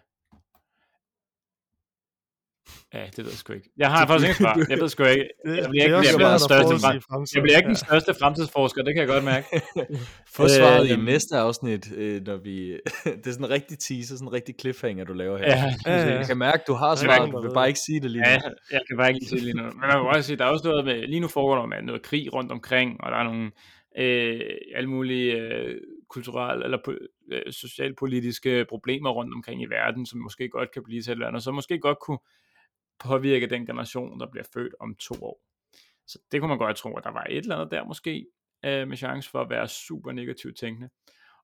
Ja, 2.94 3.04
det 3.04 3.18
ved 3.18 3.24
jeg 3.24 3.32
sgu 3.32 3.52
ikke. 3.52 3.70
Jeg 3.76 3.90
har 3.90 4.06
faktisk 4.06 4.28
ikke 4.28 4.38
svar. 4.38 4.66
Jeg 4.68 4.78
ved 4.80 4.88
sgu 4.88 5.04
ikke. 5.04 5.28
Jeg 5.62 5.70
bliver 5.70 5.84
ikke, 5.84 5.96
jeg 5.96 6.14
bliver 6.16 6.38
største 6.38 7.34
jeg 7.34 7.42
bliver 7.42 7.56
ikke 7.56 7.66
den 7.66 7.76
største 7.76 8.14
fremtidsforsker, 8.20 8.82
det 8.82 8.94
kan 8.94 9.00
jeg 9.00 9.08
godt 9.08 9.24
mærke. 9.24 9.46
Få 10.36 10.48
svaret 10.48 10.90
øh, 10.90 10.98
i 10.98 11.04
næste 11.04 11.36
afsnit, 11.36 11.92
øh, 11.96 12.22
når 12.26 12.36
vi... 12.36 12.70
det 13.22 13.26
er 13.26 13.32
sådan 13.32 13.44
en 13.44 13.50
rigtig 13.50 13.78
teaser, 13.78 14.16
sådan 14.16 14.28
en 14.28 14.32
rigtig 14.32 14.54
cliffhanger, 14.60 15.04
du 15.04 15.12
laver 15.12 15.38
her. 15.38 15.46
Ja, 15.46 15.74
ja, 15.86 16.08
ja. 16.08 16.16
Jeg 16.16 16.26
kan 16.26 16.38
mærke, 16.38 16.62
du 16.66 16.74
har 16.74 16.94
svaret, 16.94 17.32
du 17.32 17.40
vil 17.40 17.54
bare 17.54 17.68
ikke 17.68 17.80
sige 17.86 18.00
det 18.00 18.10
lige 18.10 18.22
nu. 18.22 18.28
Ja, 18.28 18.40
jeg 18.70 18.80
kan 18.88 18.96
bare 18.96 19.08
ikke 19.14 19.26
sige 19.26 19.36
det 19.36 19.44
lige 19.44 19.56
nu. 19.56 19.62
Men 19.62 19.80
man 19.80 19.90
kan 19.90 19.98
også 20.00 20.22
sige, 20.22 20.36
der 20.36 20.44
er 20.44 20.48
også 20.48 20.68
noget 20.68 20.84
med, 20.84 21.06
lige 21.06 21.20
nu 21.20 21.28
foregår 21.28 21.56
der 21.60 21.66
med 21.66 21.82
noget 21.82 22.02
krig 22.02 22.34
rundt 22.34 22.52
omkring, 22.52 23.00
og 23.00 23.10
der 23.12 23.18
er 23.18 23.24
nogle 23.24 23.50
øh, 23.98 24.40
alle 24.74 24.90
mulige 24.90 25.32
øh, 25.32 25.80
kulturelle 26.08 26.64
eller 26.64 26.78
øh, 27.32 27.52
socialpolitiske 27.52 28.66
problemer 28.68 29.10
rundt 29.10 29.34
omkring 29.34 29.62
i 29.62 29.66
verden, 29.66 30.06
som 30.06 30.20
måske 30.20 30.48
godt 30.48 30.70
kan 30.72 30.82
blive 30.84 31.02
til 31.02 31.10
et 31.10 31.14
eller 31.14 31.28
andet, 31.28 31.42
så 31.42 31.50
måske 31.50 31.78
godt 31.78 31.98
kunne 32.06 32.18
påvirke 32.98 33.46
den 33.46 33.66
generation, 33.66 34.20
der 34.20 34.30
bliver 34.30 34.44
født 34.54 34.74
om 34.80 34.94
to 34.94 35.14
år. 35.22 35.42
Så 36.06 36.18
det 36.32 36.40
kunne 36.40 36.48
man 36.48 36.58
godt 36.58 36.76
tro, 36.76 36.96
at 36.96 37.04
der 37.04 37.10
var 37.10 37.24
et 37.30 37.36
eller 37.36 37.56
andet 37.56 37.70
der 37.70 37.84
måske, 37.84 38.26
øh, 38.64 38.88
med 38.88 38.96
chance 38.96 39.30
for 39.30 39.40
at 39.40 39.50
være 39.50 39.68
super 39.68 40.12
negativt 40.12 40.58
tænkende. 40.58 40.90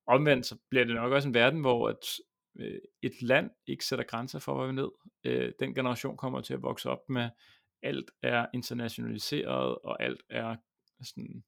Omvendt 0.07 0.47
så 0.47 0.57
bliver 0.71 0.85
det 0.85 0.95
nok 0.95 1.13
også 1.13 1.29
en 1.29 1.35
verden, 1.35 1.61
hvor 1.61 1.91
et, 1.91 2.21
øh, 2.59 2.81
et 3.03 3.23
land 3.23 3.51
ikke 3.67 3.85
sætter 3.85 4.05
grænser 4.05 4.39
for, 4.39 4.57
hvad 4.57 4.67
vi 4.67 4.73
ned. 4.73 4.91
Øh, 5.25 5.53
den 5.59 5.75
generation 5.75 6.17
kommer 6.17 6.41
til 6.41 6.55
at 6.55 6.63
vokse 6.63 6.91
op 6.91 7.09
med, 7.09 7.31
alt 7.83 8.11
er 8.23 8.47
internationaliseret, 8.55 9.79
og 9.79 10.03
alt 10.03 10.23
er 10.31 10.57
sådan, 11.03 11.45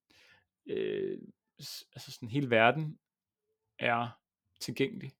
øh, 0.66 1.18
altså 1.92 2.12
sådan 2.12 2.28
hele 2.28 2.50
verden 2.50 2.98
er 3.78 4.08
tilgængelig, 4.60 5.12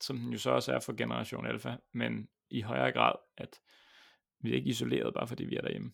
som 0.00 0.16
den 0.16 0.32
jo 0.32 0.38
så 0.38 0.50
også 0.50 0.72
er 0.72 0.80
for 0.80 0.92
generation 0.92 1.46
alfa, 1.46 1.76
men 1.92 2.28
i 2.50 2.60
højere 2.60 2.92
grad, 2.92 3.14
at 3.36 3.60
vi 4.40 4.50
er 4.50 4.54
ikke 4.54 4.70
isoleret, 4.70 5.14
bare 5.14 5.28
fordi 5.28 5.44
vi 5.44 5.56
er 5.56 5.60
derhjemme. 5.60 5.92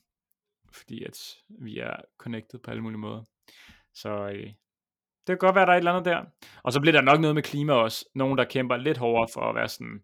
Fordi 0.72 1.05
at 1.05 1.18
vi 1.49 1.78
er 1.78 1.97
connected 2.18 2.59
på 2.59 2.70
alle 2.70 2.82
mulige 2.82 2.99
måder. 2.99 3.22
Så 3.95 4.28
øh, 4.28 4.47
det 5.26 5.26
kan 5.26 5.38
godt 5.38 5.55
være, 5.55 5.66
der 5.66 5.72
er 5.72 5.76
et 5.76 5.80
eller 5.80 5.93
andet 5.93 6.05
der. 6.05 6.24
Og 6.62 6.72
så 6.72 6.80
bliver 6.80 6.93
der 6.93 7.01
nok 7.01 7.20
noget 7.20 7.34
med 7.34 7.43
klima 7.43 7.72
også. 7.72 8.09
Nogen, 8.14 8.38
der 8.38 8.45
kæmper 8.45 8.76
lidt 8.76 8.99
hårdere 8.99 9.28
for 9.34 9.40
at 9.40 9.55
være 9.55 9.68
sådan, 9.68 10.03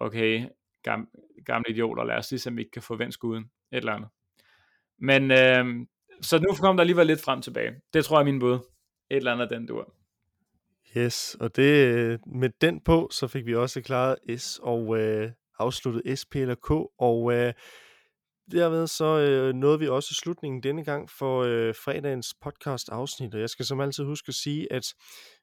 okay, 0.00 0.48
gam, 0.82 1.08
gamle 1.44 1.70
idioter, 1.70 2.04
lad 2.04 2.16
os 2.16 2.30
lige 2.30 2.40
se, 2.40 2.50
om 2.50 2.56
vi 2.56 2.62
ikke 2.62 2.72
kan 2.72 2.82
få 2.82 2.96
vendt 2.96 3.14
skuden. 3.14 3.44
Et 3.72 3.76
eller 3.76 3.92
andet. 3.92 4.08
Men 4.98 5.30
øh, 5.30 5.86
så 6.22 6.38
nu 6.38 6.54
kom 6.60 6.76
der 6.76 6.80
alligevel 6.80 7.06
lidt 7.06 7.22
frem 7.24 7.42
tilbage. 7.42 7.72
Det 7.92 8.04
tror 8.04 8.16
jeg 8.16 8.20
er 8.20 8.32
min 8.32 8.40
bud. 8.40 8.54
Et 9.10 9.16
eller 9.16 9.32
andet 9.32 9.42
af 9.42 9.48
den 9.48 9.66
dur. 9.66 9.94
Yes, 10.96 11.36
og 11.40 11.56
det, 11.56 11.94
øh, 11.94 12.18
med 12.26 12.50
den 12.60 12.80
på, 12.80 13.08
så 13.12 13.28
fik 13.28 13.46
vi 13.46 13.54
også 13.54 13.82
klaret 13.82 14.40
S 14.40 14.58
og 14.62 14.98
øh, 14.98 15.30
afsluttet 15.58 16.18
SP 16.20 16.32
eller 16.36 16.54
K, 16.54 16.70
og 16.98 17.32
øh, 17.32 17.52
derved 18.50 18.86
så 18.86 19.18
øh, 19.18 19.54
nåede 19.54 19.78
vi 19.78 19.88
også 19.88 20.14
slutningen 20.14 20.62
denne 20.62 20.84
gang 20.84 21.10
for 21.10 21.42
øh, 21.42 21.74
fredagens 21.74 22.34
podcast 22.42 22.88
afsnit, 22.88 23.34
og 23.34 23.40
jeg 23.40 23.50
skal 23.50 23.64
som 23.64 23.80
altid 23.80 24.04
huske 24.04 24.28
at 24.28 24.34
sige, 24.34 24.72
at 24.72 24.94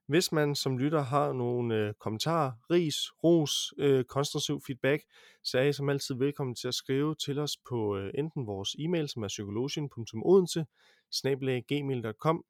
hvis 0.07 0.31
man 0.31 0.55
som 0.55 0.77
lytter 0.77 1.01
har 1.01 1.33
nogle 1.33 1.75
øh, 1.75 1.93
kommentarer, 1.99 2.51
ris, 2.71 2.95
ros, 3.23 3.73
øh, 3.77 4.03
konstruktiv 4.03 4.61
feedback, 4.67 5.03
så 5.43 5.57
er 5.59 5.63
I 5.63 5.73
som 5.73 5.89
altid 5.89 6.15
velkommen 6.15 6.55
til 6.55 6.67
at 6.67 6.73
skrive 6.73 7.15
til 7.15 7.39
os 7.39 7.57
på 7.69 7.97
øh, 7.97 8.11
enten 8.17 8.47
vores 8.47 8.75
e-mail, 8.79 9.09
som 9.09 9.23
er 9.23 9.27
psykologien.odense, 9.27 10.65
gmail.com, 11.67 12.43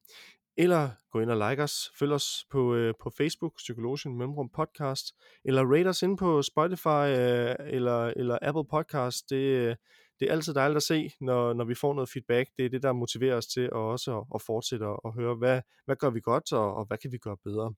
eller 0.56 0.90
gå 1.12 1.20
ind 1.20 1.30
og 1.30 1.50
like 1.50 1.62
os, 1.62 1.90
følg 1.98 2.12
os 2.12 2.44
på, 2.50 2.74
øh, 2.74 2.94
på 3.02 3.10
Facebook, 3.10 3.52
Psykologien 3.56 4.16
Mellemrum 4.16 4.50
Podcast, 4.56 5.06
eller 5.44 5.74
rate 5.74 5.88
os 5.88 6.02
ind 6.02 6.18
på 6.18 6.42
Spotify 6.42 7.06
øh, 7.18 7.54
eller, 7.76 8.06
eller 8.16 8.38
Apple 8.42 8.64
Podcast. 8.70 9.30
Det, 9.30 9.36
øh, 9.36 9.76
det 10.20 10.28
er 10.28 10.32
altid 10.32 10.54
dejligt 10.54 10.76
at 10.76 10.82
se, 10.82 11.10
når, 11.20 11.52
når 11.52 11.64
vi 11.64 11.74
får 11.74 11.94
noget 11.94 12.10
feedback. 12.10 12.50
Det 12.56 12.64
er 12.64 12.68
det, 12.68 12.82
der 12.82 12.92
motiverer 12.92 13.36
os 13.36 13.46
til 13.46 13.60
at 13.60 13.72
også 13.72 14.18
at, 14.18 14.24
at 14.34 14.42
fortsætte 14.42 14.84
og 14.84 15.14
høre, 15.14 15.34
hvad, 15.34 15.60
hvad 15.84 15.96
gør 15.96 16.10
vi 16.10 16.20
godt, 16.20 16.52
og, 16.52 16.74
og 16.74 16.84
hvad 16.86 16.98
kan 16.98 17.12
vi 17.12 17.18
gøre 17.18 17.36
bedre. 17.44 17.74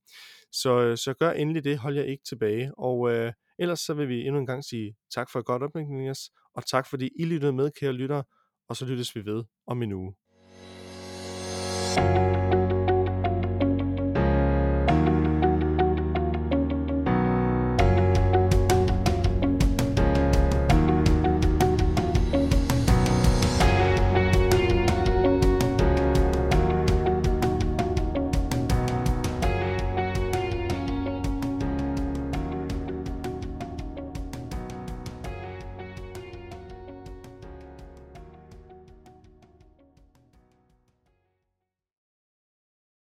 Så, 0.53 0.81
øh, 0.81 0.97
så 0.97 1.15
gør 1.15 1.31
endelig 1.31 1.65
det, 1.65 1.79
hold 1.79 1.97
jer 1.97 2.05
ikke 2.05 2.25
tilbage. 2.29 2.73
Og 2.79 3.11
øh, 3.11 3.33
ellers 3.59 3.81
så 3.81 3.95
vil 3.95 4.09
vi 4.09 4.27
endnu 4.27 4.41
en 4.41 4.47
gang 4.47 4.65
sige 4.65 4.97
tak 5.15 5.31
for 5.33 5.39
et 5.39 5.47
godt 5.47 5.63
opmærksomhed, 5.63 6.15
og 6.55 6.67
tak 6.67 6.87
fordi 6.87 7.11
I 7.19 7.25
lyttede 7.25 7.53
med, 7.53 7.71
kære 7.81 7.93
lyttere, 7.93 8.25
og 8.69 8.77
så 8.77 8.85
lyttes 8.85 9.17
vi 9.17 9.25
ved 9.25 9.45
om 9.67 9.83
en 9.83 9.93
uge. 9.93 10.15